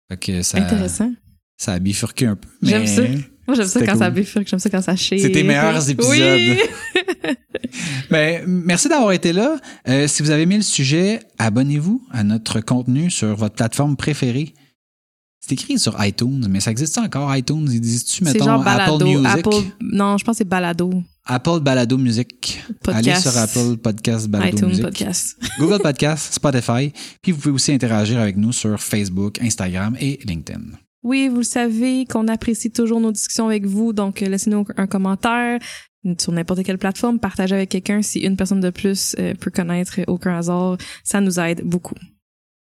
Fait 0.08 0.16
que 0.18 0.42
ça, 0.42 0.58
Intéressant. 0.58 1.12
ça 1.56 1.72
a 1.72 1.78
bifurqué 1.80 2.26
un 2.26 2.36
peu. 2.36 2.48
J'aime 2.62 2.86
ça. 2.86 3.02
Moi, 3.46 3.56
j'aime 3.56 3.66
ça 3.66 3.84
quand 3.84 3.96
ça 3.98 4.10
bifurque, 4.10 4.48
j'aime 4.48 4.58
ça 4.58 4.70
quand 4.70 4.82
ça 4.82 4.96
chie. 4.96 5.20
C'est 5.20 5.30
tes 5.32 5.42
meilleurs 5.42 5.88
épisodes. 5.88 6.10
Oui. 6.12 6.58
Ben, 8.10 8.44
merci 8.46 8.88
d'avoir 8.88 9.12
été 9.12 9.32
là. 9.32 9.56
Euh, 9.88 10.06
si 10.06 10.22
vous 10.22 10.30
avez 10.30 10.42
aimé 10.42 10.56
le 10.56 10.62
sujet, 10.62 11.20
abonnez-vous 11.38 12.06
à 12.12 12.22
notre 12.22 12.60
contenu 12.60 13.10
sur 13.10 13.34
votre 13.34 13.54
plateforme 13.56 13.96
préférée. 13.96 14.54
C'est 15.40 15.52
écrit 15.52 15.78
sur 15.78 15.96
iTunes, 16.04 16.46
mais 16.48 16.60
ça 16.60 16.70
existe 16.70 16.96
encore 16.98 17.34
iTunes? 17.34 17.68
Existe-tu, 17.70 18.24
c'est 18.24 18.32
mettons, 18.34 18.44
genre 18.44 18.62
balado. 18.64 18.94
Apple 18.94 19.04
Music? 19.04 19.26
Apple- 19.26 19.64
non, 19.80 20.18
je 20.18 20.24
pense 20.24 20.34
que 20.34 20.38
c'est 20.38 20.44
balado. 20.48 21.02
Apple 21.26 21.60
Balado 21.60 21.98
Music. 21.98 22.62
Podcast. 22.82 23.08
Allez 23.08 23.20
sur 23.20 23.36
Apple 23.36 23.76
Podcast 23.78 24.28
Balado 24.28 24.56
iTunes 24.56 24.68
Music. 24.68 24.84
Podcast. 24.84 25.36
Google 25.58 25.80
Podcast, 25.82 26.34
Spotify. 26.34 26.92
Puis 27.22 27.32
vous 27.32 27.38
pouvez 27.40 27.54
aussi 27.54 27.72
interagir 27.72 28.20
avec 28.20 28.36
nous 28.36 28.52
sur 28.52 28.80
Facebook, 28.80 29.40
Instagram 29.42 29.96
et 30.00 30.20
LinkedIn. 30.24 30.60
Oui, 31.04 31.28
vous 31.28 31.38
le 31.38 31.42
savez 31.42 32.06
qu'on 32.06 32.28
apprécie 32.28 32.70
toujours 32.70 32.98
nos 32.98 33.12
discussions 33.12 33.46
avec 33.46 33.66
vous, 33.66 33.92
donc 33.92 34.22
euh, 34.22 34.28
laissez-nous 34.28 34.64
un 34.76 34.86
commentaire 34.86 35.60
sur 36.18 36.32
n'importe 36.32 36.62
quelle 36.62 36.78
plateforme, 36.78 37.18
partagez 37.18 37.54
avec 37.54 37.70
quelqu'un 37.70 38.02
si 38.02 38.20
une 38.20 38.36
personne 38.36 38.60
de 38.60 38.70
plus 38.70 39.14
euh, 39.18 39.34
peut 39.34 39.50
connaître 39.50 40.00
aucun 40.06 40.36
hasard, 40.36 40.76
ça 41.02 41.20
nous 41.20 41.38
aide 41.40 41.62
beaucoup. 41.64 41.94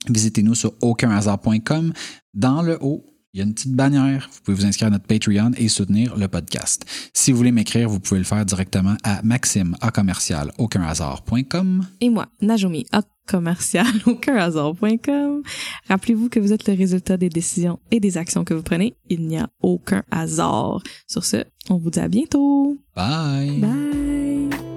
Visitez-nous 0.09 0.55
sur 0.55 0.73
aucunhasard.com. 0.81 1.93
Dans 2.35 2.63
le 2.63 2.79
haut, 2.81 3.05
il 3.39 3.43
y 3.43 3.45
a 3.45 3.47
une 3.47 3.55
petite 3.55 3.75
bannière. 3.75 4.29
Vous 4.33 4.41
pouvez 4.43 4.57
vous 4.57 4.67
inscrire 4.67 4.89
à 4.89 4.91
notre 4.91 5.07
Patreon 5.07 5.53
et 5.57 5.69
soutenir 5.69 6.17
le 6.17 6.27
podcast. 6.27 6.85
Si 7.15 7.31
vous 7.31 7.39
voulez 7.39 7.53
m'écrire, 7.53 7.89
vous 7.89 8.01
pouvez 8.01 8.19
le 8.19 8.25
faire 8.25 8.45
directement 8.45 8.97
à 9.05 9.23
maxime 9.23 9.77
à 9.81 9.93
commercial 9.93 10.51
aucunhasard.com. 10.59 11.87
Et 12.01 12.11
moi, 12.11 12.27
Najomi, 12.41 12.85
à 12.91 13.03
commercial 13.29 13.87
aucunhasard.com. 14.07 15.43
Rappelez-vous 15.89 16.29
que 16.29 16.41
vous 16.41 16.53
êtes 16.53 16.67
le 16.67 16.75
résultat 16.75 17.17
des 17.17 17.29
décisions 17.29 17.79
et 17.93 18.01
des 18.01 18.19
actions 18.19 18.43
que 18.43 18.55
vous 18.55 18.63
prenez. 18.63 18.97
Il 19.09 19.29
n'y 19.29 19.39
a 19.39 19.49
aucun 19.63 20.03
hasard. 20.11 20.83
Sur 21.07 21.25
ce, 21.25 21.45
on 21.71 21.77
vous 21.77 21.91
dit 21.91 22.01
à 22.01 22.09
bientôt. 22.09 22.77
Bye. 22.97 23.61
Bye. 23.61 24.68